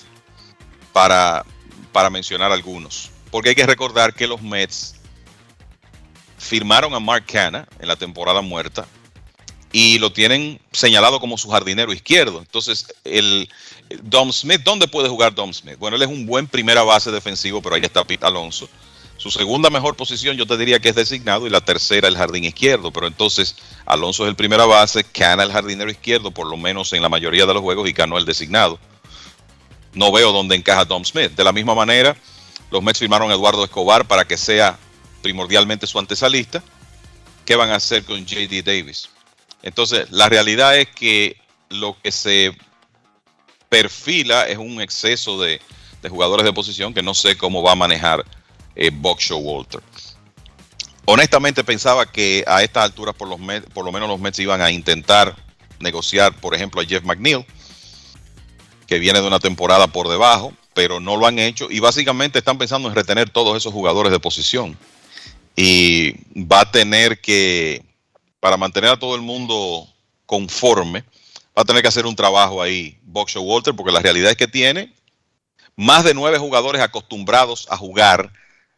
[0.94, 1.46] para,
[1.92, 3.12] para mencionar algunos.
[3.32, 4.96] Porque hay que recordar que los Mets
[6.38, 8.88] firmaron a Mark Canna en la temporada muerta
[9.78, 12.40] y lo tienen señalado como su jardinero izquierdo.
[12.40, 13.50] Entonces, el,
[14.04, 15.76] Dom Smith, ¿dónde puede jugar Dom Smith?
[15.78, 18.70] Bueno, él es un buen primera base defensivo, pero ahí está Pete Alonso.
[19.18, 22.46] Su segunda mejor posición yo te diría que es designado y la tercera el jardín
[22.46, 26.94] izquierdo, pero entonces Alonso es el primera base, Cana el jardinero izquierdo, por lo menos
[26.94, 28.80] en la mayoría de los juegos, y Cano el designado.
[29.92, 31.32] No veo dónde encaja Dom Smith.
[31.32, 32.16] De la misma manera,
[32.72, 34.80] los Mets firmaron a Eduardo Escobar para que sea
[35.22, 36.64] primordialmente su antesalista.
[37.44, 39.10] ¿Qué van a hacer con JD Davis?
[39.66, 41.38] Entonces, la realidad es que
[41.70, 42.56] lo que se
[43.68, 45.60] perfila es un exceso de,
[46.08, 48.24] jugadores de posición que no sé cómo va a manejar
[48.76, 49.82] eh, Show Walter.
[51.06, 53.28] Honestamente pensaba que a estas alturas por,
[53.74, 55.36] por lo menos los Mets iban a intentar
[55.80, 57.44] negociar, por ejemplo, a Jeff McNeil,
[58.86, 62.60] que viene de una temporada por debajo, pero no lo han hecho y básicamente están
[62.60, 64.78] pensando en retener todos esos jugadores de posición.
[65.56, 67.82] Y va a tener que,
[68.46, 69.88] para mantener a todo el mundo
[70.28, 71.04] conforme,
[71.58, 72.96] va a tener que hacer un trabajo ahí,
[73.26, 74.94] Show Walter, porque la realidad es que tiene
[75.76, 78.32] más de nueve jugadores acostumbrados a jugar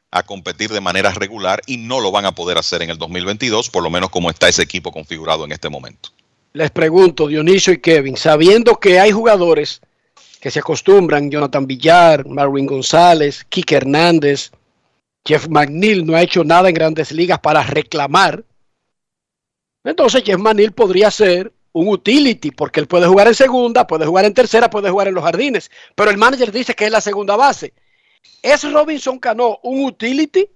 [0.09, 3.69] a competir de manera regular y no lo van a poder hacer en el 2022,
[3.69, 6.11] por lo menos como está ese equipo configurado en este momento.
[6.53, 9.81] Les pregunto, Dionisio y Kevin, sabiendo que hay jugadores
[10.39, 14.49] que se acostumbran, Jonathan Villar, Marvin González, Kike Hernández,
[15.25, 18.45] Jeff McNeil no ha hecho nada en grandes ligas para reclamar.
[19.87, 24.25] Entonces Jeff McNeil podría ser un utility, porque él puede jugar en segunda, puede jugar
[24.25, 27.37] en tercera, puede jugar en los jardines, pero el manager dice que es la segunda
[27.37, 27.73] base.
[28.41, 30.49] ¿Es Robinson Cano un utility?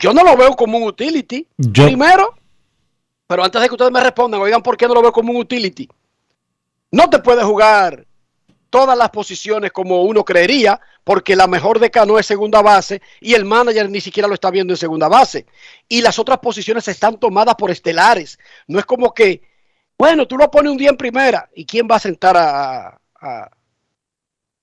[0.00, 1.46] Yo no lo veo como un utility.
[1.72, 2.34] Primero,
[3.28, 5.38] pero antes de que ustedes me respondan, oigan, ¿por qué no lo veo como un
[5.38, 5.88] utility?
[6.90, 8.07] No te puede jugar
[8.70, 13.34] todas las posiciones como uno creería, porque la mejor de Cano es segunda base y
[13.34, 15.46] el manager ni siquiera lo está viendo en segunda base.
[15.88, 18.38] Y las otras posiciones están tomadas por estelares.
[18.66, 19.42] No es como que,
[19.98, 23.00] bueno, tú lo pones un día en primera y ¿quién va a sentar a,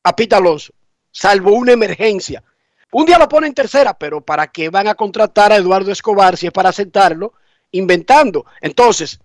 [0.04, 0.74] a, Pita Alonso?
[1.12, 2.44] salvo una emergencia.
[2.92, 6.38] Un día lo pone en tercera, pero ¿para qué van a contratar a Eduardo Escobar
[6.38, 7.34] si es para sentarlo
[7.72, 8.46] inventando?
[8.62, 9.20] Entonces,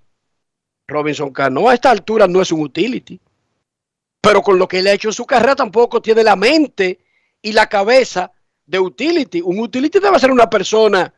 [0.87, 3.21] Robinson Cano a esta altura no es un utility,
[4.21, 7.01] pero con lo que él ha hecho en su carrera tampoco tiene la mente
[7.41, 8.33] y la cabeza
[8.67, 9.41] de utility.
[9.41, 11.13] Un utility debe ser una persona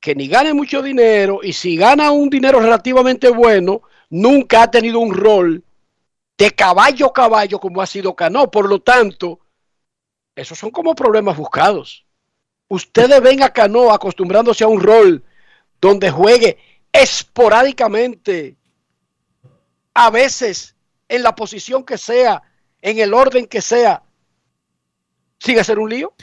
[0.00, 4.98] que ni gane mucho dinero y si gana un dinero relativamente bueno, nunca ha tenido
[4.98, 5.64] un rol
[6.36, 8.50] de caballo caballo como ha sido Cano.
[8.50, 9.40] Por lo tanto,
[10.34, 12.04] esos son como problemas buscados.
[12.68, 15.22] Ustedes ven a Cano acostumbrándose a un rol
[15.80, 16.58] donde juegue
[16.92, 18.56] esporádicamente,
[19.94, 20.71] a veces
[21.12, 22.42] en la posición que sea,
[22.80, 24.02] en el orden que sea,
[25.38, 26.14] ¿sigue ser un lío?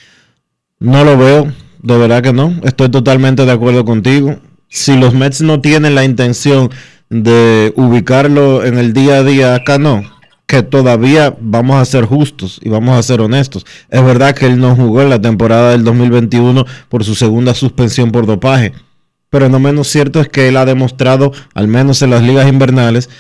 [0.79, 1.53] No lo veo,
[1.83, 2.55] de verdad que no.
[2.63, 4.39] Estoy totalmente de acuerdo contigo.
[4.67, 6.71] Si los Mets no tienen la intención
[7.09, 10.03] de ubicarlo en el día a día, acá no
[10.47, 13.67] que todavía vamos a ser justos y vamos a ser honestos.
[13.91, 18.11] Es verdad que él no jugó en la temporada del 2021 por su segunda suspensión
[18.11, 18.73] por dopaje,
[19.29, 23.11] pero no menos cierto es que él ha demostrado, al menos en las ligas invernales,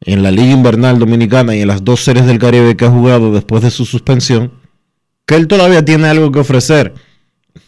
[0.00, 3.32] en la Liga Invernal Dominicana y en las dos series del Caribe que ha jugado
[3.32, 4.52] después de su suspensión,
[5.26, 6.94] que él todavía tiene algo que ofrecer.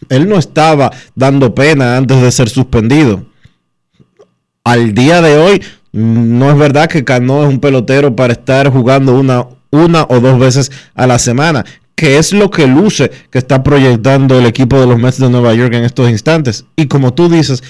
[0.09, 3.25] Él no estaba dando pena antes de ser suspendido.
[4.63, 5.61] Al día de hoy
[5.91, 10.39] no es verdad que Cano es un pelotero para estar jugando una, una o dos
[10.39, 11.65] veces a la semana,
[11.95, 15.53] que es lo que luce que está proyectando el equipo de los Mets de Nueva
[15.53, 16.65] York en estos instantes.
[16.75, 17.63] Y como tú dices,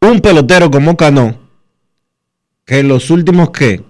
[0.00, 1.38] un pelotero como Cano,
[2.64, 3.87] que en los últimos que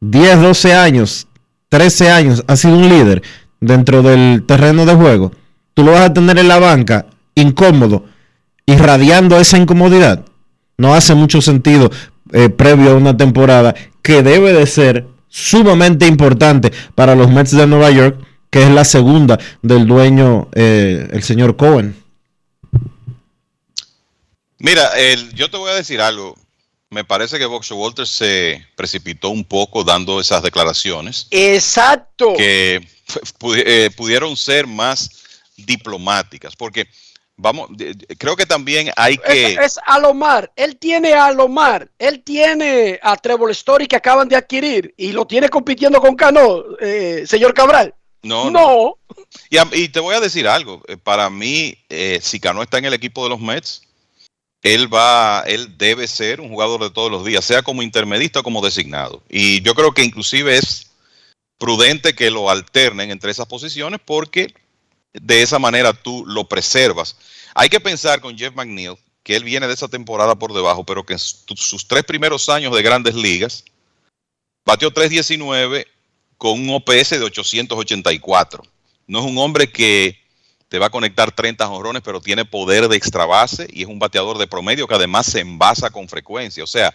[0.00, 1.28] 10, 12 años,
[1.68, 3.22] 13 años ha sido un líder
[3.60, 5.32] dentro del terreno de juego,
[5.74, 8.06] tú lo vas a tener en la banca incómodo,
[8.66, 10.24] irradiando esa incomodidad.
[10.78, 11.90] No hace mucho sentido
[12.32, 17.66] eh, previo a una temporada que debe de ser sumamente importante para los Mets de
[17.66, 18.18] Nueva York,
[18.48, 21.94] que es la segunda del dueño, eh, el señor Cohen.
[24.58, 24.90] Mira,
[25.34, 26.36] yo te voy a decir algo.
[26.90, 31.28] Me parece que Boxer Walter se precipitó un poco dando esas declaraciones.
[31.30, 32.34] Exacto.
[32.36, 32.84] Que
[33.64, 35.08] eh, pudieron ser más
[35.56, 36.88] diplomáticas, porque
[37.36, 37.70] vamos,
[38.18, 39.52] creo que también hay que...
[39.52, 44.34] Es, es, Alomar, él tiene a Alomar, él tiene a Trevor Story que acaban de
[44.34, 47.94] adquirir y lo tiene compitiendo con Cano, eh, señor Cabral.
[48.22, 48.98] No, no.
[49.48, 52.84] Y, y, te voy a decir algo, eh, para mí, eh, si Cano está en
[52.86, 53.82] el equipo de los Mets,
[54.62, 58.42] él va, él debe ser un jugador de todos los días, sea como intermedista o
[58.42, 59.22] como designado.
[59.28, 60.90] Y yo creo que inclusive es
[61.58, 64.54] prudente que lo alternen entre esas posiciones porque
[65.12, 67.16] de esa manera tú lo preservas.
[67.54, 71.04] Hay que pensar con Jeff McNeil que él viene de esa temporada por debajo, pero
[71.04, 73.64] que en sus tres primeros años de grandes ligas
[74.64, 75.86] batió 3.19
[76.36, 78.62] con un OPS de 884.
[79.06, 80.19] No es un hombre que
[80.70, 83.98] te va a conectar 30 jonrones, pero tiene poder de extra base y es un
[83.98, 86.62] bateador de promedio que además se envasa con frecuencia.
[86.62, 86.94] O sea,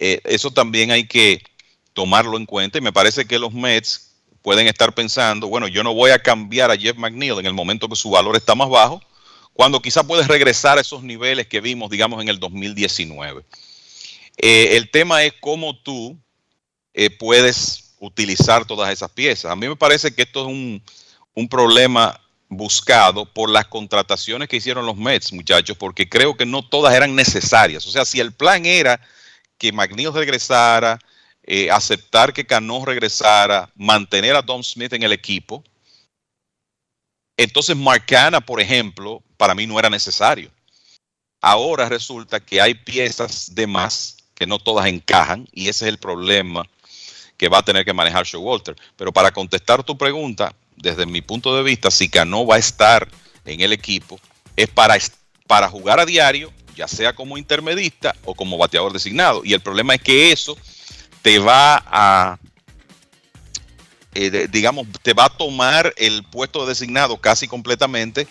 [0.00, 1.40] eh, eso también hay que
[1.92, 5.94] tomarlo en cuenta y me parece que los Mets pueden estar pensando, bueno, yo no
[5.94, 9.00] voy a cambiar a Jeff McNeil en el momento que su valor está más bajo,
[9.52, 13.44] cuando quizá puedes regresar a esos niveles que vimos, digamos, en el 2019.
[14.38, 16.18] Eh, el tema es cómo tú
[16.92, 19.52] eh, puedes utilizar todas esas piezas.
[19.52, 20.82] A mí me parece que esto es un,
[21.32, 26.66] un problema buscado por las contrataciones que hicieron los Mets, muchachos, porque creo que no
[26.66, 27.86] todas eran necesarias.
[27.86, 29.00] O sea, si el plan era
[29.58, 30.98] que McNeil regresara,
[31.42, 35.62] eh, aceptar que Cano regresara, mantener a Don Smith en el equipo.
[37.36, 40.50] Entonces, Marcana, por ejemplo, para mí no era necesario.
[41.40, 45.98] Ahora resulta que hay piezas de más que no todas encajan y ese es el
[45.98, 46.64] problema
[47.36, 48.76] que va a tener que manejar Walter.
[48.96, 53.08] Pero para contestar tu pregunta, desde mi punto de vista, si Cano va a estar
[53.44, 54.18] en el equipo,
[54.56, 54.96] es para,
[55.46, 59.42] para jugar a diario, ya sea como intermedista o como bateador designado.
[59.44, 60.56] Y el problema es que eso
[61.22, 62.38] te va a,
[64.14, 68.26] eh, digamos, te va a tomar el puesto designado casi completamente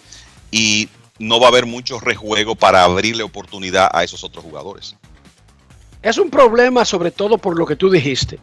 [0.52, 0.90] y
[1.20, 4.96] no va a haber mucho rejuego para abrirle oportunidad a esos otros jugadores.
[6.02, 8.40] Es un problema sobre todo por lo que tú dijiste.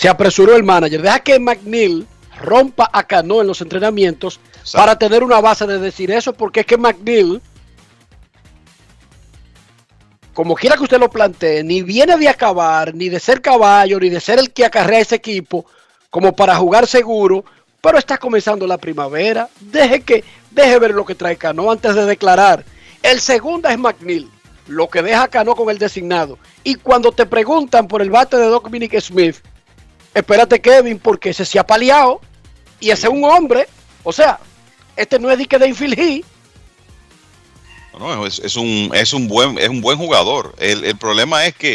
[0.00, 1.02] Se apresuró el manager.
[1.02, 2.06] Deja que McNeil
[2.40, 4.40] rompa a Cano en los entrenamientos
[4.72, 7.42] para tener una base de decir eso, porque es que McNeil
[10.32, 14.08] como quiera que usted lo plantee, ni viene de acabar, ni de ser caballo, ni
[14.08, 15.66] de ser el que acarrea ese equipo,
[16.08, 17.44] como para jugar seguro,
[17.82, 19.50] pero está comenzando la primavera.
[19.60, 22.64] Deje que, deje ver lo que trae Cano antes de declarar.
[23.02, 24.30] El segundo es McNeil,
[24.66, 26.38] lo que deja Cano con el designado.
[26.64, 29.36] Y cuando te preguntan por el bate de Dominic Smith,
[30.14, 32.20] espérate Kevin, porque ese se ha paliado
[32.78, 33.68] y ese es un hombre.
[34.02, 34.38] O sea,
[34.96, 36.24] este no es dique de infilí
[38.00, 40.54] no, es, un, es, un buen, es un buen jugador.
[40.58, 41.74] El, problema es que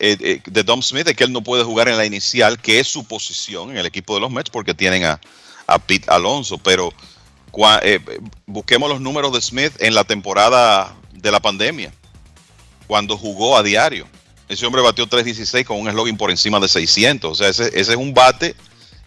[0.00, 2.80] eh, eh, de Dom Smith es que él no puede jugar en la inicial, que
[2.80, 5.20] es su posición en el equipo de los Mets, porque tienen a,
[5.66, 6.58] a Pete Alonso.
[6.58, 6.92] Pero
[7.82, 8.00] eh,
[8.46, 11.92] busquemos los números de Smith en la temporada de la pandemia,
[12.86, 14.06] cuando jugó a diario.
[14.48, 17.30] Ese hombre batió 3.16 con un slogan por encima de 600.
[17.30, 18.54] O sea, ese, ese es un bate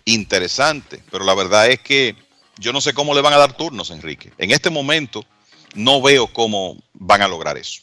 [0.06, 1.04] interesante.
[1.12, 2.16] Pero la verdad es que
[2.58, 4.32] yo no sé cómo le van a dar turnos, Enrique.
[4.38, 5.26] En este momento
[5.76, 7.82] no veo cómo van a lograr eso.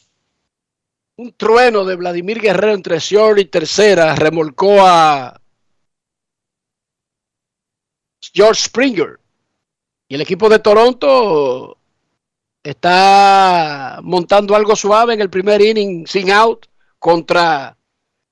[1.17, 5.41] Un trueno de Vladimir Guerrero entre short y tercera remolcó a
[8.33, 9.19] George Springer.
[10.07, 11.77] Y el equipo de Toronto
[12.63, 16.68] está montando algo suave en el primer inning sin out
[16.99, 17.77] contra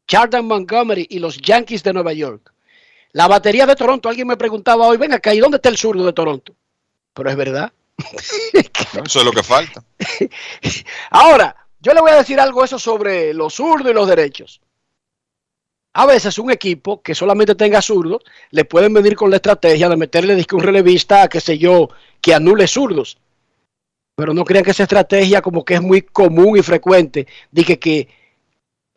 [0.10, 2.54] Jordan Montgomery y los Yankees de Nueva York.
[3.14, 6.06] La batería de Toronto, alguien me preguntaba hoy, ven acá, ¿y dónde está el zurdo
[6.06, 6.54] de Toronto?
[7.14, 7.72] Pero es verdad.
[9.06, 9.84] Eso es lo que falta.
[11.10, 14.62] Ahora, yo le voy a decir algo eso sobre los zurdos y los derechos.
[15.94, 19.98] A veces un equipo que solamente tenga zurdos, le pueden venir con la estrategia de
[19.98, 21.90] meterle un relevista a qué sé yo,
[22.22, 23.18] que anule zurdos.
[24.16, 27.26] Pero no crean que esa estrategia como que es muy común y frecuente.
[27.52, 28.10] Dije que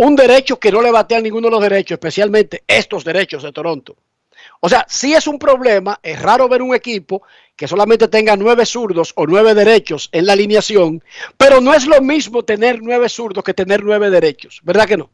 [0.01, 3.53] un derecho que no le batea a ninguno de los derechos, especialmente estos derechos de
[3.53, 3.97] Toronto.
[4.61, 7.23] O sea, si es un problema, es raro ver un equipo
[7.55, 11.05] que solamente tenga nueve zurdos o nueve derechos en la alineación,
[11.37, 15.11] pero no es lo mismo tener nueve zurdos que tener nueve derechos, ¿verdad que no?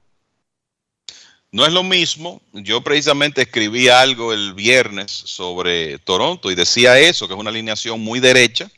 [1.51, 2.43] No es lo mismo.
[2.53, 8.01] Yo precisamente escribí algo el viernes sobre Toronto y decía eso, que es una alineación
[8.01, 8.71] muy derecha,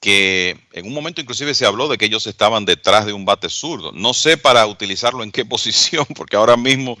[0.00, 3.48] que en un momento inclusive se habló de que ellos estaban detrás de un bate
[3.48, 3.92] zurdo.
[3.92, 6.98] No sé para utilizarlo en qué posición, porque ahora mismo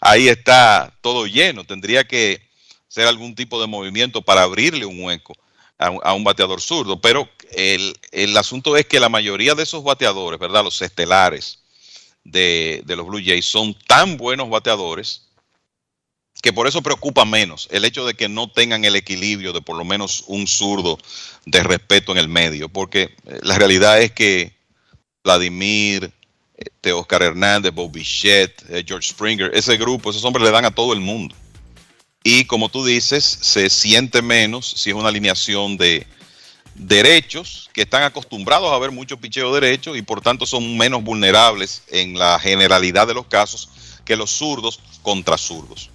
[0.00, 1.64] ahí está todo lleno.
[1.64, 2.40] Tendría que
[2.88, 5.34] ser algún tipo de movimiento para abrirle un hueco
[5.78, 7.00] a, un bateador zurdo.
[7.00, 10.64] Pero el, el, asunto es que la mayoría de esos bateadores, ¿verdad?
[10.64, 11.58] Los estelares
[12.24, 15.25] de, de los Blue Jays son tan buenos bateadores
[16.42, 19.76] que por eso preocupa menos el hecho de que no tengan el equilibrio de por
[19.76, 20.98] lo menos un zurdo
[21.44, 24.54] de respeto en el medio, porque eh, la realidad es que
[25.24, 26.12] Vladimir,
[26.56, 30.70] este Oscar Hernández, Bob Bichette, eh, George Springer, ese grupo, esos hombres le dan a
[30.70, 31.34] todo el mundo.
[32.22, 36.06] Y como tú dices, se siente menos si es una alineación de
[36.74, 41.82] derechos que están acostumbrados a ver mucho picheo derecho y por tanto son menos vulnerables
[41.88, 43.68] en la generalidad de los casos
[44.04, 45.90] que los zurdos contra zurdos.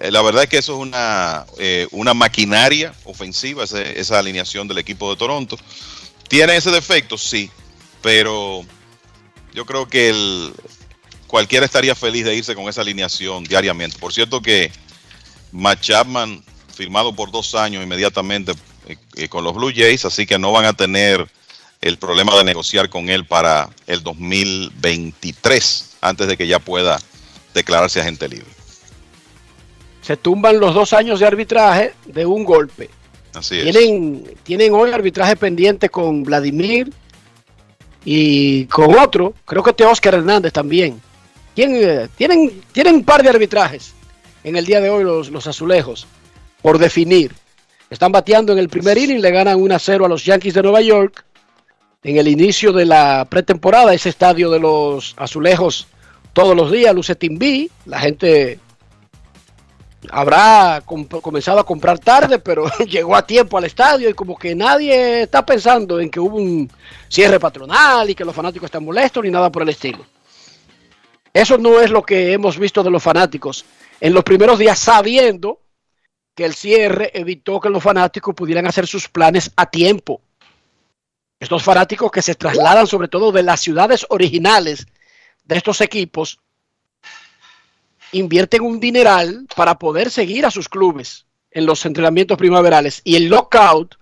[0.00, 4.78] Eh, la verdad es que eso es una, eh, una maquinaria ofensiva, esa alineación del
[4.78, 5.58] equipo de Toronto.
[6.26, 7.18] ¿Tiene ese defecto?
[7.18, 7.50] Sí,
[8.00, 8.64] pero
[9.52, 10.54] yo creo que el,
[11.26, 13.98] cualquiera estaría feliz de irse con esa alineación diariamente.
[13.98, 14.72] Por cierto que
[15.52, 16.42] Matt Chapman,
[16.74, 18.52] firmado por dos años inmediatamente
[19.16, 21.30] eh, con los Blue Jays, así que no van a tener
[21.82, 26.98] el problema de negociar con él para el 2023, antes de que ya pueda
[27.52, 28.59] declararse agente libre
[30.10, 32.90] se tumban los dos años de arbitraje de un golpe.
[33.32, 36.92] Así tienen, Tienen hoy arbitraje pendiente con Vladimir
[38.04, 41.00] y con otro, creo que este Oscar Hernández también.
[41.54, 43.92] Eh, tienen, tienen un par de arbitrajes
[44.42, 46.08] en el día de hoy los, los azulejos
[46.60, 47.32] por definir.
[47.88, 50.62] Están bateando en el primer inning, le ganan 1 a 0 a los Yankees de
[50.64, 51.24] Nueva York.
[52.02, 55.86] En el inicio de la pretemporada, ese estadio de los azulejos
[56.32, 57.70] todos los días luce B.
[57.86, 58.58] La gente
[60.10, 65.22] habrá comenzado a comprar tarde, pero llegó a tiempo al estadio y como que nadie
[65.22, 66.70] está pensando en que hubo un
[67.08, 70.04] cierre patronal y que los fanáticos están molestos ni nada por el estilo.
[71.32, 73.64] Eso no es lo que hemos visto de los fanáticos
[74.00, 75.60] en los primeros días sabiendo
[76.34, 80.22] que el cierre evitó que los fanáticos pudieran hacer sus planes a tiempo.
[81.38, 84.86] Estos fanáticos que se trasladan sobre todo de las ciudades originales
[85.44, 86.40] de estos equipos
[88.12, 93.28] invierten un dineral para poder seguir a sus clubes en los entrenamientos primaverales y el
[93.28, 93.96] lockout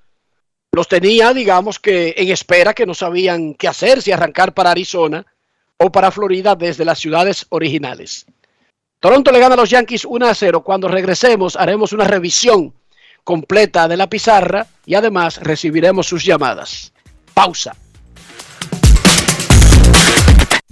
[0.73, 5.25] los tenía, digamos que en espera que no sabían qué hacer, si arrancar para Arizona
[5.79, 8.27] o para Florida desde las ciudades originales.
[9.01, 10.63] Toronto le gana a los Yankees 1 a 0.
[10.63, 12.75] Cuando regresemos haremos una revisión
[13.25, 16.93] completa de la pizarra y además recibiremos sus llamadas.
[17.33, 17.77] Pausa.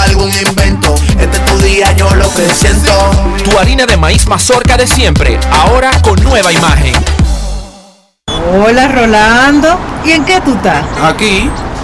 [0.00, 0.94] algún invento.
[1.18, 2.92] Este es tu día, yo lo que siento.
[3.44, 6.94] Tu harina de maíz mazorca de siempre, ahora con nueva imagen.
[8.52, 10.84] Hola Rolando, ¿y en qué tú estás?
[11.02, 11.50] Aquí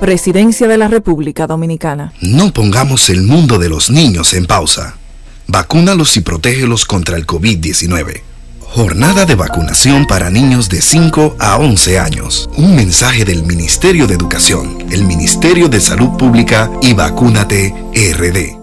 [0.00, 2.12] Presidencia de la República Dominicana.
[2.20, 4.96] No pongamos el mundo de los niños en pausa.
[5.46, 8.22] Vacúnalos y protégelos contra el COVID-19.
[8.60, 12.50] Jornada de vacunación para niños de 5 a 11 años.
[12.56, 18.58] Un mensaje del Ministerio de Educación, el Ministerio de Salud Pública y Vacúnate RD.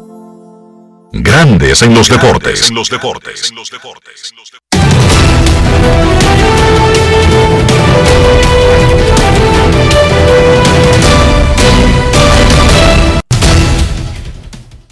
[1.14, 2.70] Grandes en los deportes.
[2.70, 3.50] En los deportes.
[3.50, 4.34] En los deportes.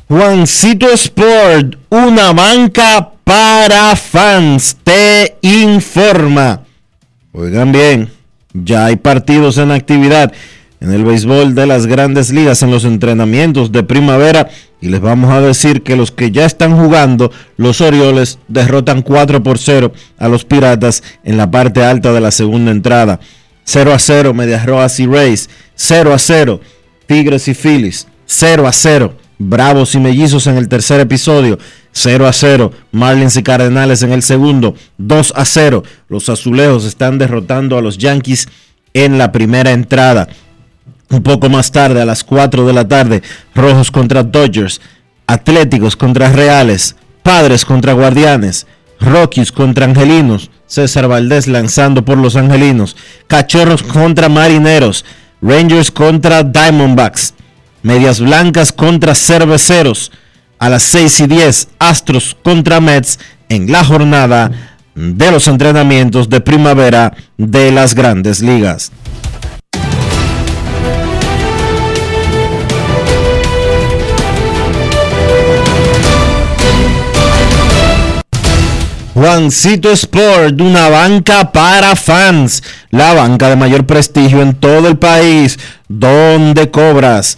[0.10, 6.64] Juancito Sport, una banca para fans, te informa.
[7.32, 8.10] Oigan bien,
[8.52, 10.34] ya hay partidos en actividad
[10.82, 14.50] en el béisbol de las grandes ligas, en los entrenamientos de primavera.
[14.82, 19.44] Y les vamos a decir que los que ya están jugando, los Orioles derrotan 4
[19.44, 23.20] por 0 a los Piratas en la parte alta de la segunda entrada.
[23.64, 25.52] 0 a 0 Medias Rojas y Rays.
[25.76, 26.62] 0 a 0
[27.06, 28.08] Tigres y Phillies.
[28.26, 31.58] 0 a 0 Bravos y Mellizos en el tercer episodio.
[31.94, 32.72] 0 a 0.
[32.92, 35.84] Marlins y Cardenales en el segundo, 2 a 0.
[36.10, 38.50] Los azulejos están derrotando a los Yankees
[38.94, 40.28] en la primera entrada.
[41.10, 43.24] Un poco más tarde, a las 4 de la tarde,
[43.56, 44.82] Rojos contra Dodgers,
[45.26, 48.68] Atléticos contra Reales, Padres contra Guardianes,
[49.00, 52.96] Rockies contra Angelinos, César Valdés lanzando por los Angelinos,
[53.28, 55.06] Cachorros contra Marineros,
[55.42, 57.34] Rangers contra Diamondbacks,
[57.82, 60.12] Medias Blancas contra Cerveceros,
[60.58, 64.52] a las 6 y 10, Astros contra Mets en la jornada
[64.96, 68.92] de los entrenamientos de primavera de las grandes ligas.
[79.14, 85.60] Juancito Sport, una banca para fans, la banca de mayor prestigio en todo el país,
[85.90, 87.38] donde cobras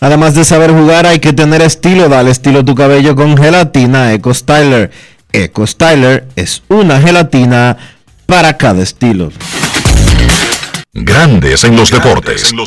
[0.00, 2.08] Además de saber jugar, hay que tener estilo.
[2.08, 4.90] Dale estilo a tu cabello con gelatina Eco Styler.
[5.32, 7.76] Eco Styler es una gelatina
[8.26, 9.32] para cada estilo.
[10.92, 12.52] Grandes en los deportes.
[12.54, 12.64] No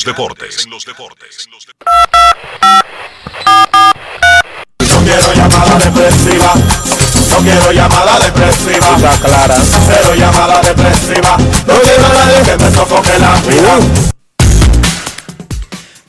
[5.04, 6.54] quiero llamada depresiva.
[7.30, 8.98] No quiero llamada depresiva.
[9.22, 9.56] clara.
[9.88, 11.38] Cero llamada depresiva.
[11.68, 14.19] No quiero a nadie que me sofoque la vida.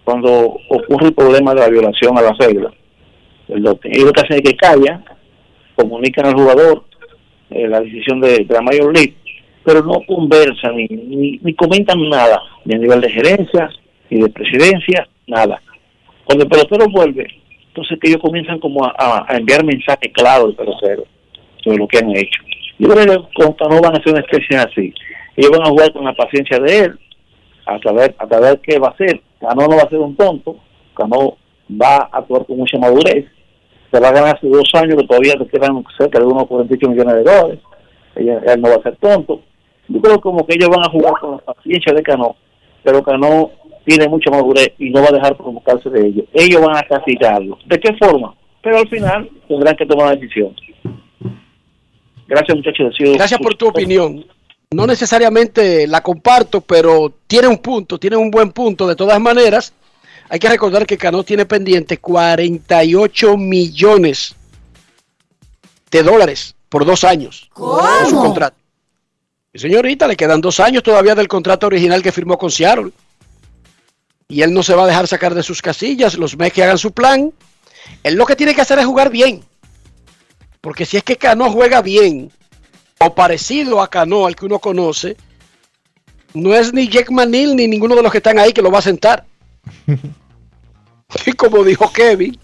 [0.03, 2.73] cuando ocurre el problema de la violación a las reglas.
[3.47, 5.05] Ellos lo que hacen es que callan,
[5.75, 6.83] comunican al jugador
[7.51, 9.15] eh, la decisión de, la Major League,
[9.63, 10.87] pero no conversan ni,
[11.41, 13.69] ni, comentan nada, ni a nivel de gerencia,
[14.09, 15.61] ni de presidencia, nada.
[16.25, 17.27] Cuando el pelotero vuelve,
[17.67, 21.05] entonces que ellos comienzan como a, enviar mensajes claros al pelotero
[21.63, 22.43] sobre lo que han hecho.
[22.77, 24.93] Yo creo que no van a hacer una especie así.
[25.37, 26.99] Ellos van a jugar con la paciencia de él,
[27.65, 29.21] hasta ver, hasta ver qué va a hacer.
[29.39, 30.57] Cano no va a ser un tonto,
[30.95, 31.37] Cano
[31.69, 33.25] va a actuar con mucha madurez,
[33.91, 36.89] se va a ganar hace dos años que todavía le quedan cerca de unos 48
[36.89, 37.59] millones de dólares,
[38.15, 39.41] él no va a ser tonto.
[39.87, 42.35] Yo creo como que ellos van a jugar con la paciencia de Cano,
[42.83, 43.51] pero Cano
[43.85, 46.25] tiene mucha madurez y no va a dejar provocarse de ellos.
[46.33, 47.57] Ellos van a castigarlo.
[47.65, 48.33] ¿De qué forma?
[48.61, 50.55] Pero al final tendrán que tomar una decisión.
[52.27, 52.95] Gracias muchachos.
[52.97, 54.23] Gracias por tu opinión
[54.73, 58.87] no necesariamente la comparto, pero tiene un punto, tiene un buen punto.
[58.87, 59.73] De todas maneras,
[60.29, 64.33] hay que recordar que Cano tiene pendiente 48 millones
[65.91, 68.09] de dólares por dos años ¿Cómo?
[68.09, 68.55] su contrato.
[69.53, 72.91] Y señorita, le quedan dos años todavía del contrato original que firmó con Seattle.
[74.29, 76.17] Y él no se va a dejar sacar de sus casillas.
[76.17, 77.33] Los Mets que hagan su plan.
[78.03, 79.43] Él lo que tiene que hacer es jugar bien.
[80.61, 82.31] Porque si es que Cano juega bien,
[83.03, 85.17] o parecido a Cano, al que uno conoce,
[86.33, 88.79] no es ni Jack Manil ni ninguno de los que están ahí que lo va
[88.79, 89.25] a sentar.
[91.25, 92.37] y como dijo Kevin,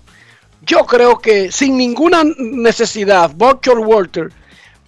[0.65, 4.31] yo creo que sin ninguna necesidad, Buckshot Walter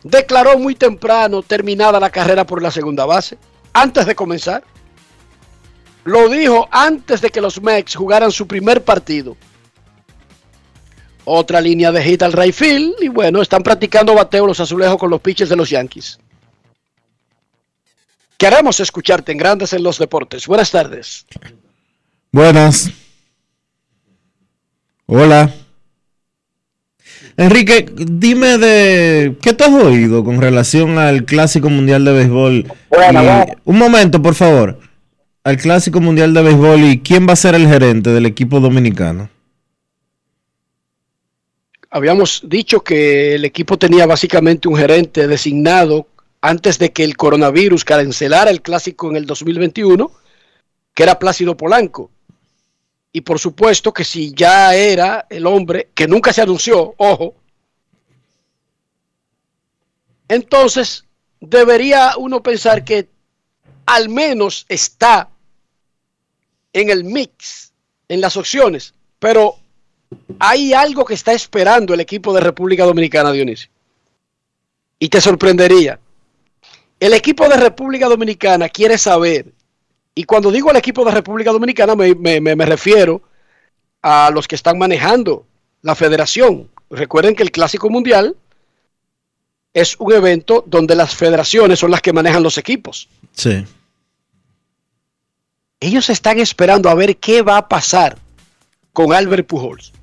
[0.04, 3.38] declaró muy temprano terminada la carrera por la segunda base,
[3.74, 4.64] antes de comenzar.
[6.04, 9.38] Lo dijo antes de que los Mex jugaran su primer partido.
[11.26, 15.10] Otra línea de hit al right field y bueno, están practicando bateo los azulejos con
[15.10, 16.20] los pitches de los Yankees.
[18.38, 20.48] Queremos escucharte en Grandes en los Deportes.
[20.48, 21.26] Buenas tardes.
[22.32, 22.90] Buenas.
[25.06, 25.54] Hola.
[27.36, 32.66] Enrique, dime de qué te has oído con relación al Clásico Mundial de Béisbol.
[33.48, 34.80] Y- un momento, por favor.
[35.44, 39.30] Al Clásico Mundial de Béisbol y quién va a ser el gerente del equipo dominicano.
[41.92, 46.08] Habíamos dicho que el equipo tenía básicamente un gerente designado
[46.42, 50.12] antes de que el coronavirus cancelara el clásico en el 2021,
[50.94, 52.12] que era Plácido Polanco.
[53.12, 57.34] Y por supuesto que si ya era el hombre, que nunca se anunció, ojo,
[60.28, 61.06] entonces
[61.40, 63.10] debería uno pensar que
[63.88, 65.30] al menos está
[66.72, 67.74] en el mix,
[68.08, 69.59] en las opciones, pero
[70.40, 73.70] hay algo que está esperando el equipo de República Dominicana, Dionisio.
[74.98, 76.00] Y te sorprendería.
[77.00, 79.54] El equipo de República Dominicana quiere saber,
[80.16, 83.22] y cuando digo el equipo de República Dominicana me, me- me- me refiero
[84.02, 85.46] a los que están manejando
[85.82, 86.70] la federación.
[86.90, 88.36] Recuerden que el Clásico Mundial
[89.74, 93.08] es un evento donde las federaciones son las que manejan los equipos.
[93.34, 93.66] Sí.
[95.80, 98.18] Ellos están esperando a ver qué va a pasar
[98.92, 99.94] con Albert Pujols.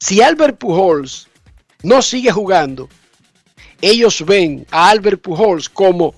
[0.00, 1.28] Si Albert Pujols
[1.82, 2.88] no sigue jugando,
[3.82, 6.14] ellos ven a Albert Pujols como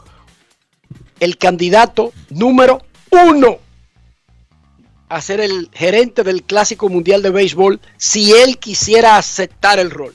[1.18, 2.80] el candidato número
[3.10, 3.58] uno
[5.08, 10.14] a ser el gerente del Clásico Mundial de Béisbol si él quisiera aceptar el rol.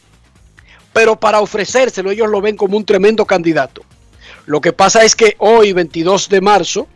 [0.94, 3.84] Pero para ofrecérselo ellos lo ven como un tremendo candidato.
[4.46, 6.88] Lo que pasa es que hoy, 22 de marzo,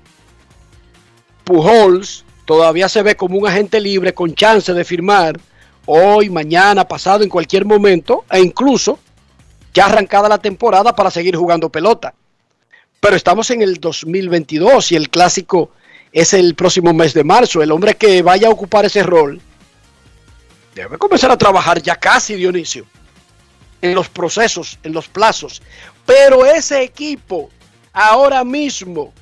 [1.43, 5.37] Pujols todavía se ve como un agente libre con chance de firmar
[5.93, 8.97] hoy, mañana, pasado, en cualquier momento, e incluso
[9.73, 12.13] ya arrancada la temporada para seguir jugando pelota.
[13.01, 15.71] Pero estamos en el 2022 y el clásico
[16.13, 17.61] es el próximo mes de marzo.
[17.61, 19.41] El hombre que vaya a ocupar ese rol
[20.73, 22.85] debe comenzar a trabajar ya casi, Dionisio,
[23.81, 25.61] en los procesos, en los plazos.
[26.05, 27.49] Pero ese equipo,
[27.91, 29.13] ahora mismo,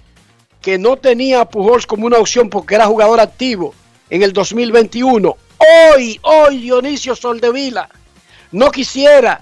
[0.61, 3.73] que no tenía a Pujols como una opción porque era jugador activo
[4.11, 7.89] en el 2021, hoy, hoy Dionisio Soldevila
[8.51, 9.41] no quisiera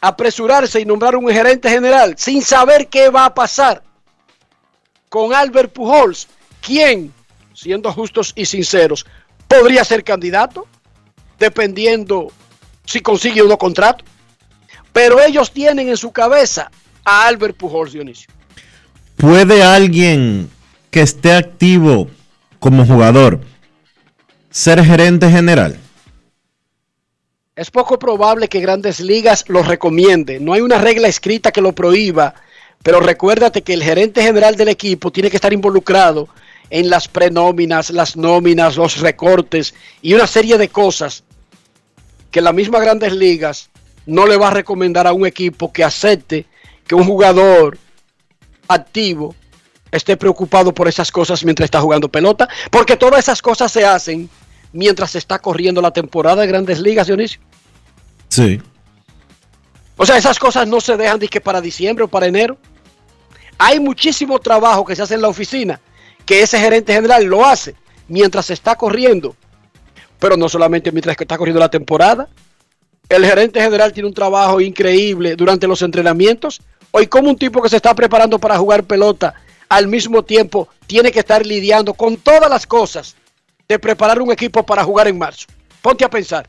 [0.00, 3.82] apresurarse y nombrar un gerente general sin saber qué va a pasar
[5.08, 6.28] con Albert Pujols,
[6.60, 7.12] quien,
[7.52, 9.04] siendo justos y sinceros,
[9.48, 10.66] podría ser candidato,
[11.38, 12.28] dependiendo
[12.84, 14.04] si consigue uno contrato.
[14.92, 16.70] Pero ellos tienen en su cabeza
[17.04, 18.30] a Albert Pujols, Dionisio.
[19.16, 20.48] ¿Puede alguien
[20.90, 22.08] que esté activo
[22.58, 23.40] como jugador
[24.50, 25.78] ser gerente general?
[27.54, 30.40] Es poco probable que Grandes Ligas lo recomiende.
[30.40, 32.34] No hay una regla escrita que lo prohíba,
[32.82, 36.28] pero recuérdate que el gerente general del equipo tiene que estar involucrado
[36.70, 41.24] en las prenóminas, las nóminas, los recortes y una serie de cosas
[42.30, 43.70] que la misma Grandes Ligas
[44.06, 46.46] no le va a recomendar a un equipo que acepte
[46.86, 47.76] que un jugador
[48.68, 49.34] activo
[49.90, 54.28] esté preocupado por esas cosas mientras está jugando pelota, porque todas esas cosas se hacen
[54.72, 57.40] mientras se está corriendo la temporada de Grandes Ligas, Dionisio.
[58.28, 58.60] Sí.
[59.96, 62.56] O sea, esas cosas no se dejan de que para diciembre o para enero.
[63.58, 65.80] Hay muchísimo trabajo que se hace en la oficina
[66.24, 67.74] que ese gerente general lo hace
[68.08, 69.36] mientras se está corriendo.
[70.18, 72.28] Pero no solamente mientras que está corriendo la temporada.
[73.08, 76.62] El gerente general tiene un trabajo increíble durante los entrenamientos.
[76.92, 79.34] Hoy como un tipo que se está preparando para jugar pelota
[79.70, 83.16] al mismo tiempo tiene que estar lidiando con todas las cosas
[83.66, 85.46] de preparar un equipo para jugar en marzo.
[85.80, 86.46] Ponte a pensar.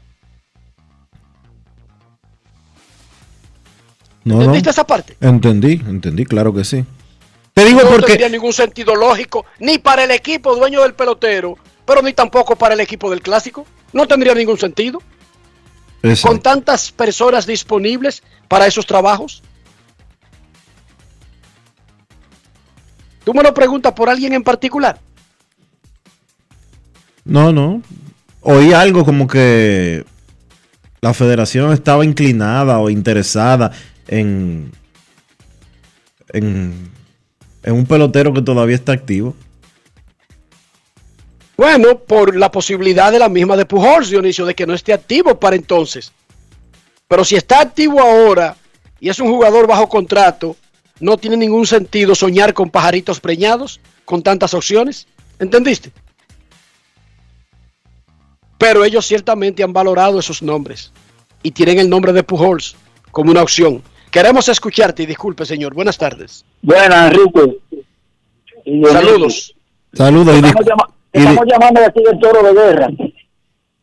[4.24, 4.42] No, no.
[4.42, 5.16] ¿Entendiste esa parte?
[5.22, 6.84] Entendí, entendí, claro que sí.
[7.54, 11.58] Te digo no porque tendría ningún sentido lógico, ni para el equipo dueño del pelotero,
[11.86, 13.66] pero ni tampoco para el equipo del clásico.
[13.94, 15.02] No tendría ningún sentido.
[16.02, 16.28] Exacto.
[16.28, 19.44] Con tantas personas disponibles para esos trabajos.
[23.24, 25.00] Tú me lo preguntas por alguien en particular.
[27.24, 27.82] No, no.
[28.42, 30.04] Oí algo como que
[31.02, 33.72] la federación estaba inclinada o interesada
[34.08, 34.72] en,
[36.30, 36.90] en,
[37.64, 39.36] en un pelotero que todavía está activo.
[41.58, 45.40] Bueno, por la posibilidad de la misma de Pujols, Dionisio, de que no esté activo
[45.40, 46.12] para entonces.
[47.08, 48.56] Pero si está activo ahora
[49.00, 50.56] y es un jugador bajo contrato,
[51.02, 55.08] no tiene ningún sentido soñar con pajaritos preñados, con tantas opciones.
[55.40, 55.92] ¿Entendiste?
[58.58, 60.92] Pero ellos ciertamente han valorado esos nombres
[61.42, 62.76] y tienen el nombre de Pujols
[63.12, 63.82] como una opción.
[64.12, 65.74] Queremos escucharte y disculpe, señor.
[65.74, 66.46] Buenas tardes.
[66.62, 67.58] Buenas, Enrique.
[68.92, 69.56] Saludos.
[69.94, 70.36] Saludos.
[70.36, 72.88] Estamos, llama- estamos llamando de aquí del toro de guerra.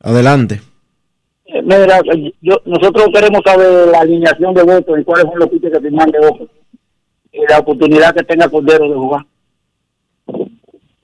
[0.00, 0.60] Adelante.
[1.46, 2.00] Eh, Mira,
[2.42, 6.10] yo- nosotros queremos saber la alineación de votos y cuáles son los pitchers que firman
[6.10, 6.48] de votos.
[7.32, 9.26] Y la oportunidad que tenga Cordero de jugar.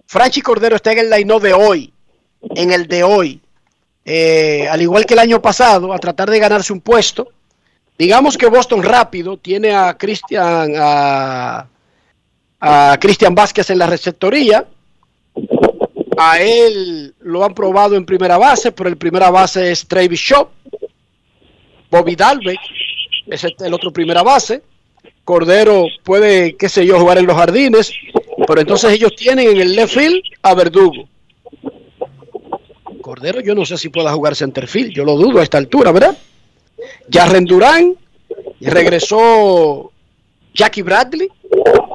[0.07, 1.93] Franchi Cordero está en el line de hoy,
[2.55, 3.41] en el de hoy,
[4.07, 7.29] Eh, al igual que el año pasado, a tratar de ganarse un puesto.
[7.99, 11.67] Digamos que Boston rápido tiene a Cristian a,
[12.61, 14.67] a Cristian Vázquez en la receptoría.
[16.19, 20.49] A él lo han probado en primera base, pero el primera base es Travis Shaw.
[21.91, 22.61] Bobby Dalbeck
[23.27, 24.63] es el otro primera base.
[25.25, 27.93] Cordero puede, qué sé yo, jugar en los jardines,
[28.47, 31.09] pero entonces ellos tienen en el left field a Verdugo.
[33.01, 36.17] Cordero yo no sé si pueda jugar centerfield, yo lo dudo a esta altura, ¿verdad?
[37.11, 37.97] Jarren Durán,
[38.61, 39.93] regresó
[40.53, 41.29] Jackie Bradley,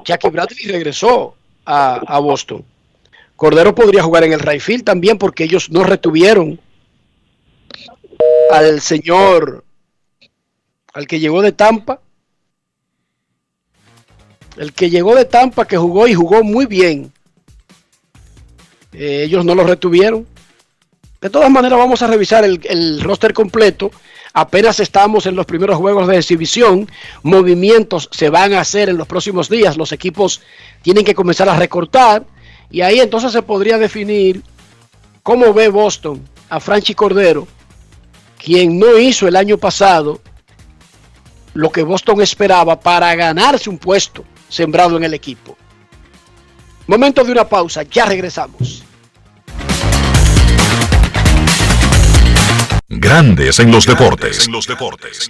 [0.06, 1.35] Jackie Bradley regresó
[1.65, 2.64] a, a Boston.
[3.35, 6.60] Cordero podría jugar en el right field también porque ellos no retuvieron
[8.51, 9.64] al señor,
[10.93, 12.01] al que llegó de Tampa,
[14.60, 17.14] el que llegó de Tampa que jugó y jugó muy bien.
[18.91, 20.27] Eh, ellos no lo retuvieron.
[21.22, 23.90] De todas maneras, vamos a revisar el, el roster completo.
[24.34, 26.91] Apenas estamos en los primeros juegos de exhibición.
[27.23, 29.77] Movimientos se van a hacer en los próximos días.
[29.77, 30.41] Los equipos
[30.81, 32.26] tienen que comenzar a recortar.
[32.69, 34.44] Y ahí entonces se podría definir
[35.23, 37.48] cómo ve Boston a Franchi Cordero,
[38.38, 40.19] quien no hizo el año pasado
[41.53, 45.57] lo que Boston esperaba para ganarse un puesto sembrado en el equipo.
[46.88, 48.84] Momento de una pausa, ya regresamos.
[52.88, 54.47] Grandes en los deportes.
[54.47, 55.30] En los deportes.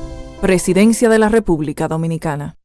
[0.41, 2.57] Presidencia de la República Dominicana.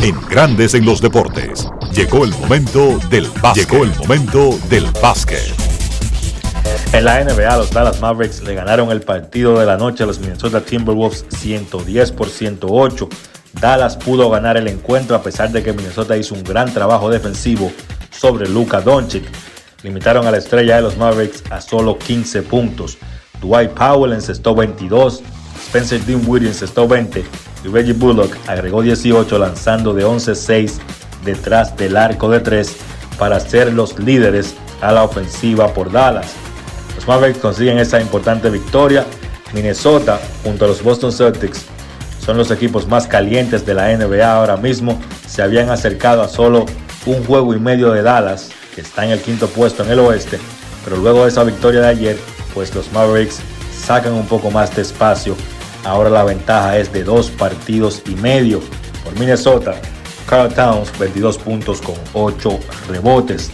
[0.00, 1.68] En Grandes en los deportes.
[1.92, 3.68] Llegó el momento del básquet.
[3.68, 5.42] Llegó el momento del básquet.
[6.94, 10.20] En la NBA, los Dallas Mavericks le ganaron el partido de la noche a los
[10.20, 13.10] Minnesota Timberwolves 110 por 108.
[13.60, 17.70] Dallas pudo ganar el encuentro a pesar de que Minnesota hizo un gran trabajo defensivo
[18.10, 19.24] sobre Luka Doncic.
[19.82, 22.96] Limitaron a la estrella de los Mavericks a solo 15 puntos.
[23.44, 25.22] Dwight Powell encestó 22,
[25.66, 27.24] Spencer Dinwiddie encestó 20
[27.64, 30.78] y Reggie Bullock agregó 18 lanzando de 11-6
[31.24, 32.76] detrás del arco de 3
[33.18, 36.32] para ser los líderes a la ofensiva por Dallas.
[36.96, 39.04] Los Mavericks consiguen esa importante victoria.
[39.52, 41.66] Minnesota junto a los Boston Celtics
[42.24, 44.98] son los equipos más calientes de la NBA ahora mismo.
[45.28, 46.64] Se habían acercado a solo
[47.04, 50.38] un juego y medio de Dallas, que está en el quinto puesto en el oeste.
[50.84, 52.18] Pero luego de esa victoria de ayer,
[52.54, 53.40] pues los Mavericks
[53.76, 55.36] sacan un poco más de espacio.
[55.84, 58.60] Ahora la ventaja es de dos partidos y medio
[59.02, 59.74] por Minnesota.
[60.26, 62.58] Carl Towns 22 puntos con 8
[62.88, 63.50] rebotes.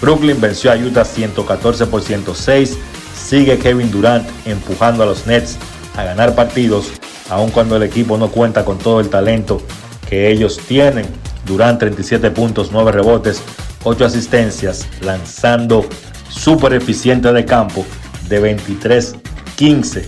[0.00, 2.76] Brooklyn venció a Utah 114 por 106.
[3.14, 5.56] Sigue Kevin Durant empujando a los Nets
[5.96, 6.88] a ganar partidos,
[7.30, 9.62] aun cuando el equipo no cuenta con todo el talento
[10.08, 11.06] que ellos tienen.
[11.46, 13.42] Durant 37 puntos, 9 rebotes,
[13.84, 15.86] 8 asistencias, lanzando
[16.28, 17.84] súper eficiente de campo
[18.32, 20.04] de 23-15.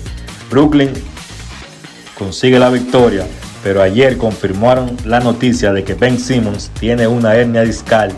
[0.50, 0.90] Brooklyn
[2.18, 3.26] consigue la victoria,
[3.62, 8.12] pero ayer confirmaron la noticia de que Ben Simmons tiene una hernia discal,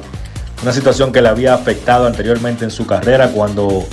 [0.62, 3.84] una situación que le había afectado anteriormente en su carrera cuando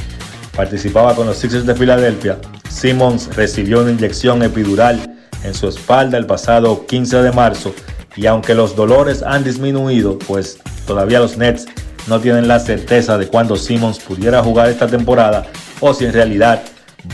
[0.55, 2.37] participaba con los Sixers de Filadelfia.
[2.69, 7.73] Simmons recibió una inyección epidural en su espalda el pasado 15 de marzo
[8.15, 11.65] y aunque los dolores han disminuido, pues todavía los Nets
[12.07, 15.47] no tienen la certeza de cuándo Simmons pudiera jugar esta temporada
[15.83, 16.63] o si en realidad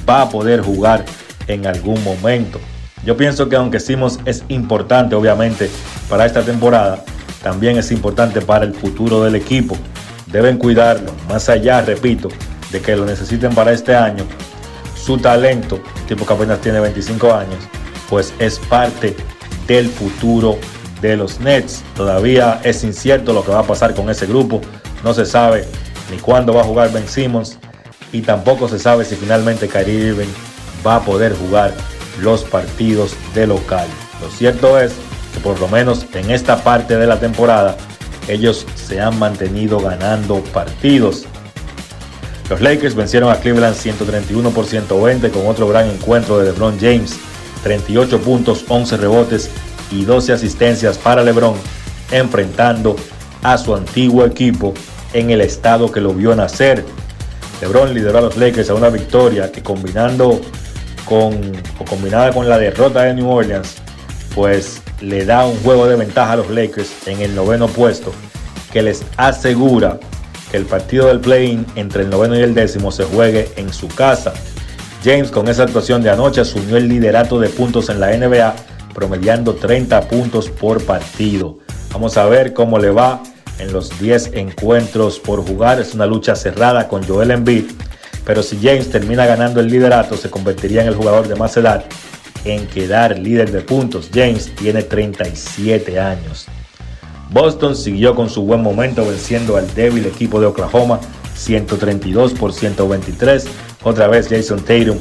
[0.07, 1.03] va a poder jugar
[1.47, 2.59] en algún momento.
[3.03, 5.71] Yo pienso que aunque Simmons es importante obviamente
[6.07, 7.03] para esta temporada,
[7.41, 9.75] también es importante para el futuro del equipo.
[10.27, 12.29] Deben cuidarlo, más allá, repito,
[12.71, 14.23] de que lo necesiten para este año.
[14.95, 17.57] Su talento, tipo que apenas tiene 25 años,
[18.07, 19.15] pues es parte
[19.65, 20.59] del futuro
[21.01, 21.83] de los Nets.
[21.95, 24.61] Todavía es incierto lo que va a pasar con ese grupo.
[25.03, 25.65] No se sabe
[26.11, 27.57] ni cuándo va a jugar Ben Simmons
[28.11, 30.29] y tampoco se sabe si finalmente Kyrie Irving
[30.85, 31.73] va a poder jugar
[32.21, 33.87] los partidos de local.
[34.21, 34.93] Lo cierto es
[35.33, 37.77] que por lo menos en esta parte de la temporada
[38.27, 41.25] ellos se han mantenido ganando partidos.
[42.49, 47.19] Los Lakers vencieron a Cleveland 131 por 120 con otro gran encuentro de LeBron James,
[47.63, 49.49] 38 puntos, 11 rebotes
[49.91, 51.55] y 12 asistencias para LeBron,
[52.11, 52.95] enfrentando
[53.43, 54.73] a su antiguo equipo
[55.13, 56.85] en el estado que lo vio nacer.
[57.61, 60.39] LeBron lideró a los Lakers a una victoria que combinando
[61.05, 61.33] con
[61.79, 63.75] o combinada con la derrota de New Orleans,
[64.35, 68.13] pues le da un juego de ventaja a los Lakers en el noveno puesto
[68.71, 69.99] que les asegura
[70.51, 73.87] que el partido del play-in entre el noveno y el décimo se juegue en su
[73.87, 74.33] casa.
[75.03, 78.55] James con esa actuación de anoche asumió el liderato de puntos en la NBA
[78.93, 81.59] promediando 30 puntos por partido.
[81.91, 83.21] Vamos a ver cómo le va
[83.59, 85.79] en los 10 encuentros por jugar.
[85.79, 87.65] Es una lucha cerrada con Joel Embiid,
[88.25, 91.85] pero si James termina ganando el liderato, se convertiría en el jugador de más edad
[92.45, 94.09] en quedar líder de puntos.
[94.13, 96.47] James tiene 37 años.
[97.31, 100.99] Boston siguió con su buen momento venciendo al débil equipo de Oklahoma
[101.35, 103.45] 132 por 123.
[103.83, 104.97] Otra vez Jason Tatum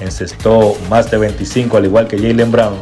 [0.00, 2.74] encestó más de 25 al igual que Jalen Brown.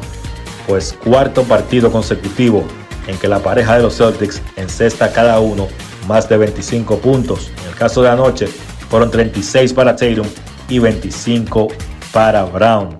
[0.66, 2.64] Pues cuarto partido consecutivo
[3.06, 5.68] en que la pareja de los Celtics encesta cada uno
[6.06, 7.50] más de 25 puntos.
[7.62, 8.46] En el caso de anoche
[8.88, 10.26] fueron 36 para Tatum
[10.68, 11.68] y 25
[12.12, 12.98] para Brown.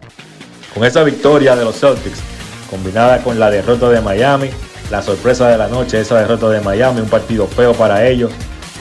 [0.75, 2.19] Con esa victoria de los Celtics,
[2.71, 4.51] combinada con la derrota de Miami,
[4.91, 8.31] la sorpresa de la noche, esa derrota de Miami, un partido feo para ellos,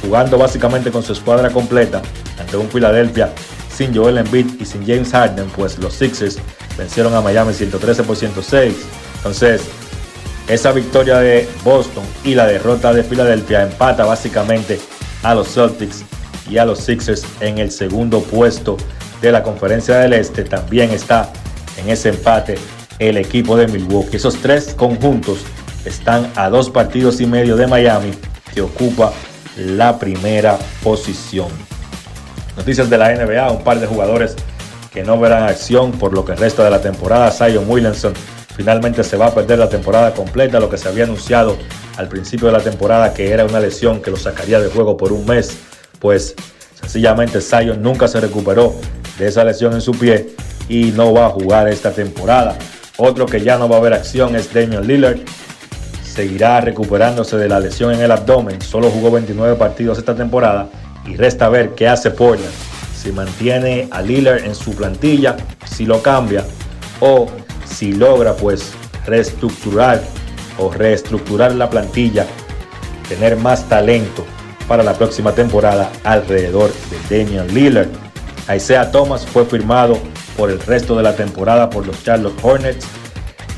[0.01, 2.01] jugando básicamente con su escuadra completa
[2.39, 3.31] ante un Philadelphia
[3.75, 6.37] sin Joel Embiid y sin James Harden, pues los Sixers
[6.77, 8.73] vencieron a Miami 113 por 106.
[9.17, 9.61] Entonces,
[10.47, 14.79] esa victoria de Boston y la derrota de Filadelfia empata básicamente
[15.23, 16.03] a los Celtics
[16.49, 18.77] y a los Sixers en el segundo puesto
[19.21, 20.43] de la conferencia del Este.
[20.43, 21.31] También está
[21.77, 22.55] en ese empate
[22.99, 24.17] el equipo de Milwaukee.
[24.17, 25.39] Esos tres conjuntos
[25.83, 28.11] están a dos partidos y medio de Miami,
[28.53, 29.11] que ocupa
[29.57, 31.47] la primera posición.
[32.55, 34.35] Noticias de la NBA, un par de jugadores
[34.93, 37.31] que no verán acción por lo que resta de la temporada.
[37.31, 38.13] Zion Williamson
[38.55, 41.57] finalmente se va a perder la temporada completa, lo que se había anunciado
[41.97, 45.11] al principio de la temporada que era una lesión que lo sacaría de juego por
[45.11, 45.57] un mes,
[45.99, 46.35] pues
[46.79, 48.73] sencillamente Zion nunca se recuperó
[49.17, 50.35] de esa lesión en su pie
[50.69, 52.57] y no va a jugar esta temporada.
[52.97, 55.19] Otro que ya no va a haber acción es Damian Lillard.
[56.03, 58.61] Seguirá recuperándose de la lesión en el abdomen.
[58.61, 60.69] Solo jugó 29 partidos esta temporada
[61.05, 62.53] y resta ver qué hace Portland.
[62.95, 66.45] Si mantiene a Lillard en su plantilla, si lo cambia
[67.01, 67.27] o
[67.65, 68.73] si logra pues
[69.05, 70.01] reestructurar
[70.57, 72.25] o reestructurar la plantilla,
[73.09, 74.25] tener más talento
[74.67, 77.89] para la próxima temporada alrededor de Damian Lillard.
[78.53, 79.97] Isaiah Thomas fue firmado
[80.37, 82.85] por el resto de la temporada por los Charlotte Hornets.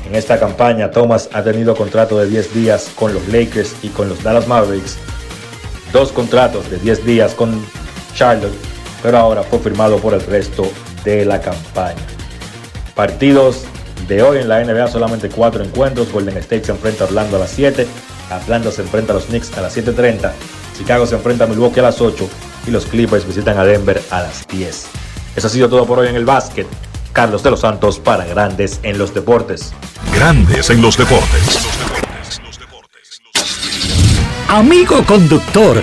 [0.06, 4.08] En esta campaña, Thomas ha tenido contrato de 10 días con los Lakers y con
[4.08, 4.96] los Dallas Mavericks.
[5.92, 7.62] Dos contratos de 10 días con
[8.14, 8.54] Charlotte,
[9.02, 10.70] pero ahora fue firmado por el resto
[11.04, 11.96] de la campaña.
[12.94, 13.64] Partidos
[14.06, 16.12] de hoy en la NBA solamente cuatro encuentros.
[16.12, 17.86] Golden State se enfrenta a Orlando a las 7.
[18.30, 20.32] Atlanta se enfrenta a los Knicks a las 7.30.
[20.76, 22.28] Chicago se enfrenta a Milwaukee a las 8.
[22.66, 24.86] Y los Clippers visitan a Denver a las 10.
[25.36, 26.66] Eso ha sido todo por hoy en el básquet.
[27.12, 29.72] Carlos de los Santos para Grandes en los Deportes.
[30.14, 31.58] Grandes en los Deportes.
[34.48, 35.82] Amigo conductor,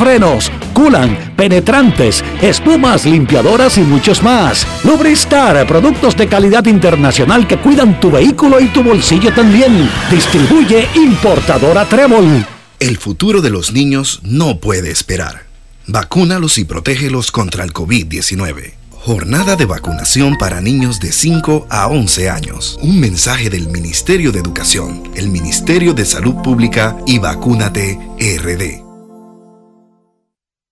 [0.01, 4.65] frenos, culan, penetrantes, espumas, limpiadoras y muchos más.
[4.83, 9.87] Lubristar, productos de calidad internacional que cuidan tu vehículo y tu bolsillo también.
[10.09, 12.43] Distribuye importadora Trébol.
[12.79, 15.43] El futuro de los niños no puede esperar.
[15.85, 18.73] Vacúnalos y protégelos contra el COVID-19.
[18.89, 22.79] Jornada de vacunación para niños de 5 a 11 años.
[22.81, 28.90] Un mensaje del Ministerio de Educación, el Ministerio de Salud Pública y Vacúnate RD.